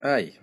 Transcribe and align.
Aí. 0.00 0.34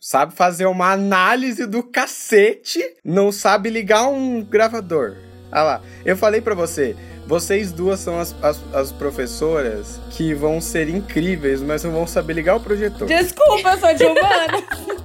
Sabe 0.00 0.34
fazer 0.34 0.66
uma 0.66 0.92
análise 0.92 1.66
do 1.66 1.82
cacete, 1.82 2.84
não 3.04 3.32
sabe 3.32 3.70
ligar 3.70 4.06
um 4.08 4.42
gravador. 4.42 5.16
Ah 5.50 5.62
lá, 5.62 5.82
eu 6.04 6.16
falei 6.16 6.40
pra 6.40 6.54
você, 6.54 6.94
vocês 7.26 7.72
duas 7.72 8.00
são 8.00 8.18
as, 8.18 8.34
as, 8.42 8.60
as 8.74 8.92
professoras 8.92 10.00
que 10.10 10.34
vão 10.34 10.60
ser 10.60 10.88
incríveis, 10.88 11.62
mas 11.62 11.84
não 11.84 11.92
vão 11.92 12.06
saber 12.06 12.34
ligar 12.34 12.56
o 12.56 12.60
projetor. 12.60 13.08
Desculpa, 13.08 13.70
eu 13.70 13.78
sou 13.78 13.94
de 13.94 14.04
humana. 14.04 15.04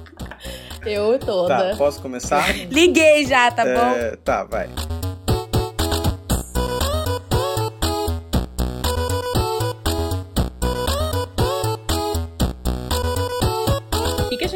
Eu 0.84 1.18
toda. 1.18 1.70
Tá, 1.70 1.76
posso 1.76 2.00
começar? 2.00 2.54
Liguei 2.70 3.26
já, 3.26 3.50
tá 3.50 3.64
bom? 3.64 3.96
É, 3.96 4.16
tá, 4.16 4.44
vai. 4.44 4.68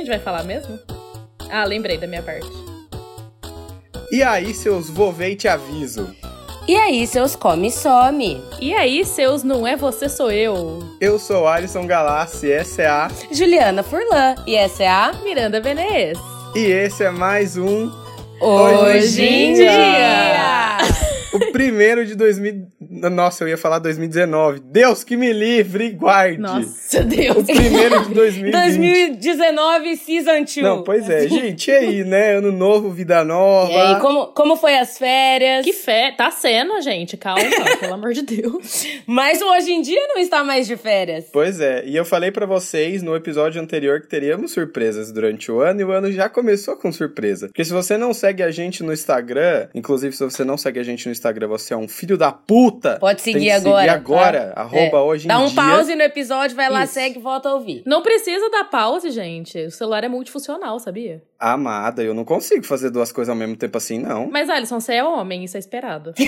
Gente 0.04 0.08
vai 0.08 0.18
falar 0.18 0.44
mesmo? 0.44 0.78
Ah, 1.50 1.64
lembrei 1.64 1.96
da 1.96 2.06
minha 2.06 2.22
parte. 2.22 2.46
E 4.10 4.22
aí, 4.22 4.54
seus 4.54 4.90
vovei 4.90 5.34
te 5.34 5.48
aviso. 5.48 6.14
E 6.68 6.76
aí, 6.76 7.06
seus 7.06 7.34
come 7.34 7.68
e 7.68 7.70
some. 7.70 8.42
E 8.60 8.74
aí, 8.74 9.04
seus 9.04 9.42
não 9.42 9.66
é 9.66 9.76
você, 9.76 10.08
sou 10.08 10.30
eu. 10.30 10.82
Eu 11.00 11.18
sou 11.18 11.46
Alisson 11.46 11.86
Galassi, 11.86 12.52
essa 12.52 12.82
é 12.82 12.86
a... 12.86 13.10
Juliana 13.30 13.82
Furlan. 13.82 14.34
E 14.46 14.54
essa 14.54 14.84
é 14.84 14.88
a 14.88 15.12
Miranda 15.22 15.60
Venez. 15.60 16.18
E 16.54 16.60
esse 16.60 17.04
é 17.04 17.10
mais 17.10 17.56
um... 17.56 17.90
Hoje 18.40 19.24
em 19.24 19.54
Dia. 19.54 21.13
O 21.34 21.52
primeiro 21.52 22.06
de 22.06 22.14
2000... 22.14 22.66
Nossa, 23.10 23.44
eu 23.44 23.48
ia 23.48 23.58
falar 23.58 23.78
2019. 23.78 24.60
Deus 24.60 25.02
que 25.04 25.16
me 25.16 25.32
livre 25.32 25.86
e 25.86 25.90
guarde. 25.90 26.38
Nossa, 26.38 27.02
Deus. 27.02 27.38
O 27.38 27.44
primeiro 27.44 28.06
de 28.06 28.14
2020. 28.14 28.52
2019 28.52 29.96
Season 29.96 30.40
2. 30.40 30.56
Não, 30.58 30.82
pois 30.82 31.08
é. 31.08 31.26
Gente, 31.28 31.70
e 31.70 31.74
aí, 31.74 32.04
né? 32.04 32.36
Ano 32.36 32.52
novo, 32.52 32.90
vida 32.90 33.24
nova. 33.24 33.72
E 33.72 33.76
aí, 33.76 34.00
como, 34.00 34.26
como 34.28 34.56
foi 34.56 34.76
as 34.76 34.96
férias? 34.98 35.64
Que 35.64 35.72
fé. 35.72 36.12
Tá 36.16 36.30
sendo, 36.30 36.80
gente. 36.80 37.16
Calma, 37.16 37.42
pelo 37.80 37.94
amor 37.94 38.12
de 38.12 38.22
Deus. 38.22 38.86
Mas 39.06 39.40
hoje 39.40 39.72
em 39.72 39.82
dia 39.82 40.00
não 40.08 40.18
está 40.18 40.44
mais 40.44 40.66
de 40.66 40.76
férias. 40.76 41.26
Pois 41.32 41.60
é, 41.60 41.84
e 41.86 41.96
eu 41.96 42.04
falei 42.04 42.30
pra 42.30 42.46
vocês 42.46 43.02
no 43.02 43.16
episódio 43.16 43.60
anterior 43.60 44.00
que 44.00 44.08
teríamos 44.08 44.52
surpresas 44.52 45.10
durante 45.12 45.50
o 45.50 45.60
ano 45.60 45.80
e 45.80 45.84
o 45.84 45.90
ano 45.90 46.10
já 46.12 46.28
começou 46.28 46.76
com 46.76 46.92
surpresa. 46.92 47.48
Porque 47.48 47.64
se 47.64 47.72
você 47.72 47.96
não 47.96 48.12
segue 48.12 48.42
a 48.42 48.50
gente 48.50 48.82
no 48.82 48.92
Instagram, 48.92 49.68
inclusive 49.74 50.14
se 50.14 50.24
você 50.24 50.44
não 50.44 50.56
segue 50.56 50.78
a 50.80 50.82
gente 50.82 51.06
no 51.06 51.12
Instagram, 51.12 51.23
você 51.48 51.74
é 51.74 51.76
um 51.76 51.88
filho 51.88 52.16
da 52.18 52.30
puta. 52.32 52.98
Pode 52.98 53.20
seguir 53.22 53.38
Tem 53.38 53.44
que 53.46 53.50
agora, 53.52 53.80
Seguir 53.80 53.90
agora, 53.94 54.52
tá? 54.54 54.60
arroba 54.60 54.96
É. 54.98 55.00
hoje 55.00 55.24
em 55.24 55.28
Dá 55.28 55.38
um 55.38 55.46
dia. 55.46 55.54
pause 55.62 55.94
no 55.94 56.02
episódio, 56.02 56.56
vai 56.56 56.68
lá, 56.70 56.84
Isso. 56.84 56.94
segue 56.94 57.18
e 57.18 57.22
volta 57.22 57.48
a 57.48 57.54
ouvir. 57.54 57.82
Não 57.86 58.02
precisa 58.02 58.50
dar 58.50 58.64
pause, 58.64 59.10
gente. 59.10 59.58
O 59.66 59.70
celular 59.70 60.04
é 60.04 60.08
multifuncional, 60.08 60.78
sabia? 60.78 61.22
Amada, 61.38 62.02
eu 62.02 62.14
não 62.14 62.24
consigo 62.24 62.64
fazer 62.64 62.90
duas 62.90 63.12
coisas 63.12 63.30
ao 63.30 63.36
mesmo 63.36 63.56
tempo 63.56 63.76
assim, 63.76 63.98
não. 63.98 64.28
Mas, 64.30 64.48
Alisson, 64.50 64.80
você 64.80 64.94
é 64.94 65.04
homem, 65.04 65.44
isso 65.44 65.56
é 65.56 65.60
esperado. 65.60 66.12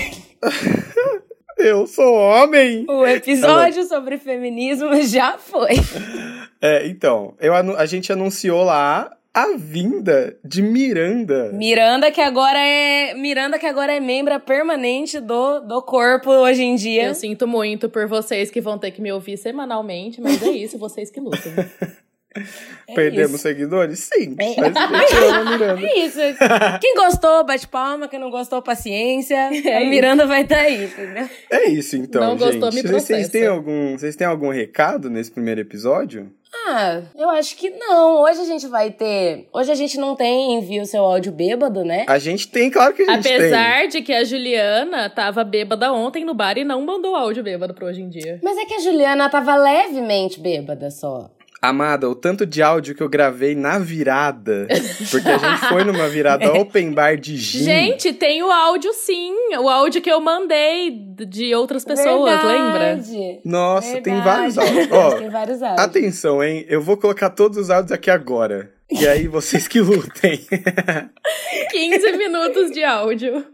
Eu 1.57 1.87
sou 1.87 2.13
homem! 2.13 2.85
O 2.87 3.03
episódio 3.05 3.83
sobre 3.85 4.17
feminismo 4.17 4.93
já 5.03 5.37
foi. 5.37 5.71
É, 6.59 6.87
então, 6.87 7.35
eu, 7.39 7.53
a 7.53 7.85
gente 7.85 8.11
anunciou 8.11 8.63
lá 8.63 9.11
a 9.37 9.55
vinda 9.55 10.35
de 10.43 10.63
Miranda. 10.63 11.51
Miranda 11.53 12.09
que 12.09 12.19
agora 12.19 12.57
é 12.57 13.13
Miranda 13.13 13.59
que 13.59 13.67
agora 13.67 13.93
é 13.93 13.99
membro 13.99 14.39
permanente 14.39 15.19
do, 15.19 15.59
do 15.59 15.79
corpo 15.83 16.31
hoje 16.31 16.63
em 16.63 16.73
dia. 16.75 17.09
Eu 17.09 17.13
sinto 17.13 17.47
muito 17.47 17.87
por 17.87 18.07
vocês 18.07 18.49
que 18.49 18.59
vão 18.59 18.79
ter 18.79 18.89
que 18.89 18.99
me 18.99 19.11
ouvir 19.11 19.37
semanalmente, 19.37 20.19
mas 20.19 20.41
é 20.41 20.49
isso, 20.49 20.79
vocês 20.79 21.11
que 21.11 21.19
lutam. 21.19 21.51
Perdemos 22.95 23.33
isso. 23.33 23.43
seguidores? 23.43 24.09
Sim. 24.11 24.35
É. 24.39 24.59
Mas 24.59 24.75
a 24.75 24.87
a. 25.75 25.81
É 25.81 25.99
isso. 25.99 26.19
Quem 26.81 26.95
gostou, 26.95 27.43
bate 27.45 27.67
palma. 27.67 28.07
Quem 28.07 28.19
não 28.19 28.29
gostou, 28.31 28.61
paciência. 28.61 29.37
a 29.49 29.53
isso. 29.53 29.89
Miranda 29.89 30.25
vai 30.25 30.41
estar 30.43 30.59
aí, 30.59 30.85
entendeu? 30.85 31.29
É 31.51 31.69
isso, 31.69 31.95
então, 31.95 32.21
Não 32.21 32.37
gente. 32.37 32.59
gostou, 32.59 32.71
me 32.73 32.81
Vocês- 32.91 33.29
têm 33.29 33.45
algum, 33.47 33.97
vocês 33.97 34.15
têm 34.15 34.25
algum 34.27 34.49
recado 34.49 35.09
nesse 35.09 35.31
primeiro 35.31 35.61
episódio? 35.61 36.31
Ah, 36.69 37.01
eu 37.15 37.29
acho 37.29 37.55
que 37.55 37.69
não. 37.69 38.21
Hoje 38.23 38.41
a 38.41 38.45
gente 38.45 38.67
vai 38.67 38.91
ter. 38.91 39.47
Hoje 39.53 39.71
a 39.71 39.75
gente 39.75 39.97
não 39.97 40.15
tem 40.15 40.55
envio 40.55 40.85
seu 40.85 41.01
áudio 41.01 41.31
bêbado, 41.31 41.85
né? 41.85 42.03
A 42.07 42.19
gente 42.19 42.49
tem, 42.49 42.69
claro 42.69 42.93
que 42.93 43.03
a 43.03 43.15
gente 43.15 43.23
tem. 43.23 43.35
Apesar 43.35 43.87
de 43.87 44.01
que 44.01 44.13
a 44.13 44.23
Juliana 44.25 45.09
tava 45.09 45.45
bêbada 45.45 45.93
ontem 45.93 46.25
no 46.25 46.33
bar 46.33 46.57
e 46.57 46.65
não 46.65 46.81
mandou 46.81 47.15
áudio 47.15 47.41
bêbado 47.41 47.73
pra 47.73 47.85
hoje 47.85 48.01
em 48.01 48.09
dia. 48.09 48.39
Mas 48.43 48.57
é 48.57 48.65
que 48.65 48.73
a 48.73 48.79
Juliana 48.79 49.29
tava 49.29 49.55
levemente 49.55 50.41
bêbada 50.41 50.91
só. 50.91 51.29
Amada, 51.59 52.07
o 52.07 52.13
tanto 52.13 52.45
de 52.45 52.61
áudio 52.61 52.93
que 52.93 53.01
eu 53.01 53.09
gravei 53.09 53.55
na 53.55 53.79
virada, 53.79 54.67
porque 55.09 55.27
a 55.27 55.37
gente 55.39 55.65
foi 55.67 55.83
numa 55.83 56.07
virada 56.07 56.53
open 56.59 56.91
bar 56.91 57.17
de 57.17 57.35
gin. 57.35 57.63
Gente, 57.63 58.13
tem 58.13 58.43
o 58.43 58.51
áudio 58.51 58.93
sim. 58.93 59.33
O 59.59 59.67
áudio 59.67 59.99
que 60.01 60.09
eu 60.11 60.21
mandei 60.21 60.91
de 60.91 61.55
outras 61.55 61.83
pessoas, 61.83 62.31
lembra? 62.43 62.95
Verdade. 62.95 63.39
Nossa, 63.43 63.99
tem 64.01 64.13
Verdade. 64.13 64.53
vários 64.53 64.57
áudios. 64.59 64.91
Ó, 64.91 65.11
tem 65.17 65.29
vários 65.29 65.63
áudios. 65.63 65.79
atenção, 65.81 66.43
hein? 66.43 66.63
Eu 66.69 66.79
vou 66.81 66.95
colocar 66.95 67.31
todos 67.31 67.57
os 67.57 67.71
áudios 67.71 67.91
aqui 67.91 68.11
agora. 68.11 68.71
E 68.91 69.07
aí 69.07 69.27
vocês 69.27 69.67
que 69.67 69.81
lutem. 69.81 70.39
15 71.71 72.11
minutos 72.17 72.71
de 72.71 72.83
áudio. 72.83 73.45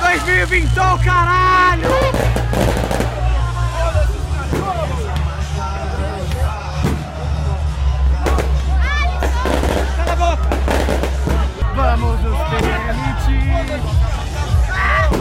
2020, 0.00 0.68
caralho! 1.04 1.88
Vamos 11.88 12.20
nos 12.20 12.38
permitir. 12.50 13.48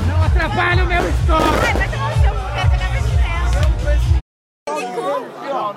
Não 0.06 0.22
atrapalhe 0.22 0.82
o 0.82 0.86
meu 0.86 1.10
estoque. 1.10 1.88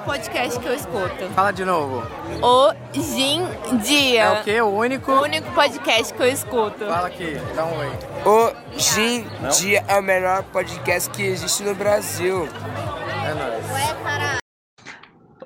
podcast 0.04 0.58
que 0.58 0.66
eu 0.66 0.74
escuto. 0.74 1.30
Fala 1.32 1.52
de 1.52 1.64
novo. 1.64 2.02
Hoje 2.42 3.22
em 3.22 3.76
dia. 3.76 4.22
É 4.22 4.40
o 4.40 4.42
quê? 4.42 4.60
O 4.60 4.66
único? 4.66 5.12
O 5.12 5.22
único 5.22 5.48
podcast 5.52 6.12
que 6.12 6.20
eu 6.20 6.28
escuto. 6.28 6.84
Fala 6.86 7.06
aqui, 7.06 7.40
dá 7.54 7.66
um 7.66 7.78
oi. 7.78 7.92
Hoje 8.24 9.00
em 9.00 9.48
dia 9.60 9.84
é 9.86 9.96
o 9.96 10.02
melhor 10.02 10.42
podcast 10.42 11.08
que 11.10 11.22
existe 11.22 11.62
no 11.62 11.72
Brasil. 11.76 12.48
É 13.24 13.34
nóis. 13.34 14.39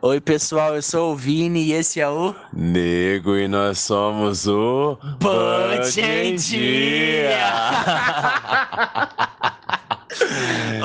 Oi 0.07 0.21
pessoal, 0.21 0.75
eu 0.75 0.83
sou 0.83 1.15
o 1.15 1.17
Vini 1.17 1.63
e 1.63 1.73
esse 1.73 1.99
é 1.99 2.07
o 2.07 2.35
Nego 2.53 3.39
e 3.39 3.49
nós 3.49 3.79
somos 3.79 4.47
o 4.47 4.99
Bud 5.19 5.99
em 5.99 6.37
Dia. 6.37 7.39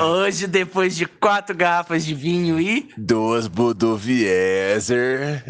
Hoje, 0.02 0.46
depois 0.46 0.96
de 0.96 1.04
quatro 1.04 1.54
garrafas 1.54 2.02
de 2.02 2.14
vinho 2.14 2.58
e 2.58 2.88
Duas 2.96 3.46
Budovieser. 3.46 5.44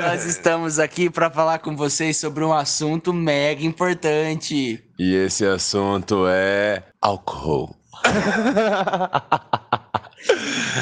nós 0.00 0.22
estamos 0.24 0.78
aqui 0.78 1.10
para 1.10 1.28
falar 1.28 1.58
com 1.58 1.74
vocês 1.74 2.16
sobre 2.16 2.44
um 2.44 2.52
assunto 2.52 3.12
mega 3.12 3.64
importante. 3.64 4.80
E 4.96 5.14
esse 5.16 5.44
assunto 5.44 6.24
é 6.28 6.84
álcool. 7.02 7.74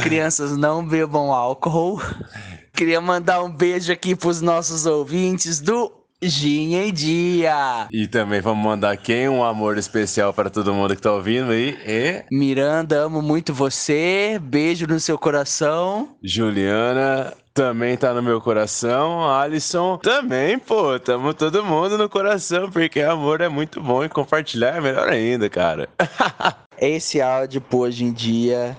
Crianças 0.02 0.56
não 0.56 0.86
bebam 0.86 1.32
álcool. 1.32 2.00
Queria 2.72 3.00
mandar 3.00 3.42
um 3.42 3.50
beijo 3.50 3.92
aqui 3.92 4.14
pros 4.14 4.40
nossos 4.40 4.86
ouvintes 4.86 5.60
do 5.60 5.90
Gin 6.22 6.74
em 6.74 6.92
Dia. 6.92 7.88
E 7.92 8.06
também 8.06 8.40
vamos 8.40 8.64
mandar 8.64 8.96
quem? 8.96 9.28
Um 9.28 9.44
amor 9.44 9.78
especial 9.78 10.32
para 10.32 10.50
todo 10.50 10.72
mundo 10.72 10.96
que 10.96 11.02
tá 11.02 11.12
ouvindo 11.12 11.52
aí. 11.52 11.76
E 11.86 12.24
Miranda, 12.30 12.96
amo 12.96 13.20
muito 13.20 13.52
você. 13.52 14.38
Beijo 14.42 14.86
no 14.86 14.98
seu 14.98 15.18
coração. 15.18 16.10
Juliana 16.22 17.32
também 17.52 17.96
tá 17.96 18.12
no 18.12 18.22
meu 18.22 18.40
coração. 18.40 19.28
Alisson 19.30 19.96
também, 19.98 20.58
pô. 20.58 20.98
Tamo 20.98 21.32
todo 21.32 21.64
mundo 21.64 21.96
no 21.96 22.08
coração, 22.08 22.70
porque 22.70 23.00
amor 23.00 23.40
é 23.40 23.48
muito 23.48 23.80
bom 23.80 24.04
e 24.04 24.08
compartilhar 24.08 24.76
é 24.76 24.80
melhor 24.80 25.08
ainda, 25.08 25.48
cara. 25.48 25.88
Esse 26.78 27.22
áudio, 27.22 27.62
pô, 27.62 27.78
hoje 27.78 28.04
em 28.04 28.12
dia, 28.12 28.76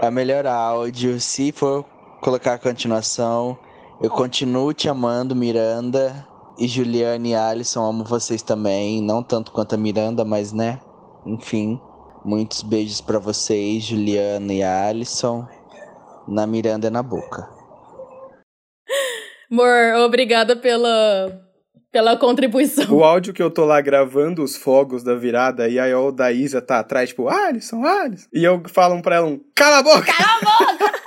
é 0.00 0.08
o 0.08 0.12
melhor 0.12 0.46
áudio. 0.46 1.20
Se 1.20 1.52
for 1.52 1.84
colocar 2.20 2.54
a 2.54 2.58
continuação, 2.58 3.58
eu 4.00 4.10
continuo 4.10 4.72
te 4.72 4.88
amando, 4.88 5.34
Miranda. 5.34 6.26
E 6.58 6.66
Juliane 6.66 7.30
e 7.30 7.34
Alisson, 7.34 7.84
amo 7.84 8.04
vocês 8.04 8.42
também. 8.42 9.00
Não 9.00 9.22
tanto 9.22 9.52
quanto 9.52 9.74
a 9.74 9.78
Miranda, 9.78 10.24
mas 10.24 10.52
né? 10.52 10.80
Enfim, 11.24 11.80
muitos 12.24 12.62
beijos 12.62 13.00
pra 13.00 13.18
vocês, 13.18 13.84
Juliana 13.84 14.52
e 14.52 14.62
Alisson. 14.62 15.46
Na 16.26 16.46
Miranda 16.46 16.88
e 16.88 16.90
na 16.90 17.02
boca. 17.02 17.48
Amor, 19.50 20.04
obrigada 20.04 20.54
pela, 20.56 21.47
pela 21.90 22.16
contribuição. 22.16 22.92
O 22.94 23.02
áudio 23.02 23.32
que 23.32 23.42
eu 23.42 23.50
tô 23.50 23.64
lá 23.64 23.80
gravando 23.80 24.42
os 24.42 24.56
fogos 24.56 25.02
da 25.02 25.14
virada 25.14 25.68
e 25.68 25.78
aí 25.78 25.94
o 25.94 26.10
da 26.10 26.30
Isa 26.30 26.60
tá 26.60 26.80
atrás, 26.80 27.10
tipo, 27.10 27.28
Alisson, 27.28 27.84
Alisson. 27.84 28.26
E 28.32 28.44
eu 28.44 28.62
falo 28.66 29.00
pra 29.00 29.16
ela 29.16 29.26
um, 29.26 29.40
cala 29.54 29.78
a 29.78 29.82
boca! 29.82 30.12
Cala 30.12 30.38
a 30.40 30.76
boca! 30.76 30.98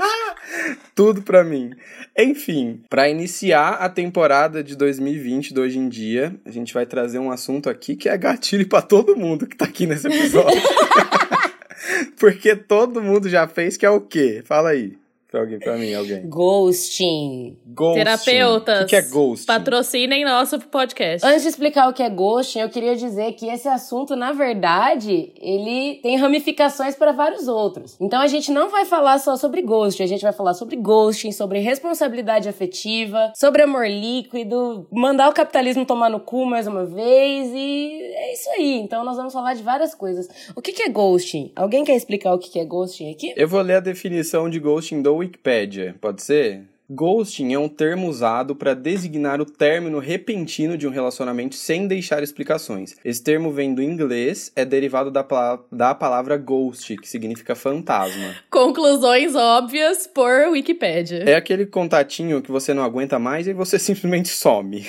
Tudo 0.96 1.22
pra 1.22 1.44
mim. 1.44 1.72
Enfim, 2.18 2.84
pra 2.90 3.10
iniciar 3.10 3.76
a 3.76 3.90
temporada 3.90 4.64
de 4.64 4.76
2020 4.76 5.54
do 5.54 5.62
Hoje 5.62 5.80
em 5.80 5.88
Dia, 5.88 6.36
a 6.46 6.52
gente 6.52 6.74
vai 6.74 6.86
trazer 6.86 7.20
um 7.20 7.32
assunto 7.32 7.70
aqui 7.70 7.96
que 7.96 8.10
é 8.10 8.18
gatilho 8.18 8.68
pra 8.68 8.82
todo 8.82 9.16
mundo 9.16 9.48
que 9.48 9.56
tá 9.56 9.66
aqui 9.66 9.88
nesse 9.88 10.08
episódio. 10.08 10.62
Porque 12.20 12.56
todo 12.56 13.02
mundo 13.02 13.30
já 13.30 13.48
fez, 13.48 13.78
que 13.78 13.86
é 13.86 13.90
o 13.90 14.02
quê? 14.02 14.44
Fala 14.46 14.70
aí. 14.70 15.01
Pra 15.32 15.40
alguém, 15.40 15.60
pra 15.60 15.78
mim, 15.78 15.94
alguém. 15.94 16.28
Ghosting. 16.28 17.58
Ghosting. 17.66 18.00
Terapeutas. 18.00 18.82
O 18.82 18.86
que, 18.86 18.90
que 18.90 18.96
é 18.98 19.02
ghosting? 19.02 19.46
Patrocinem 19.46 20.26
nosso 20.26 20.60
podcast. 20.60 21.26
Antes 21.26 21.44
de 21.44 21.48
explicar 21.48 21.88
o 21.88 21.94
que 21.94 22.04
é 22.04 22.10
ghosting, 22.10 22.60
eu 22.60 22.68
queria 22.68 22.98
dizer 22.98 23.32
que 23.32 23.48
esse 23.48 23.66
assunto, 23.66 24.14
na 24.14 24.34
verdade, 24.34 25.32
ele 25.40 26.02
tem 26.04 26.18
ramificações 26.18 26.96
para 26.96 27.14
vários 27.14 27.48
outros. 27.48 27.96
Então 28.02 28.20
a 28.20 28.28
gente 28.28 28.52
não 28.52 28.70
vai 28.70 28.84
falar 28.84 29.20
só 29.20 29.38
sobre 29.38 29.62
ghosting, 29.62 30.04
a 30.04 30.06
gente 30.08 30.22
vai 30.22 30.34
falar 30.34 30.54
sobre 30.54 30.76
ghosting, 30.76 31.32
sobre 31.32 31.60
responsabilidade 31.60 32.50
afetiva, 32.50 33.32
sobre 33.34 33.62
amor 33.62 33.88
líquido, 33.88 34.86
mandar 34.92 35.30
o 35.30 35.34
capitalismo 35.34 35.86
tomar 35.86 36.10
no 36.10 36.20
cu 36.20 36.46
mais 36.46 36.68
uma 36.68 36.86
vez 36.86 37.54
e 37.56 38.02
é 38.02 38.34
isso 38.34 38.50
aí. 38.50 38.82
Então 38.82 39.06
nós 39.06 39.16
vamos 39.16 39.32
falar 39.32 39.54
de 39.54 39.64
várias 39.64 39.96
coisas. 39.96 40.28
O 40.58 40.62
que, 40.62 40.74
que 40.74 40.84
é 40.84 40.90
ghosting? 40.90 41.54
Alguém 41.56 41.86
quer 41.86 41.96
explicar 41.96 42.34
o 42.34 42.38
que, 42.38 42.50
que 42.50 42.60
é 42.60 42.66
ghosting 42.66 43.10
aqui? 43.10 43.34
Eu 43.38 43.48
vou 43.48 43.62
ler 43.62 43.76
a 43.76 43.80
definição 43.80 44.50
de 44.50 44.60
ghosting 44.60 45.02
do 45.02 45.21
Wikipedia, 45.22 45.96
pode 46.02 46.22
ser? 46.22 46.64
Ghosting 46.94 47.54
é 47.54 47.58
um 47.58 47.70
termo 47.70 48.10
usado 48.10 48.54
para 48.54 48.74
designar 48.74 49.40
o 49.40 49.46
término 49.46 49.98
repentino 49.98 50.78
de 50.78 50.86
um 50.86 50.92
relacionamento 50.92 51.56
sem 51.56 51.88
deixar 51.88 52.22
explicações. 52.22 52.98
Esse 53.06 53.24
termo 53.24 53.50
vem 53.50 53.74
do 53.74 53.82
inglês, 53.82 54.52
é 54.58 54.66
derivado 54.66 55.10
da, 55.10 55.26
da 55.72 55.96
palavra 55.96 56.36
ghost, 56.36 56.98
que 56.98 57.08
significa 57.08 57.56
fantasma. 57.56 58.36
Conclusões 58.50 59.36
óbvias 59.36 60.06
por 60.06 60.50
Wikipédia. 60.50 61.24
É 61.26 61.36
aquele 61.36 61.66
contatinho 61.66 62.42
que 62.42 62.52
você 62.52 62.74
não 62.74 62.84
aguenta 62.84 63.18
mais 63.18 63.48
e 63.48 63.54
você 63.54 63.80
simplesmente 63.80 64.28
some. 64.28 64.86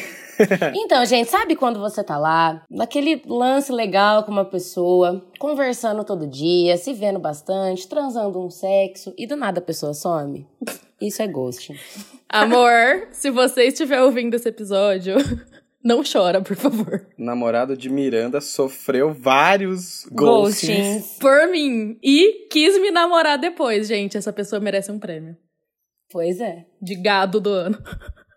Então, 0.74 1.04
gente, 1.04 1.30
sabe 1.30 1.56
quando 1.56 1.78
você 1.78 2.02
tá 2.02 2.18
lá, 2.18 2.64
naquele 2.70 3.22
lance 3.26 3.72
legal 3.72 4.24
com 4.24 4.32
uma 4.32 4.44
pessoa, 4.44 5.24
conversando 5.38 6.04
todo 6.04 6.26
dia, 6.26 6.76
se 6.76 6.92
vendo 6.92 7.18
bastante, 7.18 7.88
transando 7.88 8.44
um 8.44 8.50
sexo, 8.50 9.14
e 9.16 9.26
do 9.26 9.36
nada 9.36 9.60
a 9.60 9.62
pessoa 9.62 9.94
some? 9.94 10.46
Isso 11.00 11.20
é 11.20 11.26
ghosting. 11.26 11.76
Amor, 12.28 13.08
se 13.10 13.30
você 13.30 13.64
estiver 13.64 14.00
ouvindo 14.00 14.34
esse 14.34 14.48
episódio, 14.48 15.16
não 15.84 16.02
chora, 16.04 16.40
por 16.40 16.56
favor. 16.56 17.06
O 17.18 17.24
namorado 17.24 17.76
de 17.76 17.90
Miranda 17.90 18.40
sofreu 18.40 19.12
vários 19.12 20.06
ghostings. 20.12 20.78
Ghostings. 20.78 21.18
Por 21.18 21.48
mim. 21.48 21.98
E 22.02 22.46
quis 22.48 22.80
me 22.80 22.90
namorar 22.90 23.36
depois, 23.36 23.88
gente. 23.88 24.16
Essa 24.16 24.32
pessoa 24.32 24.60
merece 24.60 24.92
um 24.92 24.98
prêmio. 24.98 25.36
Pois 26.10 26.40
é. 26.40 26.66
De 26.80 26.94
gado 26.94 27.40
do 27.40 27.50
ano. 27.50 27.78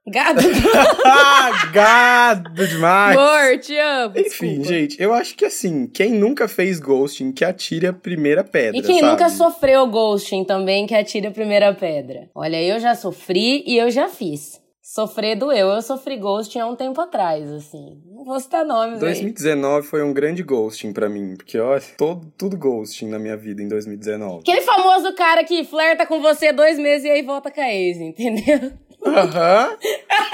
Gado. 0.07 0.41
gado 1.73 2.67
demais! 2.67 3.17
Amor, 3.17 3.59
te 3.59 3.77
amo. 3.77 4.13
Enfim, 4.17 4.59
Desculpa. 4.59 4.63
gente, 4.65 5.01
eu 5.01 5.13
acho 5.13 5.35
que 5.35 5.45
assim, 5.45 5.87
quem 5.87 6.11
nunca 6.11 6.47
fez 6.47 6.79
ghosting, 6.79 7.31
que 7.31 7.43
atire 7.43 7.87
a 7.87 7.93
primeira 7.93 8.43
pedra, 8.43 8.77
E 8.77 8.83
quem 8.83 8.99
sabe? 8.99 9.11
nunca 9.11 9.29
sofreu 9.29 9.87
ghosting 9.87 10.43
também, 10.43 10.85
que 10.85 10.93
atire 10.93 11.27
a 11.27 11.31
primeira 11.31 11.73
pedra. 11.73 12.29
Olha, 12.35 12.61
eu 12.61 12.79
já 12.79 12.93
sofri 12.95 13.63
e 13.65 13.77
eu 13.77 13.89
já 13.89 14.07
fiz. 14.07 14.63
Sofrer 14.81 15.35
doeu. 15.35 15.69
Eu 15.69 15.81
sofri 15.81 16.15
ghosting 16.15 16.59
há 16.59 16.67
um 16.67 16.75
tempo 16.75 17.01
atrás, 17.01 17.51
assim. 17.51 17.99
Não 18.05 18.23
vou 18.23 18.39
citar 18.39 18.63
nomes 18.63 19.01
aí. 19.01 19.09
2019 19.09 19.87
foi 19.87 20.03
um 20.03 20.13
grande 20.13 20.43
ghosting 20.43 20.93
pra 20.93 21.09
mim, 21.09 21.33
porque 21.35 21.57
olha, 21.57 21.81
todo, 21.97 22.31
tudo 22.37 22.55
ghosting 22.55 23.07
na 23.07 23.17
minha 23.17 23.35
vida 23.35 23.63
em 23.63 23.67
2019. 23.67 24.41
Aquele 24.41 24.61
famoso 24.61 25.11
cara 25.15 25.43
que 25.43 25.63
flerta 25.63 26.05
com 26.05 26.21
você 26.21 26.53
dois 26.53 26.77
meses 26.77 27.03
e 27.05 27.09
aí 27.09 27.23
volta 27.23 27.49
com 27.49 27.59
a 27.59 27.73
ex, 27.73 27.97
entendeu? 27.97 28.73
Aham. 29.05 29.77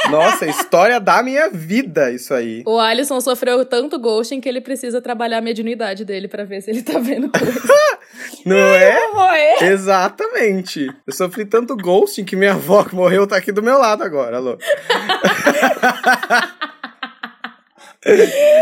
Nossa, 0.10 0.46
história 0.46 1.00
da 1.00 1.22
minha 1.22 1.50
vida, 1.50 2.12
isso 2.12 2.34
aí. 2.34 2.64
O 2.66 2.80
Alisson 2.80 3.20
sofreu 3.22 3.64
tanto 3.66 4.00
ghosting 4.00 4.40
que 4.40 4.48
ele 4.50 4.62
precisa 4.62 5.02
trabalhar 5.02 5.38
a 5.40 5.42
mediunidade 5.42 6.06
dele 6.06 6.28
pra 6.28 6.44
ver 6.44 6.62
se 6.62 6.72
ele 6.72 6.82
tá 6.82 6.98
vendo 7.00 7.30
coisa. 7.38 7.62
Não 8.46 8.56
é? 8.58 9.10
Foi. 9.12 9.68
Exatamente. 9.68 10.88
Eu 11.06 11.14
sofri 11.14 11.46
tanto 11.46 11.76
ghosting 11.76 12.24
que 12.24 12.36
minha 12.36 12.54
avó 12.54 12.84
que 12.84 12.96
morreu 12.96 13.28
tá 13.28 13.38
aqui 13.38 13.52
do 13.52 13.62
meu 13.62 13.78
lado 13.78 14.04
agora, 14.04 14.38
alô. 14.38 14.58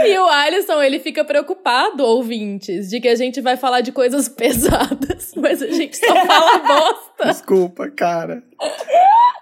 e 0.06 0.18
o 0.18 0.26
Alisson, 0.28 0.82
ele 0.82 1.00
fica 1.00 1.24
preocupado, 1.24 2.04
ouvintes, 2.04 2.90
de 2.90 3.00
que 3.00 3.08
a 3.08 3.16
gente 3.16 3.40
vai 3.40 3.56
falar 3.56 3.82
de 3.82 3.92
coisas 3.92 4.28
pesadas, 4.30 5.32
mas 5.36 5.62
a 5.62 5.68
gente 5.68 5.98
só 5.98 6.14
fala 6.26 6.58
bosta. 6.60 7.26
Desculpa, 7.26 7.90
cara. 7.90 8.44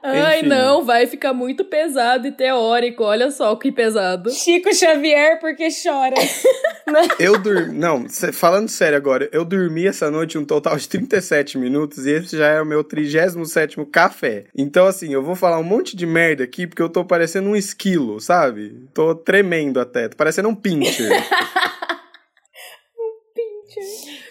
Ai, 0.04 0.40
Enfim. 0.40 0.48
não, 0.48 0.86
vai 0.86 1.06
ficar 1.08 1.34
muito 1.34 1.66
pesado 1.66 2.28
e 2.28 2.32
teórico. 2.32 3.04
Olha 3.04 3.30
só 3.32 3.56
que 3.56 3.72
pesado. 3.72 4.30
Chico 4.32 4.74
Xavier 4.74 5.40
porque 5.40 5.68
chora. 5.70 6.16
Eu 7.20 7.38
dormi. 7.38 7.78
Não, 7.78 8.08
falando 8.32 8.70
sério 8.70 8.98
agora, 8.98 9.28
eu 9.34 9.44
dormi 9.44 9.86
essa 9.86 10.10
noite 10.10 10.38
um 10.38 10.46
total 10.46 10.78
de 10.78 10.88
37 10.88 11.58
minutos 11.58 12.06
e 12.06 12.12
esse 12.12 12.38
já 12.38 12.48
é 12.48 12.62
o 12.62 12.66
meu 12.66 12.82
37 12.82 13.86
café. 13.92 14.46
Então, 14.56 14.86
assim, 14.86 15.12
eu 15.12 15.22
vou 15.22 15.36
falar 15.36 15.60
um 15.60 15.64
monte 15.64 15.98
de 15.98 16.06
merda 16.06 16.46
aqui 16.46 16.66
porque 16.66 16.82
eu 16.82 16.88
tô 16.88 17.04
parecendo 17.04 17.50
um 17.50 17.56
esquilo, 17.58 18.22
sabe? 18.22 18.88
Tô 18.94 19.14
tremendo 19.14 19.82
até, 19.82 20.08
tô 20.08 20.16
parecendo 20.16 20.48
um 20.48 20.56
pincher. 20.56 21.12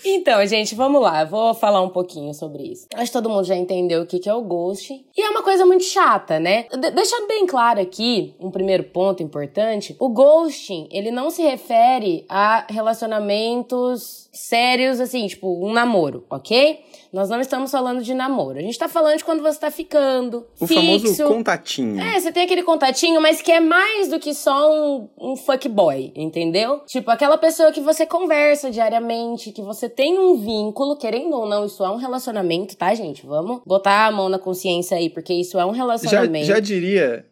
Então, 0.08 0.46
gente, 0.46 0.72
vamos 0.76 1.02
lá. 1.02 1.24
Vou 1.24 1.52
falar 1.52 1.82
um 1.82 1.88
pouquinho 1.88 2.32
sobre 2.32 2.62
isso. 2.62 2.86
Acho 2.94 3.06
que 3.06 3.12
todo 3.12 3.28
mundo 3.28 3.44
já 3.44 3.56
entendeu 3.56 4.02
o 4.02 4.06
que 4.06 4.20
que 4.20 4.28
é 4.28 4.34
o 4.34 4.40
ghost. 4.40 5.04
E 5.16 5.20
é 5.20 5.28
uma 5.30 5.42
coisa 5.42 5.66
muito 5.66 5.82
chata, 5.82 6.38
né? 6.38 6.66
De 6.70 6.90
deixando 6.92 7.26
bem 7.26 7.44
claro 7.44 7.80
aqui, 7.80 8.32
um 8.38 8.50
primeiro 8.50 8.84
ponto 8.84 9.20
importante. 9.20 9.96
O 9.98 10.08
ghosting, 10.08 10.86
ele 10.92 11.10
não 11.10 11.28
se 11.28 11.42
refere 11.42 12.24
a 12.28 12.64
relacionamentos 12.70 14.25
sérios, 14.38 15.00
assim, 15.00 15.26
tipo 15.26 15.64
um 15.66 15.72
namoro, 15.72 16.24
ok? 16.30 16.80
Nós 17.12 17.30
não 17.30 17.40
estamos 17.40 17.70
falando 17.70 18.02
de 18.02 18.12
namoro. 18.12 18.58
A 18.58 18.62
gente 18.62 18.78
tá 18.78 18.88
falando 18.88 19.16
de 19.16 19.24
quando 19.24 19.42
você 19.42 19.58
tá 19.58 19.70
ficando, 19.70 20.46
O 20.60 20.66
fixo. 20.66 20.82
famoso 20.82 21.24
contatinho. 21.24 22.00
É, 22.00 22.20
você 22.20 22.30
tem 22.30 22.44
aquele 22.44 22.62
contatinho, 22.62 23.20
mas 23.22 23.40
que 23.40 23.50
é 23.50 23.60
mais 23.60 24.08
do 24.08 24.18
que 24.18 24.34
só 24.34 24.70
um, 24.70 25.08
um 25.18 25.36
fuckboy, 25.36 26.12
entendeu? 26.14 26.80
Tipo, 26.86 27.10
aquela 27.10 27.38
pessoa 27.38 27.72
que 27.72 27.80
você 27.80 28.04
conversa 28.04 28.70
diariamente, 28.70 29.52
que 29.52 29.62
você 29.62 29.88
tem 29.88 30.18
um 30.18 30.36
vínculo, 30.36 30.96
querendo 30.96 31.34
ou 31.36 31.46
não, 31.46 31.64
isso 31.64 31.82
é 31.84 31.88
um 31.90 31.96
relacionamento, 31.96 32.76
tá, 32.76 32.94
gente? 32.94 33.24
Vamos 33.24 33.60
botar 33.64 34.06
a 34.06 34.10
mão 34.10 34.28
na 34.28 34.38
consciência 34.38 34.96
aí, 34.96 35.08
porque 35.08 35.32
isso 35.32 35.58
é 35.58 35.64
um 35.64 35.70
Já, 35.70 35.76
relacionamento. 35.76 36.46
já 36.46 36.60
diria. 36.60 37.24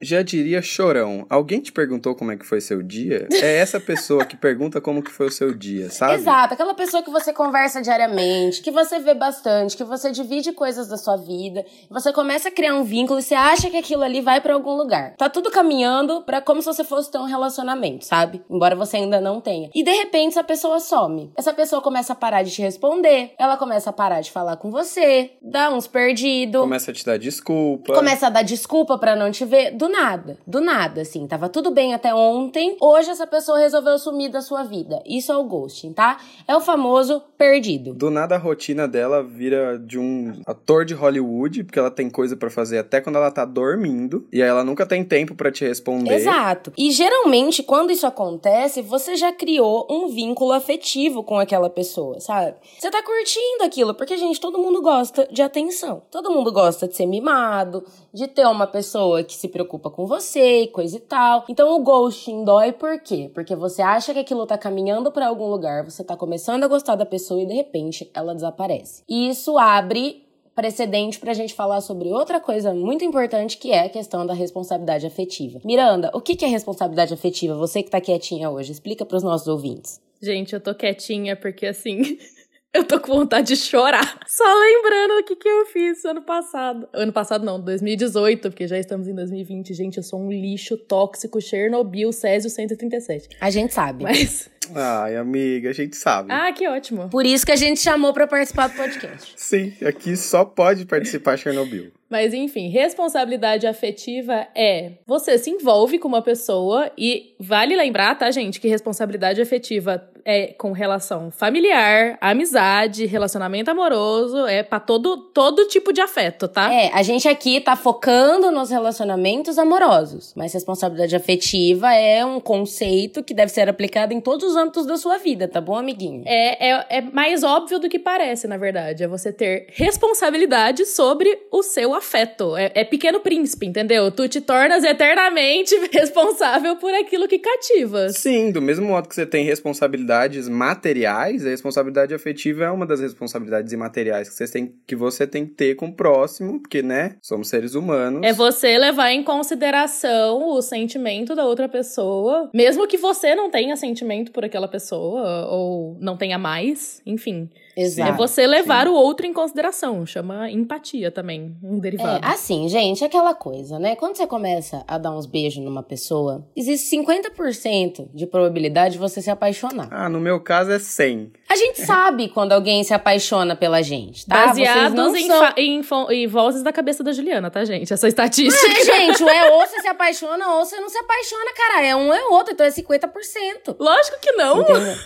Já 0.00 0.20
diria 0.20 0.60
chorão. 0.60 1.24
Alguém 1.30 1.58
te 1.60 1.72
perguntou 1.72 2.14
como 2.14 2.30
é 2.30 2.36
que 2.36 2.44
foi 2.44 2.60
seu 2.60 2.82
dia? 2.82 3.26
É 3.32 3.56
essa 3.56 3.80
pessoa 3.80 4.26
que 4.26 4.36
pergunta 4.36 4.78
como 4.78 5.02
que 5.02 5.10
foi 5.10 5.26
o 5.26 5.30
seu 5.30 5.54
dia, 5.54 5.90
sabe? 5.90 6.14
Exato, 6.14 6.52
aquela 6.52 6.74
pessoa 6.74 7.02
que 7.02 7.10
você 7.10 7.32
conversa 7.32 7.80
diariamente, 7.80 8.60
que 8.60 8.70
você 8.70 8.98
vê 8.98 9.14
bastante, 9.14 9.74
que 9.74 9.84
você 9.84 10.10
divide 10.10 10.52
coisas 10.52 10.88
da 10.88 10.98
sua 10.98 11.16
vida, 11.16 11.64
você 11.90 12.12
começa 12.12 12.48
a 12.48 12.52
criar 12.52 12.74
um 12.74 12.84
vínculo 12.84 13.20
e 13.20 13.22
você 13.22 13.34
acha 13.34 13.70
que 13.70 13.76
aquilo 13.76 14.02
ali 14.02 14.20
vai 14.20 14.38
pra 14.40 14.52
algum 14.52 14.74
lugar. 14.74 15.14
Tá 15.16 15.30
tudo 15.30 15.50
caminhando 15.50 16.22
para 16.22 16.42
como 16.42 16.60
se 16.60 16.66
você 16.66 16.84
fosse 16.84 17.10
ter 17.10 17.18
um 17.18 17.24
relacionamento, 17.24 18.04
sabe? 18.04 18.42
Embora 18.50 18.76
você 18.76 18.98
ainda 18.98 19.18
não 19.18 19.40
tenha. 19.40 19.70
E 19.74 19.82
de 19.82 19.92
repente 19.92 20.32
essa 20.32 20.44
pessoa 20.44 20.78
some. 20.78 21.32
Essa 21.36 21.54
pessoa 21.54 21.80
começa 21.80 22.12
a 22.12 22.16
parar 22.16 22.42
de 22.42 22.50
te 22.50 22.60
responder, 22.60 23.32
ela 23.38 23.56
começa 23.56 23.88
a 23.88 23.94
parar 23.94 24.20
de 24.20 24.30
falar 24.30 24.58
com 24.58 24.70
você, 24.70 25.30
dá 25.40 25.70
uns 25.70 25.86
perdidos. 25.86 26.60
Começa 26.60 26.90
a 26.90 26.94
te 26.94 27.04
dar 27.04 27.18
desculpa. 27.18 27.94
Começa 27.94 28.26
a 28.26 28.30
dar 28.30 28.42
desculpa 28.42 28.98
pra 28.98 29.16
não 29.16 29.30
te 29.30 29.44
ver. 29.46 29.70
Do 29.70 29.85
nada. 29.88 30.38
Do 30.46 30.60
nada, 30.60 31.02
assim. 31.02 31.26
Tava 31.26 31.48
tudo 31.48 31.70
bem 31.70 31.94
até 31.94 32.14
ontem. 32.14 32.76
Hoje 32.80 33.10
essa 33.10 33.26
pessoa 33.26 33.58
resolveu 33.58 33.98
sumir 33.98 34.30
da 34.30 34.40
sua 34.40 34.62
vida. 34.62 35.02
Isso 35.06 35.32
é 35.32 35.36
o 35.36 35.44
ghosting, 35.44 35.92
tá? 35.92 36.18
É 36.46 36.56
o 36.56 36.60
famoso 36.60 37.22
perdido. 37.36 37.94
Do 37.94 38.10
nada 38.10 38.34
a 38.34 38.38
rotina 38.38 38.88
dela 38.88 39.22
vira 39.22 39.78
de 39.78 39.98
um 39.98 40.40
ator 40.46 40.84
de 40.84 40.94
Hollywood, 40.94 41.64
porque 41.64 41.78
ela 41.78 41.90
tem 41.90 42.08
coisa 42.10 42.36
pra 42.36 42.50
fazer 42.50 42.78
até 42.78 43.00
quando 43.00 43.16
ela 43.16 43.30
tá 43.30 43.44
dormindo, 43.44 44.26
e 44.32 44.42
aí 44.42 44.48
ela 44.48 44.64
nunca 44.64 44.86
tem 44.86 45.04
tempo 45.04 45.34
pra 45.34 45.52
te 45.52 45.64
responder. 45.64 46.14
Exato. 46.14 46.72
E 46.76 46.90
geralmente, 46.90 47.62
quando 47.62 47.90
isso 47.90 48.06
acontece, 48.06 48.82
você 48.82 49.16
já 49.16 49.32
criou 49.32 49.86
um 49.90 50.08
vínculo 50.08 50.52
afetivo 50.52 51.22
com 51.22 51.38
aquela 51.38 51.68
pessoa, 51.68 52.20
sabe? 52.20 52.56
Você 52.78 52.90
tá 52.90 53.02
curtindo 53.02 53.64
aquilo, 53.64 53.94
porque, 53.94 54.16
gente, 54.16 54.40
todo 54.40 54.58
mundo 54.58 54.80
gosta 54.80 55.28
de 55.30 55.42
atenção. 55.42 56.02
Todo 56.10 56.30
mundo 56.30 56.52
gosta 56.52 56.88
de 56.88 56.96
ser 56.96 57.06
mimado, 57.06 57.84
de 58.12 58.26
ter 58.26 58.46
uma 58.46 58.66
pessoa 58.66 59.22
que 59.22 59.34
se 59.34 59.48
preocupa 59.48 59.75
com 59.78 60.06
você 60.06 60.62
e 60.62 60.68
coisa 60.68 60.96
e 60.96 61.00
tal. 61.00 61.44
Então 61.48 61.74
o 61.74 61.82
ghosting 61.82 62.44
dói 62.44 62.72
por 62.72 63.00
quê? 63.00 63.30
Porque 63.34 63.54
você 63.54 63.82
acha 63.82 64.12
que 64.12 64.20
aquilo 64.20 64.46
tá 64.46 64.56
caminhando 64.56 65.10
pra 65.12 65.28
algum 65.28 65.46
lugar, 65.46 65.84
você 65.84 66.02
tá 66.02 66.16
começando 66.16 66.64
a 66.64 66.68
gostar 66.68 66.96
da 66.96 67.06
pessoa 67.06 67.42
e 67.42 67.46
de 67.46 67.54
repente 67.54 68.10
ela 68.14 68.34
desaparece. 68.34 69.02
E 69.08 69.28
isso 69.28 69.58
abre 69.58 70.26
precedente 70.54 71.20
pra 71.20 71.34
gente 71.34 71.52
falar 71.52 71.82
sobre 71.82 72.08
outra 72.08 72.40
coisa 72.40 72.72
muito 72.72 73.04
importante 73.04 73.58
que 73.58 73.72
é 73.72 73.84
a 73.84 73.88
questão 73.90 74.24
da 74.24 74.32
responsabilidade 74.32 75.06
afetiva. 75.06 75.60
Miranda, 75.62 76.10
o 76.14 76.20
que 76.20 76.42
é 76.42 76.48
responsabilidade 76.48 77.12
afetiva? 77.12 77.54
Você 77.56 77.82
que 77.82 77.90
tá 77.90 78.00
quietinha 78.00 78.50
hoje, 78.50 78.72
explica 78.72 79.04
pros 79.04 79.22
nossos 79.22 79.46
ouvintes. 79.46 80.00
Gente, 80.20 80.54
eu 80.54 80.60
tô 80.60 80.74
quietinha 80.74 81.36
porque 81.36 81.66
assim. 81.66 82.18
Eu 82.76 82.84
tô 82.84 83.00
com 83.00 83.14
vontade 83.14 83.48
de 83.48 83.56
chorar. 83.56 84.20
Só 84.28 84.44
lembrando 84.44 85.20
o 85.20 85.24
que, 85.24 85.34
que 85.34 85.48
eu 85.48 85.64
fiz 85.64 86.04
ano 86.04 86.20
passado. 86.20 86.86
Ano 86.92 87.10
passado 87.10 87.42
não, 87.42 87.58
2018, 87.58 88.50
porque 88.50 88.68
já 88.68 88.78
estamos 88.78 89.08
em 89.08 89.14
2020. 89.14 89.72
Gente, 89.72 89.96
eu 89.96 90.02
sou 90.02 90.20
um 90.20 90.30
lixo 90.30 90.76
tóxico 90.76 91.40
Chernobyl 91.40 92.12
Césio 92.12 92.50
137. 92.50 93.30
A 93.40 93.48
gente 93.48 93.72
sabe. 93.72 94.04
Mas. 94.04 94.50
Ai, 94.74 95.16
amiga, 95.16 95.70
a 95.70 95.72
gente 95.72 95.96
sabe. 95.96 96.32
Ah, 96.32 96.52
que 96.52 96.66
ótimo. 96.68 97.08
Por 97.08 97.24
isso 97.24 97.44
que 97.44 97.52
a 97.52 97.56
gente 97.56 97.80
chamou 97.80 98.12
pra 98.12 98.26
participar 98.26 98.68
do 98.68 98.76
podcast. 98.76 99.34
Sim, 99.36 99.72
aqui 99.86 100.16
só 100.16 100.44
pode 100.44 100.86
participar 100.86 101.36
Chernobyl. 101.36 101.92
Mas 102.08 102.32
enfim, 102.32 102.68
responsabilidade 102.68 103.66
afetiva 103.66 104.46
é 104.54 104.92
você 105.06 105.36
se 105.38 105.50
envolve 105.50 105.98
com 105.98 106.06
uma 106.06 106.22
pessoa 106.22 106.90
e 106.96 107.34
vale 107.38 107.74
lembrar, 107.74 108.14
tá, 108.14 108.30
gente, 108.30 108.60
que 108.60 108.68
responsabilidade 108.68 109.40
afetiva 109.40 110.08
é 110.24 110.48
com 110.48 110.72
relação 110.72 111.30
familiar, 111.30 112.18
amizade, 112.20 113.06
relacionamento 113.06 113.70
amoroso, 113.70 114.44
é 114.46 114.62
pra 114.62 114.80
todo 114.80 115.16
todo 115.16 115.68
tipo 115.68 115.92
de 115.92 116.00
afeto, 116.00 116.48
tá? 116.48 116.72
É, 116.72 116.90
a 116.92 117.02
gente 117.02 117.28
aqui 117.28 117.60
tá 117.60 117.76
focando 117.76 118.50
nos 118.50 118.70
relacionamentos 118.70 119.56
amorosos, 119.56 120.32
mas 120.36 120.52
responsabilidade 120.52 121.14
afetiva 121.14 121.92
é 121.94 122.24
um 122.24 122.40
conceito 122.40 123.22
que 123.22 123.32
deve 123.32 123.52
ser 123.52 123.68
aplicado 123.68 124.12
em 124.12 124.20
todos 124.20 124.50
os 124.50 124.55
âmbitos 124.56 124.86
da 124.86 124.96
sua 124.96 125.18
vida, 125.18 125.46
tá 125.46 125.60
bom, 125.60 125.76
amiguinho? 125.76 126.22
É, 126.26 126.70
é, 126.70 126.86
é 126.98 127.00
mais 127.00 127.42
óbvio 127.42 127.78
do 127.78 127.88
que 127.88 127.98
parece, 127.98 128.46
na 128.46 128.56
verdade. 128.56 129.04
É 129.04 129.08
você 129.08 129.32
ter 129.32 129.66
responsabilidade 129.72 130.84
sobre 130.86 131.38
o 131.50 131.62
seu 131.62 131.94
afeto. 131.94 132.56
É, 132.56 132.72
é 132.74 132.84
pequeno 132.84 133.20
príncipe, 133.20 133.66
entendeu? 133.66 134.10
Tu 134.10 134.28
te 134.28 134.40
tornas 134.40 134.84
eternamente 134.84 135.74
responsável 135.92 136.76
por 136.76 136.92
aquilo 136.94 137.28
que 137.28 137.38
cativa. 137.38 138.08
Sim, 138.10 138.50
do 138.50 138.62
mesmo 138.62 138.86
modo 138.86 139.08
que 139.08 139.14
você 139.14 139.26
tem 139.26 139.44
responsabilidades 139.44 140.48
materiais, 140.48 141.44
a 141.44 141.50
responsabilidade 141.50 142.14
afetiva 142.14 142.64
é 142.64 142.70
uma 142.70 142.86
das 142.86 143.00
responsabilidades 143.00 143.72
imateriais 143.72 144.28
que 144.28 144.34
você 144.34 144.46
tem 144.50 144.74
que, 144.86 144.96
você 144.96 145.26
tem 145.26 145.46
que 145.46 145.52
ter 145.52 145.74
com 145.74 145.86
o 145.86 145.92
próximo, 145.92 146.60
porque, 146.60 146.82
né, 146.82 147.16
somos 147.20 147.48
seres 147.48 147.74
humanos. 147.74 148.22
É 148.24 148.32
você 148.32 148.78
levar 148.78 149.10
em 149.10 149.22
consideração 149.22 150.48
o 150.48 150.62
sentimento 150.62 151.34
da 151.34 151.44
outra 151.44 151.68
pessoa, 151.68 152.50
mesmo 152.52 152.86
que 152.86 152.96
você 152.96 153.34
não 153.34 153.50
tenha 153.50 153.76
sentimento 153.76 154.32
por 154.32 154.44
aquela 154.46 154.68
pessoa, 154.68 155.46
ou 155.48 155.96
não 156.00 156.16
tenha 156.16 156.38
mais, 156.38 157.00
enfim. 157.04 157.48
Exato. 157.76 158.10
É 158.10 158.16
você 158.16 158.46
levar 158.46 158.88
o 158.88 158.94
outro 158.94 159.26
em 159.26 159.32
consideração. 159.32 160.06
Chama 160.06 160.50
empatia 160.50 161.10
também, 161.10 161.54
um 161.62 161.76
É, 161.76 161.80
derivado. 161.80 162.26
assim, 162.26 162.68
gente, 162.68 163.04
aquela 163.04 163.34
coisa, 163.34 163.78
né? 163.78 163.94
Quando 163.96 164.16
você 164.16 164.26
começa 164.26 164.82
a 164.88 164.96
dar 164.96 165.10
uns 165.14 165.26
beijos 165.26 165.62
numa 165.62 165.82
pessoa, 165.82 166.46
existe 166.56 166.96
50% 166.96 168.08
de 168.14 168.26
probabilidade 168.26 168.94
de 168.94 168.98
você 168.98 169.20
se 169.20 169.30
apaixonar. 169.30 169.88
Ah, 169.90 170.08
no 170.08 170.18
meu 170.20 170.40
caso 170.40 170.70
é 170.70 170.78
100. 170.78 171.32
A 171.56 171.58
gente 171.58 171.86
sabe 171.86 172.28
quando 172.28 172.52
alguém 172.52 172.84
se 172.84 172.92
apaixona 172.92 173.56
pela 173.56 173.82
gente, 173.82 174.26
tá? 174.26 174.46
Baseados 174.46 175.14
em, 175.14 175.26
são... 175.26 175.52
em 175.56 175.82
em 176.10 176.26
vozes 176.26 176.62
da 176.62 176.72
cabeça 176.72 177.02
da 177.02 177.12
Juliana, 177.12 177.50
tá, 177.50 177.64
gente? 177.64 177.92
Essa 177.92 178.08
estatística. 178.08 178.66
É, 178.66 178.84
gente, 178.84 179.22
é 179.22 179.50
ou 179.50 179.60
você 179.66 179.80
se 179.80 179.88
apaixona 179.88 180.48
ou 180.54 180.64
você 180.64 180.78
não 180.80 180.88
se 180.88 180.98
apaixona, 180.98 181.52
cara. 181.56 181.86
É 181.86 181.96
um 181.96 182.12
é 182.12 182.24
outro, 182.26 182.52
então 182.52 182.66
é 182.66 182.70
50%. 182.70 183.76
Lógico 183.78 184.20
que 184.20 184.32
não. 184.32 184.60
Entendeu? 184.60 184.96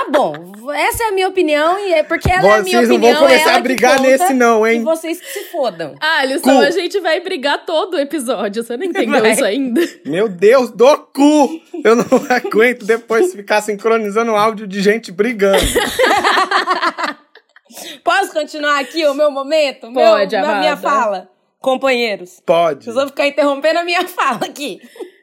Tá 0.00 0.06
bom, 0.08 0.72
essa 0.72 1.04
é 1.04 1.08
a 1.08 1.12
minha 1.12 1.28
opinião 1.28 1.78
e 1.78 1.92
é 1.92 2.02
porque 2.02 2.30
ela 2.30 2.48
é 2.48 2.58
a 2.58 2.62
minha 2.62 2.78
Vocês 2.78 2.88
não 2.88 2.96
opinião. 2.96 3.18
vão 3.18 3.28
começar 3.28 3.50
ela 3.50 3.58
a 3.58 3.60
brigar 3.60 4.00
nesse 4.00 4.32
não, 4.32 4.66
hein? 4.66 4.80
E 4.80 4.84
vocês 4.84 5.20
que 5.20 5.26
se 5.26 5.40
fodam. 5.50 5.94
Alisson, 6.00 6.56
Cu. 6.56 6.62
a 6.62 6.70
gente 6.70 6.98
vai 7.00 7.20
brigar 7.20 7.66
todo 7.66 7.94
o 7.94 7.98
episódio. 7.98 8.64
Você 8.64 8.78
não 8.78 8.84
entendeu 8.86 9.20
Vai. 9.20 9.32
isso 9.32 9.44
ainda? 9.44 9.82
Meu 10.06 10.26
Deus, 10.26 10.70
do 10.70 10.96
cu! 10.96 11.60
Eu 11.84 11.96
não 11.96 12.06
aguento 12.30 12.86
depois 12.86 13.34
ficar 13.34 13.60
sincronizando 13.60 14.34
áudio 14.34 14.66
de 14.66 14.80
gente 14.80 15.12
brigando. 15.12 15.60
Posso 18.02 18.32
continuar 18.32 18.80
aqui 18.80 19.06
o 19.06 19.12
meu 19.12 19.30
momento? 19.30 19.92
Pode, 19.92 20.34
meu, 20.34 20.50
a 20.50 20.60
minha 20.60 20.76
fala? 20.78 21.28
Companheiros. 21.60 22.40
Pode. 22.46 22.84
Vocês 22.84 22.96
vão 22.96 23.06
ficar 23.06 23.26
interrompendo 23.26 23.80
a 23.80 23.84
minha 23.84 24.08
fala 24.08 24.46
aqui. 24.46 24.80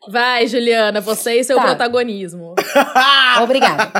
Vai, 0.10 0.48
Juliana, 0.48 1.02
você 1.02 1.40
e 1.40 1.44
seu 1.44 1.58
Tá. 1.58 1.64
protagonismo. 1.64 2.56
Obrigada. 3.44 3.92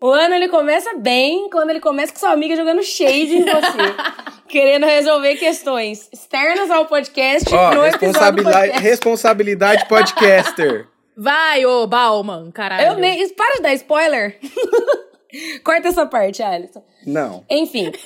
o 0.00 0.08
ano 0.10 0.34
ele 0.34 0.48
começa 0.48 0.94
bem 0.98 1.48
quando 1.50 1.70
ele 1.70 1.80
começa 1.80 2.12
com 2.12 2.18
sua 2.18 2.30
amiga 2.32 2.54
jogando 2.56 2.82
shade 2.82 3.36
em 3.36 3.44
você. 3.44 3.94
querendo 4.48 4.84
resolver 4.84 5.36
questões 5.36 6.08
externas 6.12 6.70
ao 6.70 6.84
podcast 6.84 7.48
Ó, 7.54 7.74
no 7.74 7.80
responsabilidade, 7.82 8.56
podcast. 8.66 8.82
responsabilidade 8.82 9.88
podcaster. 9.88 10.86
Vai, 11.16 11.64
ô 11.64 11.86
Bauman, 11.86 12.50
caralho. 12.50 12.88
Eu 12.88 12.94
nem. 12.96 13.26
Para 13.30 13.56
de 13.56 13.62
dar 13.62 13.74
spoiler. 13.74 14.38
Corta 15.64 15.88
essa 15.88 16.06
parte, 16.06 16.42
Alisson. 16.42 16.82
Não. 17.06 17.44
Enfim. 17.50 17.90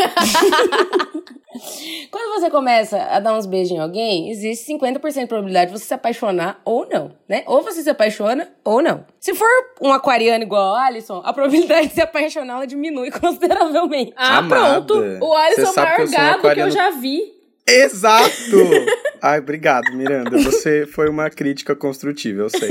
Quando 2.11 2.39
você 2.41 2.51
começa 2.51 2.99
a 3.03 3.19
dar 3.19 3.33
uns 3.35 3.47
beijos 3.47 3.73
em 3.73 3.79
alguém, 3.79 4.31
existe 4.31 4.71
50% 4.75 5.21
de 5.21 5.27
probabilidade 5.27 5.73
de 5.73 5.79
você 5.79 5.87
se 5.87 5.95
apaixonar 5.95 6.61
ou 6.65 6.87
não, 6.89 7.13
né? 7.27 7.45
Ou 7.47 7.63
você 7.63 7.83
se 7.83 7.89
apaixona 7.89 8.47
ou 8.63 8.83
não. 8.83 9.07
Se 9.19 9.35
for 9.35 9.49
um 9.81 9.91
aquariano 9.91 10.45
igual 10.45 10.75
o 10.75 10.77
Alisson, 10.77 11.23
a 11.25 11.33
probabilidade 11.33 11.89
de 11.89 11.95
se 11.95 12.01
apaixonar 12.03 12.57
ela 12.57 12.67
diminui 12.67 13.11
consideravelmente. 13.19 14.13
Ah, 14.17 14.39
Amada, 14.39 14.83
pronto. 14.83 15.25
O 15.25 15.35
Alisson 15.35 15.63
é 15.63 15.71
o 15.71 15.75
maior 15.77 16.01
eu 16.01 16.07
sou 16.07 16.15
um 16.19 16.19
gado 16.21 16.41
que 16.41 16.47
eu 16.47 16.51
aquariano- 16.51 16.71
já 16.73 16.91
vi. 16.91 17.35
Exato! 17.69 18.57
Ai, 19.21 19.39
obrigado, 19.41 19.91
Miranda. 19.93 20.39
Você 20.39 20.87
foi 20.87 21.09
uma 21.09 21.29
crítica 21.31 21.75
construtiva, 21.75 22.43
eu 22.43 22.49
sei. 22.51 22.69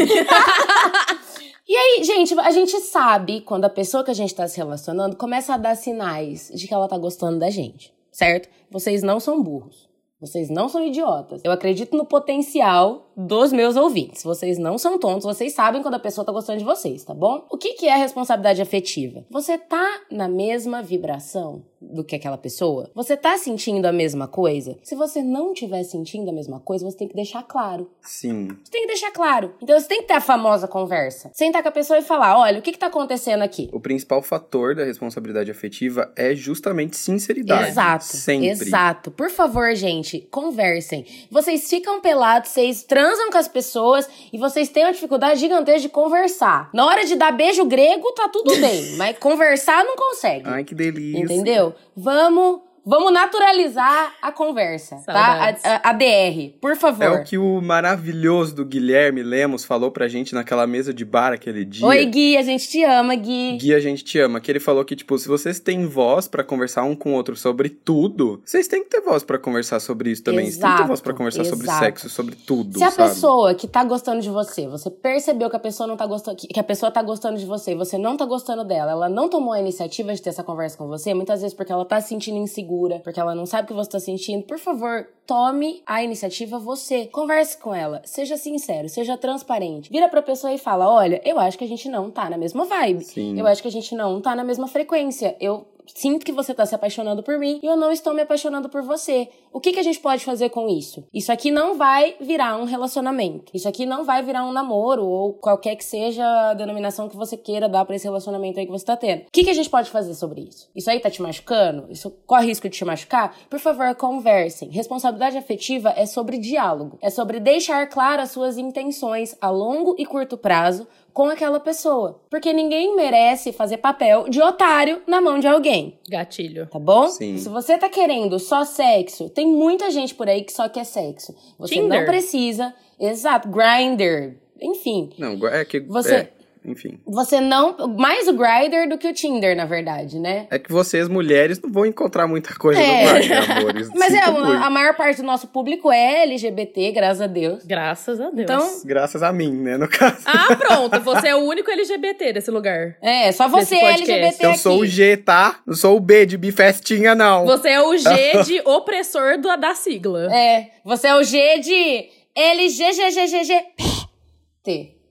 E 1.67 1.75
aí, 1.75 2.03
gente, 2.03 2.39
a 2.39 2.51
gente 2.51 2.79
sabe 2.79 3.41
quando 3.41 3.65
a 3.65 3.69
pessoa 3.69 4.03
que 4.03 4.11
a 4.11 4.15
gente 4.15 4.35
tá 4.35 4.47
se 4.47 4.57
relacionando 4.57 5.15
começa 5.15 5.53
a 5.53 5.57
dar 5.57 5.75
sinais 5.75 6.51
de 6.53 6.67
que 6.67 6.73
ela 6.73 6.87
tá 6.87 6.97
gostando 6.97 7.39
da 7.39 7.49
gente, 7.49 7.91
certo? 8.11 8.47
Vocês 8.69 9.01
não 9.01 9.19
são 9.19 9.41
burros. 9.41 9.89
Vocês 10.21 10.49
não 10.49 10.69
são 10.69 10.85
idiotas. 10.85 11.41
Eu 11.43 11.51
acredito 11.51 11.97
no 11.97 12.05
potencial 12.05 13.04
dos 13.15 13.51
meus 13.51 13.75
ouvintes. 13.75 14.23
Vocês 14.23 14.57
não 14.57 14.77
são 14.77 14.99
tontos, 14.99 15.25
vocês 15.25 15.53
sabem 15.53 15.81
quando 15.81 15.95
a 15.95 15.99
pessoa 15.99 16.25
tá 16.25 16.31
gostando 16.31 16.59
de 16.59 16.65
vocês, 16.65 17.03
tá 17.03 17.13
bom? 17.13 17.45
O 17.49 17.57
que, 17.57 17.73
que 17.73 17.87
é 17.87 17.93
a 17.93 17.97
responsabilidade 17.97 18.61
afetiva? 18.61 19.25
Você 19.29 19.57
tá 19.57 20.01
na 20.11 20.27
mesma 20.27 20.81
vibração 20.81 21.63
do 21.81 22.03
que 22.03 22.15
aquela 22.15 22.37
pessoa? 22.37 22.89
Você 22.95 23.15
tá 23.15 23.37
sentindo 23.37 23.85
a 23.85 23.91
mesma 23.91 24.27
coisa? 24.27 24.77
Se 24.83 24.95
você 24.95 25.21
não 25.21 25.53
estiver 25.53 25.83
sentindo 25.83 26.29
a 26.29 26.33
mesma 26.33 26.59
coisa, 26.59 26.85
você 26.85 26.97
tem 26.97 27.07
que 27.07 27.15
deixar 27.15 27.43
claro. 27.43 27.89
Sim. 28.01 28.47
Você 28.63 28.71
tem 28.71 28.81
que 28.81 28.87
deixar 28.87 29.11
claro. 29.11 29.53
Então 29.61 29.79
você 29.79 29.87
tem 29.87 30.01
que 30.01 30.07
ter 30.07 30.15
a 30.15 30.21
famosa 30.21 30.67
conversa. 30.67 31.29
Sentar 31.33 31.61
com 31.61 31.69
a 31.69 31.71
pessoa 31.71 31.99
e 31.99 32.01
falar: 32.01 32.37
olha, 32.39 32.59
o 32.59 32.61
que, 32.61 32.71
que 32.71 32.79
tá 32.79 32.87
acontecendo 32.87 33.41
aqui? 33.41 33.69
O 33.71 33.79
principal 33.79 34.21
fator 34.21 34.75
da 34.75 34.83
responsabilidade 34.83 35.51
afetiva 35.51 36.11
é 36.15 36.33
justamente 36.33 36.97
sinceridade. 36.97 37.69
Exato. 37.69 38.05
Sempre. 38.05 38.49
Exato. 38.49 39.11
Por 39.11 39.29
favor, 39.29 39.73
gente, 39.75 40.21
conversem. 40.31 41.05
Vocês 41.29 41.69
ficam 41.69 42.01
pelados, 42.01 42.49
vocês 42.49 42.83
transam 43.05 43.29
com 43.29 43.37
as 43.37 43.47
pessoas 43.47 44.09
e 44.33 44.37
vocês 44.37 44.69
têm 44.69 44.83
uma 44.83 44.91
dificuldade 44.91 45.39
gigantesca 45.39 45.81
de 45.81 45.89
conversar. 45.89 46.71
Na 46.73 46.85
hora 46.87 47.05
de 47.05 47.15
dar 47.15 47.31
beijo 47.31 47.63
grego, 47.65 48.11
tá 48.13 48.27
tudo 48.27 48.55
bem, 48.57 48.95
mas 48.97 49.17
conversar 49.19 49.83
não 49.83 49.95
consegue. 49.95 50.49
Ai, 50.49 50.63
que 50.63 50.73
delícia. 50.73 51.23
Entendeu? 51.23 51.75
Vamos, 51.95 52.61
vamos 52.85 53.11
naturalizar 53.11 54.13
a 54.21 54.31
conversa, 54.31 54.97
Saudades. 54.97 55.61
tá? 55.61 55.81
A, 55.83 55.87
a, 55.87 55.89
a 55.89 55.93
DR, 55.93 56.53
por 56.61 56.75
favor. 56.75 57.03
É 57.03 57.09
o 57.09 57.23
que 57.23 57.37
o 57.37 57.61
maravilhoso 57.61 58.55
do 58.55 58.65
Guilherme 58.65 59.23
Lemos 59.23 59.63
falou 59.65 59.91
pra 59.91 60.07
gente 60.07 60.33
naquela 60.33 60.65
mesa 60.67 60.93
de 60.93 61.03
bar 61.05 61.33
aquele 61.33 61.65
dia. 61.65 61.85
Oi, 61.85 62.05
Gui, 62.05 62.37
a 62.37 62.41
gente 62.41 62.67
te 62.67 62.83
ama, 62.83 63.15
Gui. 63.15 63.57
Gui, 63.57 63.73
a 63.73 63.79
gente 63.79 64.03
te 64.03 64.19
ama. 64.19 64.39
Que 64.39 64.51
ele 64.51 64.59
falou 64.59 64.83
que, 64.85 64.95
tipo, 64.95 65.17
se 65.17 65.27
vocês 65.27 65.59
têm 65.59 65.85
voz 65.85 66.27
pra 66.27 66.43
conversar 66.43 66.83
um 66.83 66.95
com 66.95 67.11
o 67.11 67.15
outro 67.15 67.35
sobre 67.35 67.69
tudo, 67.69 68.41
vocês 68.45 68.67
têm 68.67 68.83
que 68.83 68.89
ter 68.89 69.01
voz 69.01 69.23
pra 69.23 69.37
conversar 69.37 69.79
sobre 69.79 70.11
isso 70.11 70.23
também. 70.23 70.45
Vocês 70.45 70.57
têm 70.57 70.71
que 70.71 70.77
ter 70.77 70.87
voz 70.87 71.01
pra 71.01 71.11
Exato, 71.11 71.17
conversar 71.17 71.45
sobre 71.45 71.65
exato. 71.65 71.83
sexo, 71.85 72.09
sobre 72.09 72.35
tudo, 72.35 72.77
Se 72.77 72.83
a 72.83 72.91
sabe? 72.91 73.09
pessoa 73.09 73.53
que 73.55 73.67
tá 73.67 73.83
gostando 73.83 74.21
de 74.21 74.29
você, 74.29 74.67
você 74.67 74.89
percebeu 74.89 75.49
que 75.49 75.55
a 75.55 75.59
pessoa 75.59 75.87
não 75.87 75.97
tá 75.97 76.05
gostando, 76.05 76.37
que 76.37 76.47
que 76.47 76.59
a 76.59 76.63
pessoa 76.63 76.91
tá 76.91 77.01
gostando 77.01 77.37
de 77.37 77.45
você 77.45 77.71
e 77.71 77.75
você 77.75 77.97
não 77.97 78.15
tá 78.15 78.25
gostando 78.25 78.63
dela, 78.63 78.91
ela 78.91 79.09
não 79.09 79.27
tomou 79.29 79.53
a 79.53 79.59
iniciativa 79.59 80.13
de 80.13 80.21
ter 80.21 80.29
essa 80.29 80.43
conversa 80.43 80.77
com 80.77 80.87
você, 80.87 81.13
muitas 81.13 81.41
vezes 81.41 81.53
porque 81.55 81.71
ela 81.71 81.83
tá 81.85 81.99
se 81.99 82.09
sentindo 82.09 82.37
insegura, 82.37 82.74
porque 83.03 83.19
ela 83.19 83.35
não 83.35 83.45
sabe 83.45 83.65
o 83.65 83.67
que 83.67 83.73
você 83.73 83.89
tá 83.89 83.99
sentindo, 83.99 84.43
por 84.43 84.59
favor, 84.59 85.07
tome 85.25 85.81
a 85.85 86.03
iniciativa 86.03 86.59
você. 86.59 87.07
Converse 87.07 87.57
com 87.57 87.73
ela, 87.73 88.01
seja 88.05 88.37
sincero, 88.37 88.89
seja 88.89 89.17
transparente. 89.17 89.89
Vira 89.89 90.09
pra 90.09 90.21
pessoa 90.21 90.53
e 90.53 90.57
fala: 90.57 90.89
"Olha, 90.89 91.21
eu 91.25 91.39
acho 91.39 91.57
que 91.57 91.63
a 91.63 91.67
gente 91.67 91.89
não 91.89 92.11
tá 92.11 92.29
na 92.29 92.37
mesma 92.37 92.65
vibe. 92.65 93.03
Sim. 93.03 93.39
Eu 93.39 93.47
acho 93.47 93.61
que 93.61 93.67
a 93.67 93.71
gente 93.71 93.95
não 93.95 94.21
tá 94.21 94.35
na 94.35 94.43
mesma 94.43 94.67
frequência. 94.67 95.35
Eu 95.39 95.65
sinto 95.93 96.25
que 96.25 96.31
você 96.31 96.53
tá 96.53 96.65
se 96.65 96.75
apaixonando 96.75 97.23
por 97.23 97.37
mim 97.37 97.59
e 97.61 97.65
eu 97.65 97.75
não 97.75 97.91
estou 97.91 98.13
me 98.13 98.21
apaixonando 98.21 98.69
por 98.69 98.81
você. 98.81 99.29
O 99.51 99.59
que, 99.59 99.73
que 99.73 99.79
a 99.79 99.83
gente 99.83 99.99
pode 99.99 100.23
fazer 100.23 100.49
com 100.49 100.67
isso? 100.67 101.05
Isso 101.13 101.31
aqui 101.31 101.51
não 101.51 101.77
vai 101.77 102.15
virar 102.19 102.57
um 102.57 102.65
relacionamento. 102.65 103.51
Isso 103.53 103.67
aqui 103.67 103.85
não 103.85 104.03
vai 104.03 104.21
virar 104.21 104.45
um 104.45 104.51
namoro 104.51 105.05
ou 105.05 105.33
qualquer 105.33 105.75
que 105.75 105.85
seja 105.85 106.25
a 106.49 106.53
denominação 106.53 107.07
que 107.07 107.15
você 107.15 107.37
queira 107.37 107.69
dar 107.69 107.85
pra 107.85 107.95
esse 107.95 108.05
relacionamento 108.05 108.59
aí 108.59 108.65
que 108.65 108.71
você 108.71 108.85
tá 108.85 108.97
tendo. 108.97 109.21
O 109.21 109.31
que, 109.31 109.43
que 109.43 109.49
a 109.49 109.53
gente 109.53 109.69
pode 109.69 109.89
fazer 109.89 110.13
sobre 110.13 110.41
isso? 110.41 110.69
Isso 110.75 110.89
aí 110.89 110.99
tá 110.99 111.09
te 111.09 111.21
machucando? 111.21 111.87
Isso 111.89 112.11
corre 112.25 112.47
risco 112.47 112.69
de 112.69 112.77
te 112.77 112.85
machucar? 112.85 113.35
Por 113.49 113.59
favor, 113.59 113.93
conversem. 113.95 114.69
Responsabilidade 114.69 115.37
afetiva 115.37 115.93
é 115.95 116.05
sobre 116.05 116.37
diálogo. 116.37 116.97
É 117.01 117.09
sobre 117.09 117.39
deixar 117.39 117.87
claro 117.87 118.21
as 118.21 118.31
suas 118.31 118.57
intenções 118.57 119.35
a 119.39 119.49
longo 119.49 119.95
e 119.97 120.05
curto 120.05 120.37
prazo 120.37 120.87
com 121.15 121.29
aquela 121.29 121.61
pessoa. 121.61 122.21
Porque 122.29 122.51
ninguém 122.51 122.93
merece 122.93 123.53
fazer 123.53 123.77
papel 123.77 124.27
de 124.27 124.41
otário 124.41 125.01
na 125.07 125.21
mão 125.21 125.39
de 125.39 125.47
alguém. 125.47 125.97
Gatilho. 126.09 126.67
Tá 126.67 126.77
bom? 126.77 127.07
Sim. 127.07 127.37
Se 127.37 127.47
você 127.47 127.77
tá 127.77 127.87
querendo 127.87 128.37
só 128.37 128.65
sexo, 128.65 129.29
tem 129.29 129.47
muita 129.47 129.89
gente 129.89 130.13
por 130.13 130.27
aí 130.27 130.43
que 130.43 130.51
só 130.51 130.67
quer 130.67 130.83
sexo. 130.83 131.33
Você 131.57 131.75
Tinder. 131.75 131.99
não 132.01 132.05
precisa. 132.05 132.73
Exato. 132.99 133.47
Grinder. 133.47 134.37
Enfim. 134.61 135.09
Não, 135.17 135.47
é 135.47 135.63
que. 135.63 135.79
Você- 135.79 136.15
é, 136.15 136.31
enfim. 136.65 136.99
Você 137.05 137.39
não. 137.39 137.75
Mais 137.97 138.27
o 138.27 138.33
Grindr 138.33 138.89
do 138.89 138.97
que 138.97 139.07
o 139.07 139.13
Tinder, 139.13 139.55
na 139.55 139.65
verdade, 139.65 140.19
né? 140.19 140.47
É 140.49 140.57
que 140.59 140.71
vocês, 140.71 141.07
mulheres, 141.07 141.61
não 141.61 141.71
vão 141.71 141.85
encontrar 141.85 142.27
muita 142.27 142.53
coisa 142.55 142.81
É. 142.81 143.05
no 143.05 143.13
Grindr, 143.19 143.51
amores. 143.51 143.89
Mas 143.95 144.13
é, 144.13 144.17
Sinto 144.25 144.29
a, 144.37 144.45
muito. 144.45 144.63
a 144.63 144.69
maior 144.69 144.95
parte 144.95 145.17
do 145.21 145.23
nosso 145.27 145.47
público 145.47 145.91
é 145.91 146.23
LGBT, 146.23 146.91
graças 146.91 147.21
a 147.21 147.27
Deus. 147.27 147.63
Graças 147.65 148.19
a 148.19 148.29
Deus. 148.29 148.39
Então, 148.49 148.81
Graças 148.85 149.23
a 149.23 149.31
mim, 149.31 149.51
né, 149.51 149.77
no 149.77 149.87
caso. 149.87 150.17
Ah, 150.25 150.55
pronto. 150.55 150.99
Você 151.01 151.27
é 151.29 151.35
o 151.35 151.39
único 151.39 151.69
LGBT 151.71 152.33
desse 152.33 152.51
lugar. 152.51 152.95
é, 153.01 153.31
só 153.31 153.47
você 153.47 153.75
podcast. 153.79 154.11
LGBT 154.11 154.45
Eu 154.45 154.49
aqui. 154.51 154.59
sou 154.59 154.79
o 154.79 154.85
G, 154.85 155.17
tá? 155.17 155.59
Não 155.65 155.75
sou 155.75 155.95
o 155.97 155.99
B 155.99 156.25
de 156.25 156.37
bifestinha, 156.37 157.13
não. 157.15 157.45
Você 157.45 157.69
é 157.69 157.81
o 157.81 157.97
G 157.97 158.43
de 158.45 158.61
opressor 158.67 159.39
do, 159.39 159.55
da 159.57 159.73
sigla. 159.75 160.33
É, 160.35 160.69
você 160.83 161.07
é 161.07 161.15
o 161.15 161.23
G 161.23 161.59
de 161.59 162.05
LGGGGG. 162.35 163.53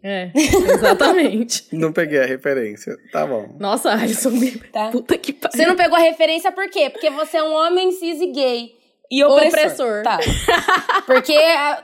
É, 0.06 0.30
exatamente. 0.34 1.64
Não 1.72 1.90
peguei 1.92 2.20
a 2.20 2.26
referência. 2.26 2.96
Tá 3.10 3.26
bom. 3.26 3.56
Nossa, 3.58 3.90
Alisson, 3.90 4.32
Tá. 4.72 4.90
puta 4.90 5.16
que 5.16 5.32
pariu. 5.32 5.56
Você 5.56 5.66
não 5.66 5.76
pegou 5.76 5.96
a 5.96 6.00
referência 6.00 6.52
por 6.52 6.68
quê? 6.68 6.90
Porque 6.90 7.08
você 7.10 7.38
é 7.38 7.42
um 7.42 7.54
homem 7.54 7.90
cis 7.92 8.20
e 8.20 8.26
gay. 8.26 8.74
E 9.10 9.22
opressor. 9.22 10.00
Opressor. 10.00 10.02
Tá. 10.02 10.18
Porque 11.06 11.34
ah, 11.34 11.82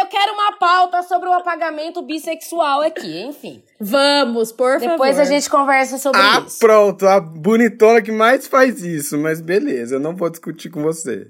eu 0.00 0.06
quero 0.06 0.32
uma 0.34 0.52
pauta 0.58 1.02
sobre 1.04 1.28
o 1.28 1.32
apagamento 1.32 2.02
bissexual 2.02 2.82
aqui, 2.82 3.20
enfim. 3.22 3.62
Vamos, 3.80 4.50
por 4.52 4.78
Depois 4.80 5.16
favor. 5.16 5.20
a 5.22 5.24
gente 5.24 5.48
conversa 5.48 5.96
sobre 5.96 6.20
Ah, 6.20 6.42
isso. 6.46 6.58
pronto. 6.58 7.06
A 7.06 7.20
bonitona 7.20 8.02
que 8.02 8.10
mais 8.12 8.46
faz 8.48 8.82
isso. 8.82 9.16
Mas 9.16 9.40
beleza, 9.40 9.94
eu 9.94 10.00
não 10.00 10.16
vou 10.16 10.28
discutir 10.28 10.68
com 10.68 10.82
você. 10.82 11.28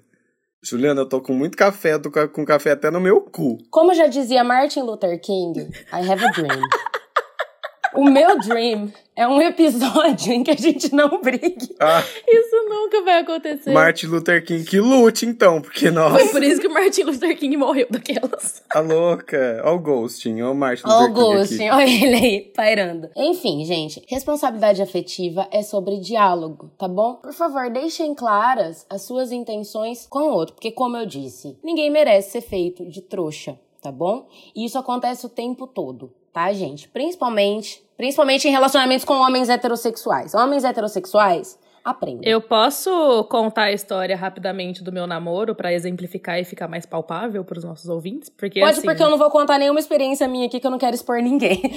Juliana, 0.68 1.02
eu 1.02 1.08
tô 1.08 1.20
com 1.20 1.32
muito 1.32 1.56
café. 1.56 1.96
Tô 1.96 2.10
com 2.10 2.44
café 2.44 2.72
até 2.72 2.90
no 2.90 3.00
meu 3.00 3.20
cu. 3.20 3.58
Como 3.70 3.94
já 3.94 4.08
dizia 4.08 4.42
Martin 4.42 4.80
Luther 4.80 5.20
King, 5.20 5.60
I 5.92 6.10
have 6.10 6.24
a 6.24 6.30
dream. 6.32 6.60
o 7.96 8.04
meu 8.04 8.38
dream 8.38 8.92
é 9.14 9.26
um 9.26 9.40
episódio 9.40 10.32
em 10.32 10.42
que 10.42 10.50
a 10.50 10.56
gente 10.56 10.94
não 10.94 11.20
brigue. 11.20 11.74
Ah, 11.80 12.02
Isso 12.28 12.56
nunca 12.68 13.02
vai 13.02 13.20
acontecer. 13.20 13.72
Martin 13.72 14.06
Luther 14.06 14.44
King, 14.44 14.64
que 14.64 14.78
lute 14.78 15.24
então. 15.24 15.62
Porque, 15.62 15.90
nossa, 15.90 16.18
Foi 16.18 16.28
por 16.28 16.42
isso 16.42 16.60
que 16.60 16.66
o 16.68 16.72
Martin 16.72 17.02
Luther 17.04 17.36
King 17.38 17.56
morreu 17.56 17.86
daquelas. 17.88 18.62
a 18.74 18.80
louca. 18.80 19.62
Ó 19.64 19.74
o 19.74 19.78
Ghosting, 19.78 20.42
ó 20.42 20.52
o 20.52 20.54
Martin 20.54 20.86
o 20.86 20.88
Luther 20.90 21.06
King 21.06 21.20
Ghosting, 21.20 21.68
aqui. 21.68 21.76
olha 21.76 22.04
ele 22.06 22.14
aí, 22.16 22.40
pairando. 22.54 23.08
Enfim, 23.16 23.64
gente, 23.64 24.02
responsabilidade 24.08 24.82
afetiva 24.82 25.48
é 25.50 25.62
sobre 25.62 25.98
diálogo, 25.98 26.70
tá 26.78 26.86
bom? 26.86 27.14
Por 27.14 27.32
favor, 27.32 27.70
deixem 27.70 28.14
claras 28.14 28.84
as 28.90 29.02
suas 29.02 29.32
intenções 29.32 30.06
com 30.10 30.18
o 30.20 30.32
outro, 30.32 30.54
porque 30.54 30.70
como 30.70 30.96
eu 30.96 31.06
disse, 31.06 31.56
ninguém 31.64 31.90
merece 31.90 32.32
ser 32.32 32.40
feito 32.42 32.84
de 32.84 33.00
trouxa, 33.00 33.58
tá 33.80 33.90
bom? 33.90 34.28
E 34.54 34.64
isso 34.66 34.78
acontece 34.78 35.24
o 35.24 35.28
tempo 35.30 35.66
todo, 35.66 36.12
tá, 36.36 36.52
gente? 36.52 36.86
Principalmente, 36.88 37.82
principalmente 37.96 38.46
em 38.46 38.50
relacionamentos 38.50 39.06
com 39.06 39.14
homens 39.14 39.48
heterossexuais. 39.48 40.34
Homens 40.34 40.64
heterossexuais, 40.64 41.58
aprendem. 41.82 42.30
Eu 42.30 42.42
posso 42.42 43.24
contar 43.24 43.64
a 43.64 43.72
história 43.72 44.14
rapidamente 44.14 44.84
do 44.84 44.92
meu 44.92 45.06
namoro 45.06 45.54
pra 45.54 45.72
exemplificar 45.72 46.38
e 46.38 46.44
ficar 46.44 46.68
mais 46.68 46.84
palpável 46.84 47.42
pros 47.42 47.64
nossos 47.64 47.88
ouvintes? 47.88 48.28
Porque 48.28 48.60
Pode, 48.60 48.72
assim, 48.72 48.86
porque 48.86 49.02
eu 49.02 49.08
não 49.08 49.16
vou 49.16 49.30
contar 49.30 49.56
nenhuma 49.56 49.80
experiência 49.80 50.28
minha 50.28 50.46
aqui 50.46 50.60
que 50.60 50.66
eu 50.66 50.70
não 50.70 50.76
quero 50.76 50.94
expor 50.94 51.22
ninguém. 51.22 51.62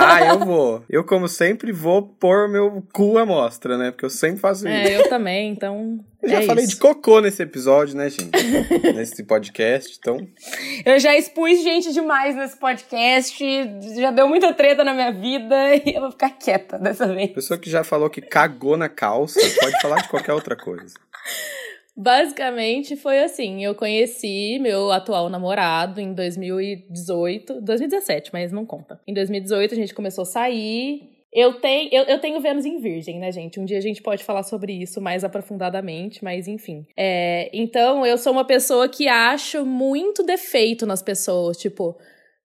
Ah, 0.00 0.24
eu 0.26 0.38
vou. 0.40 0.82
Eu, 0.88 1.04
como 1.04 1.28
sempre, 1.28 1.70
vou 1.70 2.02
pôr 2.02 2.48
meu 2.48 2.82
cu 2.92 3.16
à 3.16 3.24
mostra, 3.24 3.78
né? 3.78 3.92
Porque 3.92 4.04
eu 4.04 4.10
sempre 4.10 4.40
faço 4.40 4.66
isso. 4.66 4.76
É, 4.76 4.96
eu 4.96 5.08
também, 5.08 5.50
então. 5.50 6.00
Eu 6.22 6.28
já 6.28 6.42
é 6.42 6.46
falei 6.46 6.64
isso. 6.64 6.74
de 6.74 6.80
cocô 6.80 7.20
nesse 7.20 7.42
episódio, 7.42 7.96
né, 7.96 8.10
gente? 8.10 8.30
nesse 8.94 9.22
podcast, 9.24 9.96
então. 9.98 10.18
Eu 10.84 10.98
já 10.98 11.16
expus 11.16 11.62
gente 11.62 11.92
demais 11.92 12.36
nesse 12.36 12.58
podcast, 12.58 13.44
já 13.98 14.10
deu 14.10 14.28
muita 14.28 14.52
treta 14.52 14.84
na 14.84 14.92
minha 14.92 15.12
vida 15.12 15.74
e 15.84 15.94
eu 15.94 16.02
vou 16.02 16.10
ficar 16.10 16.30
quieta 16.30 16.78
dessa 16.78 17.06
vez. 17.06 17.30
Pessoa 17.30 17.58
que 17.58 17.70
já 17.70 17.82
falou 17.82 18.10
que 18.10 18.20
cagou 18.20 18.76
na 18.76 18.88
calça, 18.88 19.40
pode 19.60 19.80
falar 19.80 20.02
de 20.02 20.08
qualquer 20.08 20.34
outra 20.34 20.56
coisa. 20.56 20.94
Basicamente 21.96 22.96
foi 22.96 23.22
assim, 23.22 23.64
eu 23.64 23.74
conheci 23.74 24.58
meu 24.60 24.90
atual 24.90 25.28
namorado 25.28 26.00
em 26.00 26.14
2018, 26.14 27.60
2017, 27.60 28.30
mas 28.32 28.52
não 28.52 28.64
conta. 28.64 29.00
Em 29.06 29.12
2018 29.12 29.74
a 29.74 29.76
gente 29.76 29.94
começou 29.94 30.22
a 30.22 30.26
sair. 30.26 31.19
Eu 31.32 31.54
tenho, 31.60 31.88
eu, 31.92 32.02
eu 32.04 32.18
tenho 32.18 32.40
Vênus 32.40 32.64
em 32.64 32.80
Virgem, 32.80 33.20
né, 33.20 33.30
gente? 33.30 33.60
Um 33.60 33.64
dia 33.64 33.78
a 33.78 33.82
gente 33.82 34.02
pode 34.02 34.24
falar 34.24 34.42
sobre 34.42 34.72
isso 34.72 35.00
mais 35.00 35.22
aprofundadamente, 35.22 36.24
mas 36.24 36.48
enfim. 36.48 36.84
É, 36.96 37.48
então, 37.52 38.04
eu 38.04 38.18
sou 38.18 38.32
uma 38.32 38.44
pessoa 38.44 38.88
que 38.88 39.06
acho 39.06 39.64
muito 39.64 40.24
defeito 40.24 40.84
nas 40.84 41.02
pessoas. 41.02 41.56
Tipo, 41.56 41.96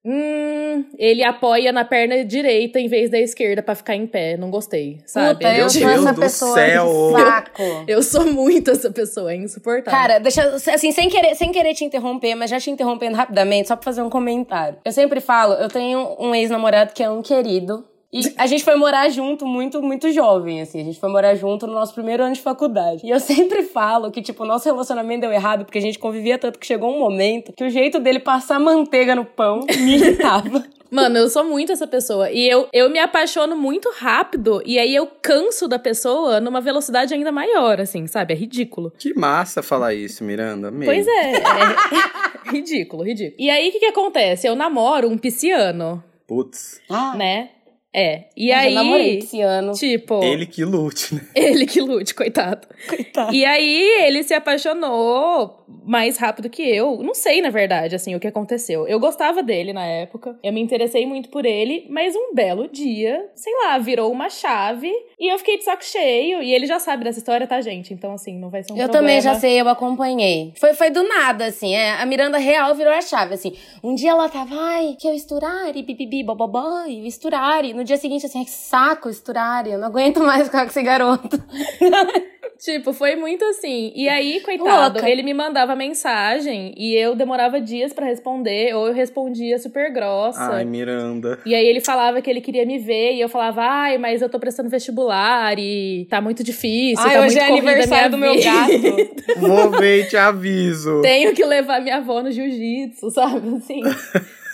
hum, 0.06 0.86
ele 1.00 1.24
apoia 1.24 1.72
na 1.72 1.84
perna 1.84 2.24
direita 2.24 2.80
em 2.80 2.88
vez 2.88 3.10
da 3.10 3.18
esquerda 3.18 3.64
pra 3.64 3.74
ficar 3.74 3.96
em 3.96 4.06
pé. 4.06 4.38
Não 4.38 4.52
gostei, 4.52 5.00
sabe? 5.08 5.40
Puta, 5.40 5.50
eu 5.52 5.58
Meu 5.62 5.70
sou 5.72 5.82
Deus 5.82 5.94
essa 6.02 6.14
do 6.14 6.22
pessoa 6.22 6.54
céu. 6.54 7.12
saco. 7.18 7.64
Eu 7.88 8.04
sou 8.04 8.26
muito 8.32 8.70
essa 8.70 8.92
pessoa, 8.92 9.34
é 9.34 9.36
insuportável. 9.36 10.00
Cara, 10.00 10.20
deixa, 10.20 10.44
assim, 10.54 10.92
sem 10.92 11.10
querer, 11.10 11.34
sem 11.34 11.52
querer 11.52 11.74
te 11.74 11.84
interromper, 11.84 12.36
mas 12.36 12.52
já 12.52 12.60
te 12.60 12.70
interrompendo 12.70 13.16
rapidamente, 13.16 13.68
só 13.68 13.76
pra 13.76 13.84
fazer 13.84 14.04
um 14.04 14.12
comentário. 14.12 14.78
Eu 14.86 14.92
sempre 14.92 15.20
falo, 15.20 15.54
eu 15.56 15.70
tenho 15.70 16.16
um 16.20 16.36
ex-namorado 16.36 16.94
que 16.94 17.02
é 17.02 17.10
um 17.10 17.24
querido. 17.24 17.84
E 18.14 18.34
a 18.38 18.48
gente 18.48 18.64
foi 18.64 18.76
morar 18.76 19.10
junto 19.10 19.46
muito, 19.46 19.82
muito 19.82 20.12
jovem, 20.12 20.62
assim. 20.62 20.82
A 20.82 20.84
gente 20.84 21.00
foi 21.00 21.10
morar 21.10 21.36
junto 21.36 21.68
no 21.68 21.74
nosso 21.74 21.94
primeiro 21.94 22.24
ano 22.24 22.34
de 22.34 22.42
faculdade. 22.42 23.06
E 23.06 23.10
eu 23.10 23.20
sempre 23.20 23.64
falo 23.64 24.12
que, 24.12 24.22
tipo, 24.22 24.44
o 24.44 24.48
nosso 24.48 24.66
relacionamento 24.66 25.22
deu 25.22 25.32
errado 25.32 25.66
porque 25.66 25.78
a 25.78 25.82
gente 25.82 26.00
convivia 26.00 26.38
tanto 26.38 26.60
que 26.60 26.66
chegou 26.66 26.96
um 26.96 27.00
momento 27.00 27.54
que 27.54 27.64
o 27.64 27.70
jeito 27.70 28.00
dele 28.00 28.20
passar 28.20 28.60
manteiga 28.60 29.16
no 29.16 29.26
pão 29.26 29.62
me 29.80 29.96
irritava. 29.96 30.64
Mano, 30.90 31.18
eu 31.18 31.28
sou 31.30 31.44
muito 31.44 31.74
essa 31.74 31.86
pessoa. 31.88 32.32
E 32.32 32.48
eu, 32.48 32.70
eu 32.72 32.90
me 32.90 33.00
apaixono 33.00 33.58
muito 33.58 33.92
rápido. 33.98 34.62
E 34.66 34.80
aí 34.80 34.96
eu 34.96 35.08
canso 35.22 35.68
da 35.68 35.78
pessoa 35.78 36.40
numa 36.40 36.62
velocidade 36.62 37.14
ainda 37.14 37.32
maior, 37.34 37.82
assim, 37.82 38.08
sabe? 38.08 38.34
É 38.34 38.38
ridículo. 38.38 38.94
Que 38.98 39.14
massa 39.14 39.62
falar 39.62 39.94
isso, 39.94 40.24
Miranda. 40.24 40.70
Amei. 40.70 40.88
Pois 40.88 41.06
é, 41.06 41.34
é 41.34 42.52
ridículo, 42.52 43.04
ridículo. 43.04 43.36
E 43.38 43.50
aí 43.50 43.68
o 43.68 43.72
que, 43.74 43.80
que 43.80 43.86
acontece? 43.88 44.48
Eu 44.48 44.56
namoro 44.56 45.10
um 45.10 45.18
pisciano, 45.18 46.02
Putz, 46.28 46.82
Ah, 46.90 47.14
né? 47.16 47.50
É. 47.98 48.26
E 48.36 48.50
eu 48.50 48.56
já 48.56 48.60
aí. 48.60 48.74
namorei 48.74 49.20
esse 49.20 49.40
ano. 49.40 49.72
Tipo. 49.72 50.22
ele 50.22 50.46
que 50.46 50.66
lute, 50.66 51.16
né? 51.16 51.22
Ele 51.34 51.66
que 51.66 51.80
lute, 51.80 52.14
coitado. 52.14 52.68
Coitado. 52.90 53.34
E 53.34 53.46
aí 53.46 54.04
ele 54.06 54.22
se 54.22 54.34
apaixonou 54.34 55.64
mais 55.84 56.18
rápido 56.18 56.50
que 56.50 56.62
eu. 56.64 57.02
Não 57.04 57.14
sei, 57.14 57.42
na 57.42 57.50
verdade, 57.50 57.96
assim, 57.96 58.16
o 58.16 58.20
que 58.20 58.28
aconteceu. 58.28 58.88
Eu 58.88 59.00
gostava 59.00 59.42
dele 59.44 59.74
na 59.74 59.86
época. 59.86 60.38
Eu 60.44 60.54
me 60.54 60.62
interessei 60.62 61.06
muito 61.06 61.30
por 61.30 61.46
ele, 61.46 61.86
mas 61.90 62.16
um 62.16 62.34
belo 62.34 62.68
dia, 62.68 63.30
sei 63.36 63.54
lá, 63.64 63.78
virou 63.78 64.12
uma 64.12 64.30
chave 64.30 64.92
e 65.20 65.32
eu 65.32 65.38
fiquei 65.38 65.58
de 65.58 65.64
saco 65.64 65.84
cheio. 65.84 66.42
E 66.42 66.54
ele 66.54 66.66
já 66.66 66.80
sabe 66.80 67.04
dessa 67.04 67.20
história, 67.20 67.48
tá, 67.48 67.60
gente? 67.62 67.94
Então, 67.94 68.14
assim, 68.14 68.38
não 68.40 68.50
vai 68.50 68.64
ser 68.64 68.74
um 68.74 68.76
Eu 68.76 68.84
problema. 68.84 69.08
também 69.08 69.22
já 69.22 69.36
sei, 69.36 69.60
eu 69.60 69.68
acompanhei. 69.70 70.54
Foi, 70.60 70.74
foi 70.74 70.90
do 70.90 71.04
nada, 71.08 71.46
assim, 71.46 71.74
é. 71.76 71.92
A 71.94 72.06
Miranda 72.06 72.38
real 72.38 72.74
virou 72.76 72.94
a 72.94 73.02
chave, 73.02 73.34
assim. 73.34 73.54
Um 73.84 73.96
dia 73.96 74.12
ela 74.12 74.30
tava, 74.30 74.56
ai, 74.56 74.96
que 75.00 75.08
eu 75.08 75.14
esturare, 75.14 75.82
bibibi, 75.84 76.24
bobobó, 76.24 76.86
e 76.88 77.00
eu 77.00 77.06
esturare. 77.06 77.74
No 77.74 77.84
dia 77.84 77.98
seguinte, 77.98 78.26
assim, 78.26 78.40
ai, 78.40 78.46
que 78.46 78.52
saco, 78.52 79.10
esturare, 79.10 79.72
eu 79.72 79.78
não 79.80 79.88
aguento 79.88 80.20
mais 80.22 80.46
ficar 80.46 80.64
com 80.64 80.70
esse 80.72 80.84
garoto. 80.84 81.38
Tipo, 82.60 82.94
foi 82.94 83.16
muito 83.16 83.44
assim. 83.46 83.92
E 83.96 84.08
aí, 84.08 84.40
coitado, 84.42 84.96
Louca. 84.96 85.10
ele 85.10 85.24
me 85.24 85.34
mandava 85.34 85.76
mensagem 85.76 86.74
e 86.78 86.96
eu 86.96 87.16
demorava 87.16 87.60
dias 87.60 87.94
pra 87.94 88.06
responder, 88.06 88.74
ou 88.76 88.88
eu 88.88 88.94
respondia 88.94 89.60
super 89.60 89.92
grossa. 89.92 90.54
Ai, 90.54 90.66
Miranda. 90.66 91.40
E 91.46 91.54
aí 91.54 91.66
ele 91.66 91.82
falava 91.82 92.22
que 92.22 92.30
ele 92.30 92.42
queria 92.42 92.66
me 92.66 92.80
ver, 92.80 93.14
e 93.14 93.22
eu 93.22 93.30
falava, 93.30 93.62
ai, 93.62 93.98
mas 93.98 94.22
eu 94.22 94.30
tô 94.30 94.40
prestando 94.40 94.70
vestibular 94.70 95.58
e 95.60 96.08
tá 96.10 96.22
muito 96.22 96.44
difícil, 96.44 97.04
ai, 97.06 97.16
tá 97.16 97.22
hoje 97.22 97.36
muito 97.36 97.52
é 97.52 97.58
aniversário 97.58 98.12
do 98.12 98.18
meu 98.18 98.36
gato. 98.42 99.40
Vou 99.40 99.72
ver 99.72 100.04
e 100.04 100.08
te 100.08 100.18
aviso. 100.18 101.02
Tenho 101.02 101.34
que 101.34 101.44
levar 101.44 101.82
minha 101.82 101.98
avó 101.98 102.22
no 102.22 102.32
jiu-jitsu, 102.32 103.10
sabe? 103.12 103.56
Assim. 103.56 103.82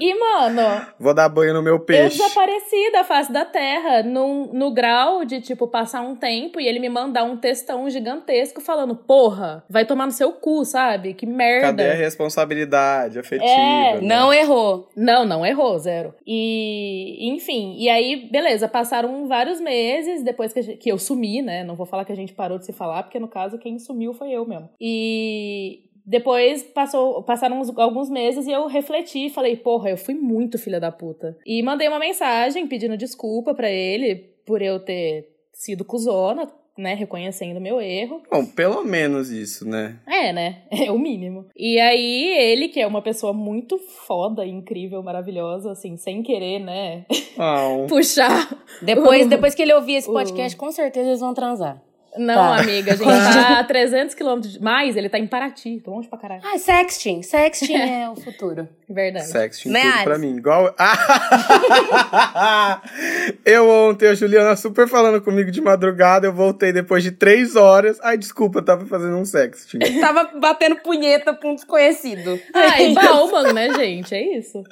E, 0.00 0.14
mano, 0.18 0.86
Vou 0.98 1.14
dar 1.14 1.28
banho 1.28 1.54
no 1.54 1.62
meu 1.62 1.74
eu 1.74 1.80
peixe. 1.80 2.16
desapareci 2.18 2.90
da 2.92 3.04
face 3.04 3.32
da 3.32 3.44
terra 3.44 4.02
num, 4.02 4.50
no 4.52 4.72
grau 4.72 5.24
de, 5.24 5.40
tipo, 5.40 5.66
passar 5.68 6.00
um 6.02 6.14
tempo 6.14 6.60
e 6.60 6.66
ele 6.66 6.78
me 6.78 6.88
mandar 6.88 7.24
um 7.24 7.36
textão 7.36 7.88
gigantesco 7.90 8.60
falando, 8.60 8.94
porra, 8.94 9.64
vai 9.68 9.84
tomar 9.84 10.06
no 10.06 10.12
seu 10.12 10.32
cu, 10.32 10.64
sabe? 10.64 11.14
Que 11.14 11.26
merda. 11.26 11.66
Cadê 11.68 11.90
a 11.90 11.94
responsabilidade 11.94 13.18
afetiva? 13.18 13.50
É, 13.50 13.94
né? 13.94 14.00
Não 14.02 14.32
errou. 14.32 14.88
Não, 14.96 15.24
não 15.24 15.44
errou, 15.44 15.78
zero. 15.78 16.14
E, 16.26 17.28
enfim, 17.34 17.76
e 17.78 17.88
aí, 17.88 18.28
beleza, 18.30 18.68
passaram 18.68 19.26
vários 19.26 19.60
meses 19.60 20.22
depois 20.22 20.52
que, 20.52 20.62
gente- 20.62 20.78
que 20.78 20.90
eu 20.90 20.98
sumi, 20.98 21.42
né? 21.42 21.64
Não 21.64 21.74
vou 21.76 21.86
falar 21.86 22.04
que 22.04 22.12
a 22.12 22.16
gente 22.16 22.32
parou 22.32 22.58
de 22.58 22.66
se 22.66 22.72
falar, 22.72 23.02
porque 23.02 23.18
no 23.18 23.28
caso 23.28 23.58
quem 23.58 23.78
sumiu 23.78 24.12
foi 24.14 24.30
eu 24.30 24.46
mesmo. 24.46 24.68
E 24.80 25.80
depois 26.04 26.62
passou, 26.62 27.22
passaram 27.22 27.60
uns- 27.60 27.76
alguns 27.78 28.10
meses 28.10 28.46
e 28.46 28.52
eu 28.52 28.66
refleti 28.66 29.26
e 29.26 29.30
falei, 29.30 29.56
porra, 29.56 29.90
eu 29.90 29.96
fui 29.96 30.14
muito 30.14 30.58
filha 30.58 30.80
da 30.80 30.90
puta. 30.92 31.36
E 31.46 31.62
mandei 31.62 31.88
uma 31.88 31.98
mensagem 31.98 32.66
pedindo 32.66 32.96
desculpa 32.96 33.54
pra 33.54 33.70
ele 33.70 34.16
por 34.44 34.60
eu 34.62 34.80
ter 34.80 35.28
sido 35.52 35.84
cuzona, 35.84 36.50
né? 36.76 36.94
Reconhecendo 36.94 37.60
meu 37.60 37.80
erro. 37.80 38.22
Bom, 38.30 38.46
pelo 38.46 38.82
menos 38.82 39.30
isso, 39.30 39.68
né? 39.68 39.98
É, 40.06 40.32
né? 40.32 40.62
É 40.72 40.90
o 40.90 40.98
mínimo. 40.98 41.46
E 41.56 41.78
aí, 41.78 42.34
ele, 42.38 42.68
que 42.68 42.80
é 42.80 42.86
uma 42.86 43.02
pessoa 43.02 43.32
muito 43.32 43.78
foda, 43.78 44.44
incrível, 44.46 45.02
maravilhosa, 45.02 45.70
assim, 45.72 45.96
sem 45.98 46.22
querer, 46.22 46.58
né? 46.60 47.04
Não. 47.36 47.86
Puxar. 47.88 48.48
Depois, 48.80 49.26
depois 49.28 49.54
que 49.54 49.62
ele 49.62 49.74
ouvir 49.74 49.96
esse 49.96 50.10
podcast, 50.10 50.56
com 50.56 50.72
certeza 50.72 51.10
eles 51.10 51.20
vão 51.20 51.34
transar. 51.34 51.80
Não, 52.16 52.34
Tá. 52.34 52.56
amiga, 52.60 52.92
a 52.92 52.96
gente 52.96 53.06
tá 53.08 53.60
a 53.60 53.64
300 53.64 54.14
quilômetros 54.14 54.58
mais, 54.58 54.96
ele 54.96 55.08
tá 55.08 55.18
em 55.18 55.26
Paraty, 55.26 55.80
tô 55.82 55.92
longe 55.92 56.08
pra 56.08 56.18
caralho. 56.18 56.42
Ah, 56.44 56.58
sexting. 56.58 57.22
Sexting 57.22 57.72
é 57.74 58.08
o 58.10 58.16
futuro. 58.16 58.68
Verdade. 58.88 59.26
Sexting 59.28 59.70
Né, 59.70 59.80
tudo 59.92 60.04
pra 60.04 60.18
mim. 60.18 60.36
Igual. 60.36 60.74
eu 63.44 63.68
ontem, 63.68 64.08
a 64.08 64.14
Juliana 64.14 64.56
super 64.56 64.88
falando 64.88 65.20
comigo 65.22 65.50
de 65.50 65.60
madrugada, 65.60 66.26
eu 66.26 66.32
voltei 66.32 66.72
depois 66.72 67.02
de 67.02 67.12
três 67.12 67.56
horas. 67.56 67.98
Ai, 68.02 68.18
desculpa, 68.18 68.58
eu 68.58 68.64
tava 68.64 68.86
fazendo 68.86 69.16
um 69.16 69.24
sexting. 69.24 69.78
Tava 70.00 70.30
batendo 70.38 70.76
punheta 70.76 71.32
pra 71.32 71.48
um 71.48 71.54
desconhecido. 71.54 72.38
Ai, 72.52 72.92
Bauman, 72.92 73.52
né, 73.52 73.72
gente? 73.72 74.14
É 74.14 74.38
isso. 74.38 74.62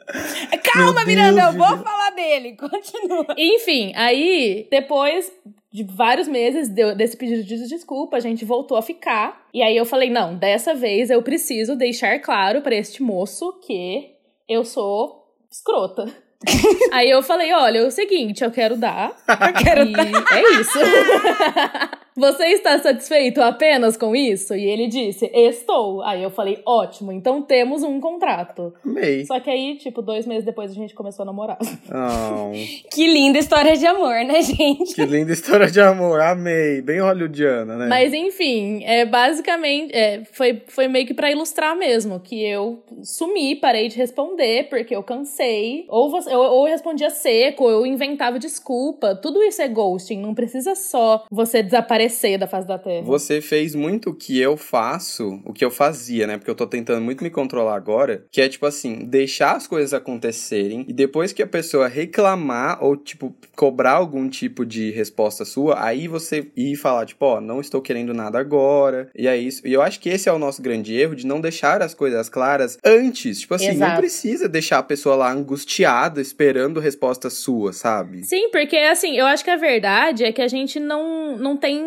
Calma, 0.75 1.05
Miranda, 1.05 1.43
eu 1.43 1.53
vou 1.53 1.79
falar 1.79 2.11
dele. 2.11 2.57
Continua. 2.57 3.27
Enfim, 3.37 3.93
aí, 3.97 4.67
depois 4.71 5.31
de 5.73 5.85
vários 5.85 6.27
meses 6.27 6.69
deu- 6.69 6.95
desse 6.97 7.17
pedido 7.17 7.45
de 7.45 7.69
desculpa, 7.69 8.17
a 8.17 8.21
gente 8.21 8.45
voltou 8.45 8.77
a 8.77 8.83
ficar. 8.83 9.47
E 9.55 9.63
aí 9.63 9.77
eu 9.77 9.85
falei: 9.85 10.11
não, 10.11 10.37
dessa 10.37 10.75
vez 10.75 11.11
eu 11.11 11.23
preciso 11.23 11.77
deixar 11.77 12.19
claro 12.21 12.61
pra 12.63 12.75
este 12.75 13.03
moço 13.03 13.53
que 13.65 14.15
eu 14.49 14.65
sou 14.65 15.25
escrota. 15.51 16.07
aí 16.93 17.09
eu 17.11 17.23
falei: 17.23 17.53
olha, 17.53 17.79
é 17.79 17.87
o 17.87 17.91
seguinte, 17.91 18.43
eu 18.43 18.51
quero 18.51 18.77
dar. 18.77 19.15
Eu 19.29 19.63
quero 19.63 19.85
e 19.87 19.95
é 19.95 20.61
isso. 20.61 20.79
Você 22.17 22.45
está 22.47 22.79
satisfeito 22.79 23.41
apenas 23.41 23.97
com 23.97 24.15
isso? 24.17 24.55
E 24.55 24.65
ele 24.65 24.89
disse: 24.89 25.31
Estou. 25.33 26.03
Aí 26.03 26.23
eu 26.23 26.31
falei: 26.31 26.61
ótimo, 26.67 27.13
então 27.13 27.41
temos 27.41 27.83
um 27.83 28.01
contrato. 28.01 28.75
Amei. 28.85 29.25
Só 29.25 29.39
que 29.39 29.49
aí, 29.49 29.77
tipo, 29.77 30.03
dois 30.03 30.27
meses 30.27 30.45
depois 30.45 30.71
a 30.71 30.75
gente 30.75 30.95
começou 30.95 31.23
a 31.23 31.27
namorar. 31.27 31.59
Oh, 31.61 32.51
Que 32.93 33.07
linda 33.07 33.39
história 33.39 33.77
de 33.77 33.87
amor, 33.87 34.25
né, 34.25 34.43
gente? 34.43 34.95
que 34.95 35.05
linda 35.05 35.33
história 35.33 35.71
de 35.71 35.81
amor. 35.81 36.21
Amei. 36.21 36.83
Bem 36.83 37.01
hollywoodiana, 37.01 37.77
né? 37.77 37.87
Mas 37.87 38.13
enfim, 38.13 38.83
é 38.85 39.05
basicamente 39.05 39.95
é, 39.95 40.25
foi, 40.33 40.63
foi 40.67 40.89
meio 40.89 41.07
que 41.07 41.15
pra 41.15 41.31
ilustrar 41.31 41.77
mesmo 41.77 42.19
que 42.21 42.43
eu 42.45 42.83
sumi, 43.03 43.55
parei 43.57 43.89
de 43.89 43.97
responder 43.97 44.69
porque 44.69 44.95
eu 44.95 45.03
cansei. 45.03 45.87
Ou, 45.89 46.11
você, 46.11 46.35
ou, 46.35 46.43
ou 46.43 46.67
eu 46.67 46.73
respondia 46.73 47.11
seco, 47.11 47.65
ou 47.65 47.71
eu 47.71 47.87
inventava 47.87 48.39
desculpa. 48.39 49.15
Tudo 49.15 49.43
isso 49.43 49.63
é 49.63 49.69
ghosting. 49.69 50.21
Não 50.21 50.35
precisa 50.35 50.75
só 50.75 51.25
você 51.31 51.63
desaparecer 51.63 52.01
da 52.39 52.47
face 52.47 52.67
da 52.67 52.79
terra. 52.79 53.03
Você 53.05 53.41
fez 53.41 53.75
muito 53.75 54.11
o 54.11 54.15
que 54.15 54.39
eu 54.39 54.57
faço, 54.57 55.41
o 55.45 55.53
que 55.53 55.65
eu 55.65 55.71
fazia, 55.71 56.27
né? 56.27 56.37
Porque 56.37 56.51
eu 56.51 56.55
tô 56.55 56.67
tentando 56.67 57.01
muito 57.01 57.23
me 57.23 57.31
controlar 57.31 57.77
agora, 57.77 58.25
que 58.31 58.41
é 58.41 58.49
tipo 58.49 58.67
assim, 58.67 59.05
deixar 59.05 59.57
as 59.57 59.67
coisas 59.67 59.95
acontecerem 59.95 60.85
e 60.89 60.93
depois 60.93 61.33
que 61.33 61.43
a 61.43 61.47
pessoa 61.47 61.89
reclamar 61.89 62.83
ou 62.83 62.97
tipo 62.97 63.35
cobrar 63.57 63.93
algum 63.93 64.29
tipo 64.29 64.65
de 64.65 64.91
resposta 64.91 65.45
sua, 65.45 65.85
aí 65.85 66.09
você 66.09 66.51
ir 66.57 66.77
falar 66.77 67.07
tipo, 67.07 67.25
ó, 67.25 67.41
não 67.41 67.61
estou 67.61 67.81
querendo 67.81 68.15
nada 68.15 68.39
agora. 68.39 69.11
E 69.15 69.27
é 69.27 69.37
isso. 69.37 69.67
E 69.67 69.73
eu 69.73 69.83
acho 69.83 70.01
que 70.01 70.09
esse 70.09 70.29
é 70.29 70.33
o 70.33 70.39
nosso 70.39 70.63
grande 70.63 70.95
erro 70.95 71.15
de 71.15 71.27
não 71.27 71.41
deixar 71.41 71.83
as 71.83 71.95
coisas 71.95 72.29
claras 72.29 72.79
antes. 72.85 73.41
Tipo 73.41 73.55
assim, 73.55 73.67
não 73.67 73.87
Exato. 73.87 74.01
precisa 74.01 74.49
deixar 74.49 74.79
a 74.79 74.83
pessoa 74.83 75.15
lá 75.17 75.31
angustiada 75.33 76.21
esperando 76.21 76.81
resposta 76.81 77.31
sua, 77.31 77.73
sabe? 77.73 78.25
Sim, 78.25 78.51
porque 78.51 78.77
assim, 78.77 79.17
eu 79.17 79.27
acho 79.27 79.45
que 79.45 79.51
a 79.51 79.57
verdade 79.57 80.25
é 80.25 80.33
que 80.33 80.43
a 80.43 80.49
gente 80.49 80.81
não, 80.81 81.37
não 81.37 81.57
tem 81.57 81.83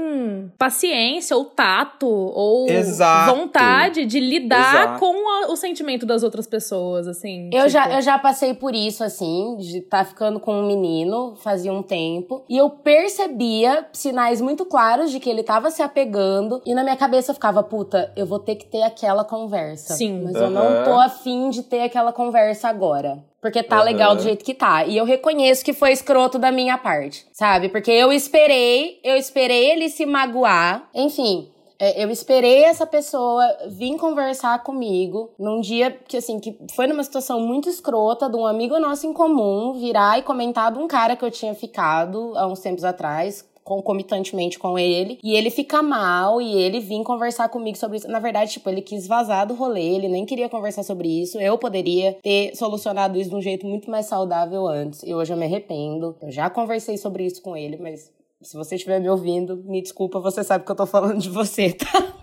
paciência 0.58 1.36
ou 1.36 1.46
tato 1.46 2.08
ou 2.08 2.70
Exato. 2.70 3.36
vontade 3.36 4.06
de 4.06 4.20
lidar 4.20 4.84
Exato. 4.86 5.00
com 5.00 5.14
a- 5.30 5.52
o 5.52 5.56
sentimento 5.56 6.06
das 6.06 6.24
outras 6.24 6.48
pessoas, 6.48 7.08
assim. 7.08 7.50
Eu, 7.54 7.60
tipo- 7.62 7.70
já, 7.70 7.92
eu 7.96 8.02
já 8.02 8.18
passei 8.20 8.54
por 8.54 8.74
isso, 8.76 9.04
assim, 9.04 9.58
de 9.58 9.80
estar 9.80 10.06
ficando 10.06 10.40
com 10.40 10.54
um 10.54 10.66
menino 10.68 11.36
fazia 11.38 11.72
um 11.74 11.84
tempo. 11.84 12.44
E 12.50 12.58
eu 12.58 12.70
percebia 12.70 13.86
sinais 13.92 14.42
muito 14.42 14.66
claros 14.66 15.12
de 15.12 15.20
que 15.20 15.30
ele 15.30 15.44
tava 15.44 15.70
se 15.72 15.82
apegando. 15.82 16.62
E 16.66 16.74
na 16.74 16.84
minha 16.84 16.96
cabeça 16.98 17.34
ficava, 17.34 17.62
puta, 17.64 18.12
eu 18.16 18.26
vou 18.26 18.40
ter 18.40 18.56
que 18.56 18.66
ter 18.66 18.82
aquela 18.84 19.24
conversa. 19.24 19.94
Sim. 19.94 20.22
Mas 20.24 20.36
eu 20.36 20.50
não 20.50 20.84
tô 20.84 20.94
afim 21.00 21.50
de 21.50 21.64
ter 21.64 21.82
aquela 21.82 22.12
conversa 22.14 22.68
agora. 22.70 23.24
Porque 23.44 23.62
tá 23.62 23.76
Aham. 23.76 23.84
legal 23.84 24.16
do 24.16 24.22
jeito 24.22 24.46
que 24.46 24.54
tá. 24.54 24.86
E 24.86 24.96
eu 24.96 25.04
reconheço 25.04 25.66
que 25.66 25.74
foi 25.74 25.92
escroto 25.92 26.40
da 26.40 26.50
minha 26.50 26.78
parte, 26.78 27.28
sabe? 27.34 27.68
Porque 27.68 27.92
eu 27.92 28.10
esperei, 28.14 29.02
eu 29.04 29.18
esperei 29.18 29.70
ele 29.70 29.90
se 29.90 30.06
magoar. 30.06 30.88
Enfim, 30.96 31.52
é, 31.78 32.02
eu 32.02 32.10
esperei 32.10 32.64
essa 32.64 32.88
pessoa 32.88 33.44
vir 33.68 33.98
conversar 33.98 34.64
comigo 34.64 35.32
num 35.38 35.60
dia 35.60 35.92
que, 35.92 36.16
assim, 36.16 36.40
que 36.40 36.58
foi 36.74 36.88
numa 36.88 37.04
situação 37.04 37.42
muito 37.42 37.68
escrota 37.68 38.30
de 38.30 38.38
um 38.38 38.48
amigo 38.48 38.80
nosso 38.80 39.06
em 39.06 39.12
comum 39.12 39.74
virar 39.74 40.18
e 40.18 40.22
comentar 40.22 40.72
de 40.72 40.80
um 40.80 40.88
cara 40.88 41.18
que 41.18 41.26
eu 41.26 41.30
tinha 41.30 41.54
ficado 41.54 42.32
há 42.38 42.48
uns 42.48 42.62
tempos 42.62 42.86
atrás. 42.86 43.44
Concomitantemente 43.64 44.60
com 44.60 44.78
ele, 44.78 45.20
e 45.24 45.36
ele 45.36 45.50
fica 45.50 45.82
mal, 45.82 46.42
e 46.42 46.54
ele 46.62 46.80
vir 46.80 47.04
conversar 47.04 47.50
comigo 47.50 47.78
sobre 47.78 47.98
isso. 47.98 48.08
Na 48.08 48.20
verdade, 48.20 48.52
tipo, 48.52 48.70
ele 48.70 48.82
quis 48.82 49.08
vazar 49.08 49.48
do 49.48 49.54
rolê, 49.54 49.96
ele 49.96 50.08
nem 50.08 50.26
queria 50.26 50.50
conversar 50.50 50.84
sobre 50.84 51.08
isso. 51.08 51.40
Eu 51.40 51.58
poderia 51.58 52.18
ter 52.22 52.56
solucionado 52.56 53.20
isso 53.20 53.30
de 53.30 53.36
um 53.36 53.42
jeito 53.42 53.66
muito 53.66 53.90
mais 53.90 54.06
saudável 54.06 54.68
antes, 54.68 55.04
e 55.04 55.14
hoje 55.14 55.34
eu 55.34 55.38
me 55.38 55.46
arrependo. 55.46 56.16
Eu 56.22 56.32
já 56.32 56.50
conversei 56.50 56.98
sobre 56.98 57.26
isso 57.26 57.42
com 57.42 57.56
ele, 57.56 57.78
mas 57.78 58.12
se 58.44 58.58
você 58.58 58.76
estiver 58.76 59.00
me 59.00 59.10
ouvindo, 59.10 59.58
me 59.64 59.82
desculpa, 59.82 60.20
você 60.20 60.44
sabe 60.44 60.66
que 60.66 60.72
eu 60.72 60.76
tô 60.76 60.86
falando 60.86 61.20
de 61.20 61.30
você, 61.30 61.72
tá? 61.72 62.14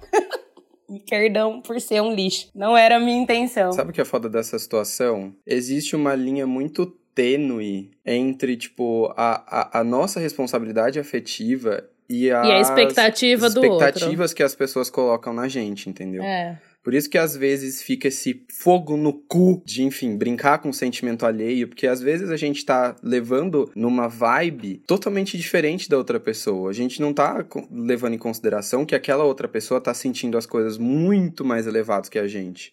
Perdão 1.08 1.60
por 1.60 1.80
ser 1.80 2.02
um 2.02 2.12
lixo. 2.12 2.48
Não 2.54 2.76
era 2.76 2.96
a 2.96 3.00
minha 3.00 3.20
intenção. 3.20 3.72
Sabe 3.72 3.90
o 3.90 3.92
que 3.92 4.00
é 4.00 4.04
foda 4.04 4.28
dessa 4.28 4.58
situação? 4.58 5.34
Existe 5.46 5.96
uma 5.96 6.14
linha 6.14 6.46
muito 6.46 6.92
tênue 7.14 7.90
entre, 8.04 8.56
tipo, 8.56 9.12
a, 9.16 9.78
a, 9.78 9.80
a 9.80 9.84
nossa 9.84 10.20
responsabilidade 10.20 10.98
afetiva 10.98 11.84
e, 12.08 12.30
as 12.30 12.46
E 12.46 12.52
a 12.52 12.60
expectativa 12.60 13.48
do 13.50 13.62
outro. 13.62 13.86
expectativas 13.86 14.32
que 14.32 14.42
as 14.42 14.54
pessoas 14.54 14.90
colocam 14.90 15.32
na 15.32 15.46
gente, 15.48 15.88
entendeu? 15.88 16.22
É. 16.22 16.60
Por 16.82 16.94
isso 16.94 17.10
que 17.10 17.18
às 17.18 17.36
vezes 17.36 17.82
fica 17.82 18.08
esse 18.08 18.42
fogo 18.50 18.96
no 18.96 19.12
cu 19.12 19.62
de, 19.66 19.82
enfim, 19.82 20.16
brincar 20.16 20.58
com 20.58 20.70
o 20.70 20.72
sentimento 20.72 21.26
alheio, 21.26 21.68
porque 21.68 21.86
às 21.86 22.00
vezes 22.00 22.30
a 22.30 22.38
gente 22.38 22.64
tá 22.64 22.96
levando 23.02 23.70
numa 23.76 24.08
vibe 24.08 24.82
totalmente 24.86 25.36
diferente 25.36 25.90
da 25.90 25.98
outra 25.98 26.18
pessoa. 26.18 26.70
A 26.70 26.72
gente 26.72 26.98
não 26.98 27.12
tá 27.12 27.46
levando 27.70 28.14
em 28.14 28.18
consideração 28.18 28.86
que 28.86 28.94
aquela 28.94 29.24
outra 29.24 29.46
pessoa 29.46 29.78
tá 29.78 29.92
sentindo 29.92 30.38
as 30.38 30.46
coisas 30.46 30.78
muito 30.78 31.44
mais 31.44 31.66
elevadas 31.66 32.08
que 32.08 32.18
a 32.18 32.26
gente. 32.26 32.72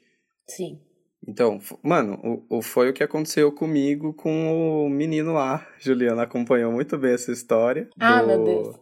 Sim. 0.50 0.80
Então, 1.28 1.60
mano, 1.84 2.42
o, 2.50 2.58
o- 2.58 2.62
foi 2.62 2.90
o 2.90 2.94
que 2.94 3.04
aconteceu 3.04 3.52
comigo 3.52 4.14
com 4.14 4.86
o 4.86 4.90
menino 4.90 5.34
lá. 5.34 5.68
Juliana 5.78 6.24
acompanhou 6.24 6.72
muito 6.72 6.98
bem 6.98 7.14
essa 7.14 7.32
história. 7.32 7.90
Ah, 8.00 8.22
do- 8.22 8.28
meu 8.28 8.44
Deus. 8.44 8.76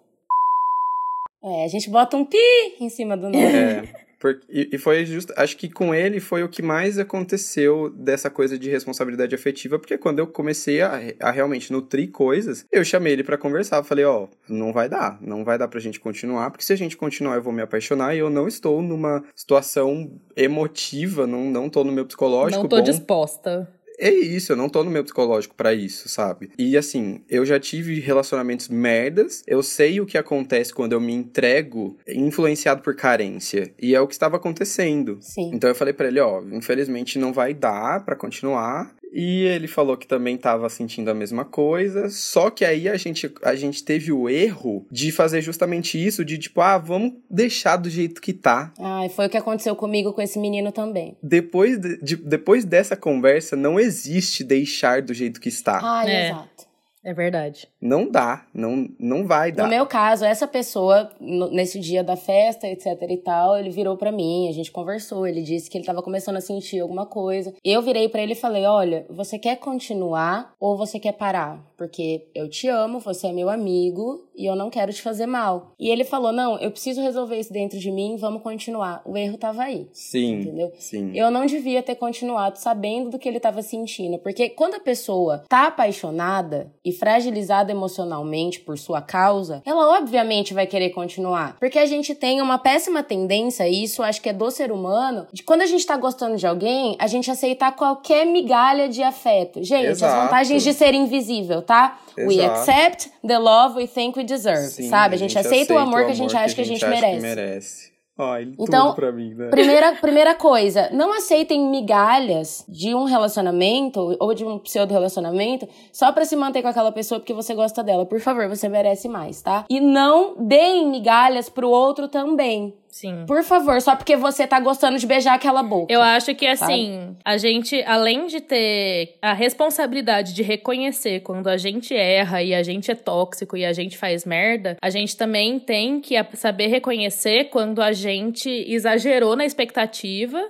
É, 1.43 1.65
a 1.65 1.67
gente 1.67 1.89
bota 1.89 2.15
um 2.17 2.25
pi 2.25 2.37
em 2.79 2.89
cima 2.89 3.15
do 3.17 3.23
nome. 3.29 3.37
É. 3.37 3.83
e, 4.49 4.69
e 4.71 4.77
foi 4.77 5.05
justo. 5.05 5.33
Acho 5.37 5.57
que 5.57 5.69
com 5.69 5.93
ele 5.93 6.19
foi 6.19 6.43
o 6.43 6.49
que 6.49 6.61
mais 6.61 6.97
aconteceu 6.97 7.89
dessa 7.89 8.29
coisa 8.29 8.57
de 8.57 8.69
responsabilidade 8.69 9.35
afetiva, 9.35 9.77
porque 9.79 9.97
quando 9.97 10.19
eu 10.19 10.27
comecei 10.27 10.81
a, 10.81 10.99
a 11.19 11.31
realmente 11.31 11.71
nutrir 11.71 12.11
coisas, 12.11 12.65
eu 12.71 12.83
chamei 12.83 13.13
ele 13.13 13.23
pra 13.23 13.37
conversar. 13.37 13.83
Falei, 13.83 14.05
ó, 14.05 14.27
não 14.47 14.71
vai 14.71 14.89
dar, 14.89 15.17
não 15.21 15.43
vai 15.43 15.57
dar 15.57 15.67
pra 15.67 15.79
gente 15.79 15.99
continuar, 15.99 16.51
porque 16.51 16.63
se 16.63 16.73
a 16.73 16.77
gente 16.77 16.97
continuar 16.97 17.35
eu 17.35 17.41
vou 17.41 17.53
me 17.53 17.61
apaixonar 17.61 18.15
e 18.15 18.19
eu 18.19 18.29
não 18.29 18.47
estou 18.47 18.81
numa 18.81 19.23
situação 19.35 20.11
emotiva, 20.35 21.27
não, 21.27 21.45
não 21.45 21.69
tô 21.69 21.83
no 21.83 21.91
meu 21.91 22.05
psicológico. 22.05 22.63
Não 22.63 22.69
tô 22.69 22.77
bom 22.77 22.83
disposta. 22.83 23.69
É 23.99 24.09
isso, 24.13 24.51
eu 24.51 24.55
não 24.55 24.69
tô 24.69 24.83
no 24.83 24.91
meu 24.91 25.03
psicológico 25.03 25.55
pra 25.55 25.73
isso, 25.73 26.09
sabe? 26.09 26.51
E 26.57 26.77
assim, 26.77 27.21
eu 27.29 27.45
já 27.45 27.59
tive 27.59 27.99
relacionamentos 27.99 28.67
merdas, 28.67 29.43
eu 29.47 29.61
sei 29.63 29.99
o 30.01 30.05
que 30.05 30.17
acontece 30.17 30.73
quando 30.73 30.93
eu 30.93 31.01
me 31.01 31.13
entrego 31.13 31.97
influenciado 32.07 32.81
por 32.81 32.95
carência, 32.95 33.73
e 33.81 33.95
é 33.95 34.01
o 34.01 34.07
que 34.07 34.13
estava 34.13 34.37
acontecendo. 34.37 35.17
Sim. 35.21 35.51
Então 35.53 35.69
eu 35.69 35.75
falei 35.75 35.93
pra 35.93 36.07
ele, 36.07 36.19
ó, 36.19 36.41
infelizmente 36.51 37.19
não 37.19 37.33
vai 37.33 37.53
dar 37.53 38.03
pra 38.03 38.15
continuar. 38.15 38.93
E 39.17 39.43
ele 39.45 39.65
falou 39.67 39.95
que 39.95 40.05
também 40.05 40.35
tava 40.35 40.67
sentindo 40.67 41.09
a 41.09 41.13
mesma 41.13 41.45
coisa, 41.45 42.09
só 42.09 42.49
que 42.49 42.65
aí 42.65 42.89
a 42.89 42.97
gente, 42.97 43.31
a 43.41 43.55
gente 43.55 43.81
teve 43.81 44.11
o 44.11 44.27
erro 44.27 44.85
de 44.91 45.09
fazer 45.09 45.41
justamente 45.41 45.97
isso, 46.03 46.25
de 46.25 46.37
tipo, 46.37 46.59
ah, 46.59 46.77
vamos 46.77 47.13
deixar 47.31 47.77
do 47.77 47.89
jeito 47.89 48.21
que 48.21 48.33
tá. 48.33 48.73
Ah, 48.77 49.05
e 49.05 49.09
foi 49.09 49.27
o 49.27 49.29
que 49.29 49.37
aconteceu 49.37 49.73
comigo 49.73 50.11
com 50.11 50.21
esse 50.21 50.37
menino 50.37 50.69
também. 50.71 51.15
Depois, 51.23 51.79
de- 51.79 51.97
de- 52.01 52.15
depois 52.17 52.65
dessa 52.65 52.97
conversa, 52.97 53.55
não 53.55 53.79
existe 53.79 54.43
deixar 54.43 55.01
do 55.01 55.13
jeito 55.13 55.39
que 55.39 55.47
está. 55.47 55.79
Ai, 55.81 56.11
É. 56.11 56.25
exato. 56.31 56.64
É 57.05 57.13
verdade. 57.13 57.67
Não 57.79 58.09
dá, 58.09 58.47
não, 58.51 58.89
não 58.99 59.27
vai 59.27 59.51
dar. 59.51 59.63
No 59.63 59.69
meu 59.69 59.85
caso, 59.85 60.25
essa 60.25 60.47
pessoa, 60.47 61.11
nesse 61.21 61.79
dia 61.79 62.03
da 62.03 62.15
festa, 62.15 62.67
etc 62.67 62.99
e 63.07 63.17
tal, 63.17 63.55
ele 63.55 63.69
virou 63.69 63.95
pra 63.95 64.11
mim, 64.11 64.49
a 64.49 64.51
gente 64.51 64.71
conversou, 64.71 65.27
ele 65.27 65.43
disse 65.43 65.69
que 65.69 65.77
ele 65.77 65.85
tava 65.85 66.01
começando 66.01 66.37
a 66.37 66.41
sentir 66.41 66.79
alguma 66.79 67.05
coisa. 67.05 67.53
Eu 67.63 67.83
virei 67.83 68.09
pra 68.09 68.23
ele 68.23 68.31
e 68.31 68.35
falei: 68.35 68.65
"Olha, 68.65 69.05
você 69.07 69.37
quer 69.37 69.57
continuar 69.57 70.55
ou 70.59 70.75
você 70.75 70.99
quer 70.99 71.11
parar? 71.11 71.63
Porque 71.77 72.27
eu 72.33 72.49
te 72.49 72.67
amo, 72.67 72.99
você 72.99 73.27
é 73.27 73.31
meu 73.31 73.49
amigo 73.49 74.24
e 74.37 74.45
eu 74.45 74.55
não 74.55 74.69
quero 74.69 74.91
te 74.93 75.01
fazer 75.01 75.25
mal". 75.25 75.73
E 75.79 75.89
ele 75.89 76.03
falou: 76.03 76.31
"Não, 76.31 76.57
eu 76.59 76.71
preciso 76.71 77.01
resolver 77.01 77.39
isso 77.39 77.53
dentro 77.53 77.77
de 77.79 77.91
mim, 77.91 78.15
vamos 78.17 78.41
continuar". 78.41 79.01
O 79.05 79.17
erro 79.17 79.37
tava 79.37 79.63
aí. 79.63 79.87
Sim, 79.93 80.41
Entendeu? 80.41 80.71
sim. 80.77 81.11
Eu 81.15 81.29
não 81.31 81.45
devia 81.45 81.81
ter 81.81 81.95
continuado 81.95 82.57
sabendo 82.59 83.09
do 83.09 83.19
que 83.19 83.27
ele 83.27 83.37
estava 83.37 83.61
sentindo, 83.61 84.17
porque 84.19 84.49
quando 84.49 84.75
a 84.75 84.79
pessoa 84.79 85.43
tá 85.47 85.67
apaixonada 85.67 86.71
e 86.83 86.91
fragilizada 86.91 87.71
emocionalmente 87.71 88.59
por 88.59 88.77
sua 88.77 89.01
causa, 89.01 89.61
ela 89.65 89.97
obviamente 89.97 90.53
vai 90.53 90.67
querer 90.67 90.89
continuar. 90.89 91.57
Porque 91.59 91.79
a 91.79 91.85
gente 91.85 92.13
tem 92.13 92.41
uma 92.41 92.57
péssima 92.57 93.01
tendência, 93.01 93.67
e 93.67 93.83
isso 93.83 94.03
acho 94.03 94.21
que 94.21 94.29
é 94.29 94.33
do 94.33 94.51
ser 94.51 94.71
humano, 94.71 95.27
de 95.31 95.43
quando 95.43 95.61
a 95.61 95.65
gente 95.65 95.85
tá 95.85 95.95
gostando 95.97 96.35
de 96.37 96.45
alguém, 96.45 96.95
a 96.99 97.07
gente 97.07 97.29
aceitar 97.31 97.75
qualquer 97.75 98.25
migalha 98.25 98.89
de 98.89 99.01
afeto. 99.01 99.63
Gente, 99.63 99.85
Exato. 99.87 100.13
as 100.13 100.23
vantagens 100.23 100.63
de 100.63 100.73
ser 100.73 100.93
invisível, 100.93 101.61
tá? 101.61 101.99
We 102.17 102.35
Exato. 102.35 102.51
accept 102.51 103.11
the 103.25 103.37
love 103.37 103.77
we 103.77 103.87
think 103.87 104.17
we 104.17 104.23
deserve, 104.25 104.67
Sim, 104.67 104.89
sabe? 104.89 105.15
A 105.15 105.17
gente, 105.17 105.37
aceita, 105.37 105.73
o 105.73 105.77
amor 105.77 106.05
que 106.05 106.11
a 106.11 106.15
gente 106.15 106.35
acha 106.35 106.53
que 106.53 106.61
a 106.61 106.65
gente 106.65 106.83
acha 106.83 106.93
merece. 106.93 107.15
que 107.15 107.21
merece. 107.21 107.95
Ai, 108.17 108.53
Então, 108.57 108.87
tudo 108.87 108.95
pra 108.95 109.11
mim, 109.11 109.33
né? 109.33 109.49
Primeira, 109.49 109.91
primeira 109.95 110.35
coisa, 110.35 110.89
não 110.93 111.11
aceitem 111.17 111.69
migalhas 111.69 112.63
de 112.67 112.95
um 112.95 113.03
relacionamento 113.03 114.15
ou 114.19 114.33
de 114.33 114.45
um 114.45 114.57
pseudo-relacionamento 114.57 115.67
só 115.91 116.13
pra 116.13 116.23
se 116.23 116.33
manter 116.35 116.61
com 116.61 116.69
aquela 116.69 116.93
pessoa 116.93 117.19
porque 117.19 117.33
você 117.33 117.53
gosta 117.53 117.83
dela. 117.83 118.05
Por 118.05 118.21
favor, 118.21 118.47
você 118.47 118.69
merece 118.69 119.09
mais, 119.09 119.41
tá? 119.41 119.65
E 119.69 119.81
não 119.81 120.35
deem 120.39 120.87
migalhas 120.89 121.49
pro 121.49 121.69
outro 121.69 122.07
também. 122.07 122.73
Sim. 122.95 123.25
Por 123.27 123.43
favor, 123.43 123.81
só 123.81 123.93
porque 123.93 124.15
você 124.15 124.47
tá 124.47 124.57
gostando 124.57 124.97
de 124.97 125.05
beijar 125.05 125.33
aquela 125.33 125.61
boca. 125.61 125.91
Eu 125.91 126.01
acho 126.01 126.33
que, 126.33 126.55
Sabe? 126.55 126.71
assim, 126.71 127.17
a 127.25 127.35
gente, 127.35 127.83
além 127.83 128.25
de 128.25 128.39
ter 128.39 129.17
a 129.21 129.33
responsabilidade 129.33 130.33
de 130.33 130.41
reconhecer 130.41 131.19
quando 131.19 131.49
a 131.49 131.57
gente 131.57 131.93
erra 131.93 132.41
e 132.41 132.55
a 132.55 132.63
gente 132.63 132.89
é 132.89 132.95
tóxico 132.95 133.57
e 133.57 133.65
a 133.65 133.73
gente 133.73 133.97
faz 133.97 134.23
merda, 134.23 134.77
a 134.81 134.89
gente 134.89 135.17
também 135.17 135.59
tem 135.59 135.99
que 135.99 136.15
saber 136.35 136.67
reconhecer 136.67 137.49
quando 137.49 137.81
a 137.81 137.91
gente 137.91 138.49
exagerou 138.49 139.35
na 139.35 139.45
expectativa, 139.45 140.41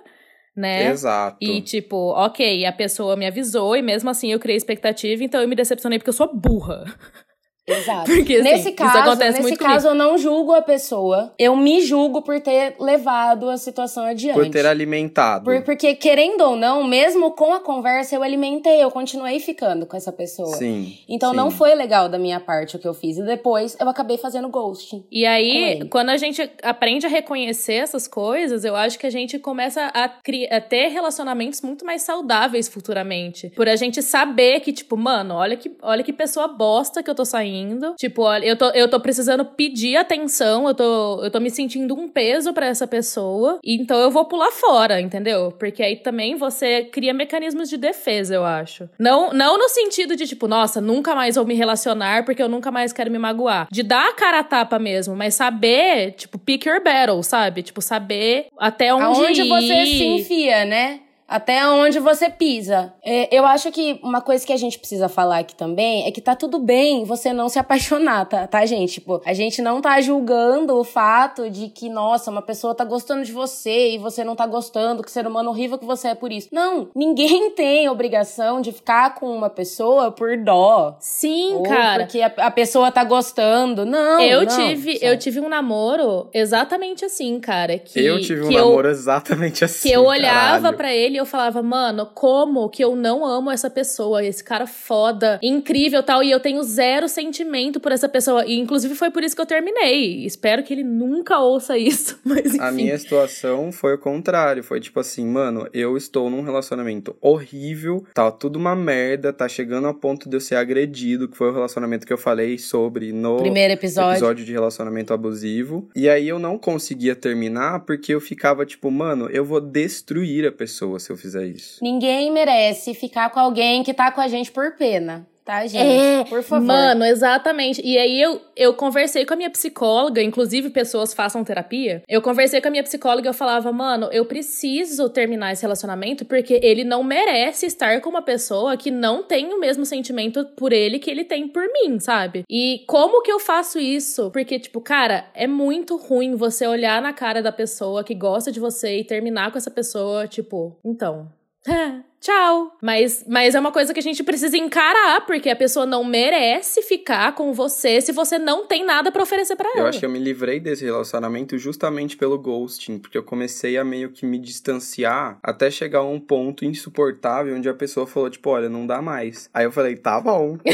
né? 0.56 0.92
Exato. 0.92 1.38
E 1.42 1.62
tipo, 1.62 2.12
ok, 2.12 2.64
a 2.64 2.72
pessoa 2.72 3.16
me 3.16 3.26
avisou 3.26 3.76
e 3.76 3.82
mesmo 3.82 4.08
assim 4.12 4.32
eu 4.32 4.40
criei 4.40 4.56
expectativa, 4.56 5.24
então 5.24 5.42
eu 5.42 5.48
me 5.48 5.56
decepcionei 5.56 5.98
porque 5.98 6.10
eu 6.12 6.14
sou 6.14 6.32
burra. 6.32 6.86
Exato. 7.68 8.06
Porque, 8.06 8.36
assim, 8.36 8.44
nesse 8.44 8.70
isso 8.70 8.76
caso, 8.76 8.98
acontece 9.00 9.40
nesse 9.40 9.42
muito 9.42 9.60
caso 9.60 9.88
eu 9.88 9.96
não 9.96 10.18
julgo 10.18 10.54
a 10.54 10.62
pessoa. 10.62 11.34
Eu 11.38 11.56
me 11.56 11.82
julgo 11.82 12.22
por 12.22 12.40
ter 12.40 12.76
levado 12.80 13.50
a 13.50 13.58
situação 13.58 14.06
adiante. 14.06 14.36
Por 14.36 14.50
ter 14.50 14.66
alimentado. 14.68 15.46
Por- 15.46 15.64
porque, 15.64 15.96
querendo 15.96 16.42
ou 16.42 16.56
não, 16.56 16.84
mesmo 16.84 17.32
com 17.32 17.54
a 17.54 17.60
conversa, 17.60 18.16
eu 18.16 18.22
alimentei, 18.22 18.84
eu 18.84 18.92
continuei 18.92 19.40
ficando 19.40 19.88
com 19.88 19.98
essa 19.98 20.12
pessoa. 20.12 20.56
Sim. 20.56 20.96
Então 21.10 21.32
sim. 21.32 21.38
não 21.38 21.50
foi 21.50 21.74
legal 21.74 22.08
da 22.08 22.20
minha 22.20 22.40
parte 22.40 22.76
o 22.76 22.80
que 22.80 22.88
eu 22.88 22.94
fiz. 22.94 23.18
E 23.18 23.24
depois 23.24 23.76
eu 23.80 23.90
acabei 23.90 24.18
fazendo 24.18 24.48
ghosting. 24.48 25.04
E 25.12 25.26
aí, 25.26 25.88
quando 25.90 26.10
a 26.10 26.18
gente 26.18 26.48
aprende 26.62 27.08
a 27.08 27.10
reconhecer 27.10 27.76
essas 27.76 28.08
coisas, 28.08 28.64
eu 28.64 28.76
acho 28.76 29.00
que 29.00 29.08
a 29.08 29.12
gente 29.12 29.40
começa 29.40 29.92
a, 29.94 30.04
a 30.06 30.62
ter 30.62 30.90
relacionamentos 30.90 31.62
muito 31.62 31.84
mais 31.84 32.04
saudáveis 32.04 32.68
futuramente. 32.68 33.50
Por 33.56 33.68
a 33.68 33.76
gente 33.76 34.04
saber 34.04 34.60
que, 34.60 34.72
tipo, 34.72 34.96
mano, 34.96 35.34
olha 35.34 35.58
que, 35.58 35.76
olha 35.82 36.04
que 36.04 36.14
pessoa 36.14 36.48
bosta 36.48 37.02
que 37.02 37.10
eu 37.10 37.16
tô 37.16 37.26
saindo. 37.26 37.55
Tipo, 37.98 38.24
olha, 38.24 38.46
eu 38.46 38.58
tô, 38.58 38.70
eu 38.72 38.90
tô 38.90 39.00
precisando 39.00 39.46
pedir 39.46 39.96
atenção, 39.98 40.68
eu 40.68 40.74
tô, 40.74 41.24
eu 41.24 41.32
tô 41.32 41.40
me 41.40 41.50
sentindo 41.50 41.94
um 41.94 42.08
peso 42.08 42.54
pra 42.54 42.66
essa 42.68 42.88
pessoa. 42.88 43.60
Então 43.64 43.98
eu 44.00 44.12
vou 44.12 44.26
pular 44.26 44.52
fora, 44.52 45.00
entendeu? 45.00 45.52
Porque 45.58 45.84
aí 45.84 45.96
também 45.96 46.36
você 46.36 46.84
cria 46.84 47.14
mecanismos 47.14 47.70
de 47.70 47.78
defesa, 47.78 48.36
eu 48.36 48.44
acho. 48.44 48.90
Não, 49.00 49.32
não 49.34 49.58
no 49.58 49.70
sentido 49.70 50.16
de, 50.16 50.28
tipo, 50.28 50.48
nossa, 50.48 50.82
nunca 50.82 51.16
mais 51.16 51.36
vou 51.36 51.46
me 51.46 51.54
relacionar 51.54 52.26
porque 52.26 52.42
eu 52.42 52.50
nunca 52.50 52.72
mais 52.72 52.92
quero 52.92 53.12
me 53.12 53.18
magoar. 53.18 53.68
De 53.72 53.84
dar 53.84 54.10
a 54.10 54.14
cara 54.14 54.40
a 54.40 54.44
tapa 54.44 54.80
mesmo, 54.80 55.16
mas 55.16 55.36
saber, 55.36 56.12
tipo, 56.14 56.38
pick 56.38 56.66
your 56.66 56.84
battle, 56.84 57.22
sabe? 57.24 57.62
Tipo, 57.64 57.82
saber 57.82 58.48
até 58.58 58.94
onde 58.94 59.06
Aonde 59.06 59.42
ir. 59.44 59.48
você 59.50 59.86
se 59.86 60.04
enfia, 60.04 60.66
né? 60.66 61.00
Até 61.28 61.68
onde 61.68 62.00
você 62.00 62.30
pisa. 62.30 62.94
É, 63.04 63.36
eu 63.36 63.46
acho 63.46 63.72
que 63.72 64.00
uma 64.04 64.22
coisa 64.22 64.46
que 64.46 64.54
a 64.54 64.58
gente 64.58 64.78
precisa 64.78 65.10
falar 65.10 65.40
aqui 65.40 65.56
também 65.56 66.06
é 66.08 66.12
que 66.12 66.22
tá 66.22 66.36
tudo 66.36 66.60
bem 66.60 67.04
você 67.04 67.34
não 67.34 67.50
se 67.50 67.58
apaixonar, 67.58 68.26
tá, 68.28 68.46
tá, 68.46 68.66
gente? 68.66 68.94
Tipo, 68.94 69.22
a 69.26 69.34
gente 69.34 69.62
não 69.62 69.82
tá 69.82 70.00
julgando 70.02 70.76
o 70.78 70.84
fato 70.84 71.50
de 71.50 71.68
que, 71.70 71.90
nossa, 71.90 72.30
uma 72.30 72.42
pessoa 72.44 72.76
tá 72.76 72.86
gostando 72.86 73.24
de 73.24 73.32
você 73.32 73.92
e 73.96 73.98
você 73.98 74.24
não 74.24 74.36
tá 74.36 74.46
gostando, 74.46 75.02
que 75.04 75.12
ser 75.12 75.26
humano 75.26 75.50
horrível 75.50 75.78
que 75.80 75.86
você 75.86 76.10
é 76.10 76.16
por 76.16 76.32
isso. 76.32 76.48
Não, 76.52 76.90
ninguém 76.96 77.50
tem 77.58 77.90
obrigação 77.90 78.62
de 78.62 78.72
ficar 78.72 79.16
com 79.16 79.28
uma 79.36 79.50
pessoa 79.50 80.12
por 80.12 80.38
dó. 80.38 80.96
Sim, 81.00 81.56
ou 81.56 81.64
cara. 81.64 82.04
porque 82.04 82.22
a, 82.22 82.32
a 82.38 82.52
pessoa 82.52 82.92
tá 82.92 83.04
gostando. 83.04 83.84
Não, 83.86 84.20
eu 84.22 84.44
não, 84.44 84.48
tive, 84.58 84.94
sabe? 84.94 85.06
eu 85.06 85.18
tive 85.18 85.40
um 85.40 85.50
namoro 85.50 86.30
exatamente 86.34 87.04
assim, 87.04 87.40
cara, 87.40 87.80
que 87.80 88.00
eu 88.00 88.22
tive 88.22 88.44
um 88.44 88.48
que 88.50 88.54
eu- 88.54 88.66
namoro 88.70 88.90
exatamente 88.90 89.66
assim. 89.66 89.90
Que 89.90 89.96
eu 89.96 90.06
olhava 90.06 90.56
caralho. 90.62 90.78
pra 90.78 90.94
ele 91.16 91.18
e 91.18 91.18
eu 91.18 91.26
falava, 91.26 91.64
mano, 91.64 92.06
como 92.14 92.70
que 92.70 92.84
eu 92.84 92.96
não 92.96 93.26
amo 93.26 93.50
essa 93.50 93.70
pessoa? 93.70 94.24
Esse 94.24 94.44
cara 94.44 94.68
foda, 94.68 95.40
incrível 95.42 96.04
tal. 96.04 96.22
E 96.22 96.30
eu 96.30 96.40
tenho 96.40 96.62
zero 96.64 97.08
sentimento 97.08 97.80
por 97.80 97.92
essa 97.92 98.08
pessoa. 98.10 98.46
E 98.46 98.60
inclusive 98.60 98.94
foi 98.96 99.10
por 99.10 99.24
isso 99.24 99.36
que 99.36 99.42
eu 99.42 99.46
terminei. 99.46 100.26
Espero 100.26 100.64
que 100.64 100.74
ele 100.74 100.84
nunca 100.84 101.40
ouça 101.40 101.78
isso. 101.78 102.20
Mas 102.24 102.48
enfim. 102.48 102.60
A 102.60 102.72
minha 102.72 102.98
situação 102.98 103.72
foi 103.72 103.96
o 103.96 103.98
contrário. 103.98 104.64
Foi 104.64 104.80
tipo 104.80 105.00
assim, 105.00 105.26
mano, 105.26 105.68
eu 105.74 105.96
estou 105.96 106.30
num 106.30 106.42
relacionamento 106.42 107.16
horrível, 107.22 108.06
tá 108.14 108.30
tudo 108.32 108.58
uma 108.58 108.76
merda, 108.76 109.32
tá 109.32 109.48
chegando 109.48 109.88
a 109.88 109.94
ponto 109.94 110.30
de 110.30 110.36
eu 110.36 110.42
ser 110.42 110.56
agredido, 110.56 111.28
que 111.30 111.38
foi 111.38 111.50
o 111.50 111.54
relacionamento 111.54 112.06
que 112.06 112.14
eu 112.14 112.18
falei 112.18 112.58
sobre 112.58 113.14
no 113.14 113.38
Primeiro 113.38 113.74
episódio. 113.74 114.14
episódio 114.18 114.46
de 114.46 114.52
relacionamento 114.52 115.14
abusivo. 115.14 115.88
E 115.96 116.10
aí 116.10 116.28
eu 116.28 116.40
não 116.40 116.58
conseguia 116.58 117.16
terminar 117.16 117.82
porque 117.82 118.14
eu 118.14 118.20
ficava 118.20 118.66
tipo, 118.66 118.92
mano, 118.92 119.30
eu 119.32 119.46
vou 119.46 119.62
destruir 119.62 120.46
a 120.48 120.52
pessoa 120.52 121.00
se 121.06 121.12
eu 121.12 121.18
fizer 121.18 121.46
isso. 121.46 121.84
Ninguém 121.84 122.32
merece 122.32 122.94
ficar 122.94 123.30
com 123.30 123.40
alguém 123.40 123.84
que 123.84 123.94
tá 123.94 124.12
com 124.12 124.22
a 124.22 124.28
gente 124.28 124.52
por 124.52 124.76
pena, 124.76 125.28
tá, 125.46 125.66
gente? 125.68 125.78
É, 125.78 126.24
por 126.26 126.44
favor. 126.44 126.66
Mano, 126.66 127.06
exatamente. 127.06 127.82
E 127.86 127.98
aí 127.98 128.20
eu, 128.20 128.42
eu 128.56 128.74
conversei 128.74 129.26
com 129.26 129.34
a 129.34 129.38
minha 129.38 129.50
psicóloga, 129.50 130.22
inclusive 130.22 130.70
pessoas 130.72 131.14
façam 131.14 131.44
terapia. 131.44 132.04
Eu 132.10 132.22
conversei 132.22 132.60
com 132.60 132.68
a 132.68 132.72
minha 132.72 132.84
psicóloga 132.84 133.28
e 133.28 133.30
eu 133.30 133.34
falava, 133.34 133.72
mano, 133.72 134.10
eu 134.12 134.26
preciso 134.26 135.10
terminar 135.10 135.54
esse 135.54 135.62
relacionamento 135.62 136.26
porque 136.26 136.60
ele 136.64 136.84
não 136.84 137.04
merece 137.04 137.68
estar 137.68 138.02
com 138.02 138.10
uma 138.10 138.22
pessoa 138.22 138.76
que 138.76 138.90
não 138.90 139.24
tem 139.24 139.54
o 139.54 139.60
mesmo 139.60 139.86
sentimento 139.86 140.44
por 140.58 140.74
ele 140.74 141.00
que 141.00 141.12
ele 141.12 141.24
tem 141.24 141.48
por 141.48 141.64
mim, 141.72 142.00
sabe? 142.00 142.44
E 142.50 142.84
como 142.88 143.22
que 143.22 143.32
eu 143.32 143.40
faço 143.40 143.80
isso? 143.80 144.32
Porque, 144.32 144.60
tipo, 144.60 144.82
cara, 144.82 145.26
é 145.34 145.46
muito 145.46 145.96
ruim 145.96 146.36
você 146.36 146.66
olhar 146.66 147.02
na 147.02 147.14
cara 147.14 147.42
da 147.42 147.52
pessoa 147.52 148.04
que 148.04 148.16
gosta 148.16 148.52
de 148.52 148.60
você 148.60 149.00
e 149.00 149.04
terminar 149.04 149.52
com 149.52 149.58
essa 149.58 149.72
pessoa, 149.72 150.28
tipo, 150.28 150.78
então. 150.84 151.32
Tchau. 152.20 152.76
Mas, 152.82 153.24
mas 153.28 153.54
é 153.54 153.60
uma 153.60 153.72
coisa 153.72 153.94
que 153.94 154.00
a 154.00 154.04
gente 154.04 154.24
precisa 154.24 154.58
encarar, 154.58 155.26
porque 155.26 155.50
a 155.50 155.56
pessoa 155.56 155.86
não 155.86 156.04
merece 156.04 156.82
ficar 156.82 157.36
com 157.36 157.54
você 157.54 158.02
se 158.02 158.12
você 158.12 158.40
não 158.40 158.66
tem 158.66 158.84
nada 158.84 159.12
pra 159.12 159.24
oferecer 159.24 159.56
pra 159.56 159.70
ela. 159.70 159.82
Eu 159.82 159.88
acho 159.88 160.00
que 160.00 160.06
eu 160.06 160.10
me 160.10 160.20
livrei 160.20 160.60
desse 160.60 160.84
relacionamento 160.84 161.58
justamente 161.58 162.18
pelo 162.18 162.38
ghosting, 162.38 162.98
porque 162.98 163.18
eu 163.18 163.24
comecei 163.24 163.78
a 163.78 163.84
meio 163.84 164.12
que 164.12 164.26
me 164.26 164.40
distanciar 164.40 165.38
até 165.44 165.70
chegar 165.70 166.00
a 166.00 166.04
um 166.04 166.20
ponto 166.20 166.66
insuportável 166.66 167.56
onde 167.56 167.70
a 167.70 167.74
pessoa 167.74 168.08
falou, 168.08 168.30
tipo, 168.30 168.50
olha, 168.50 168.70
não 168.70 168.88
dá 168.88 169.02
mais. 169.02 169.50
Aí 169.54 169.66
eu 169.66 169.72
falei, 169.72 169.96
tá 169.96 170.20
bom. 170.20 170.58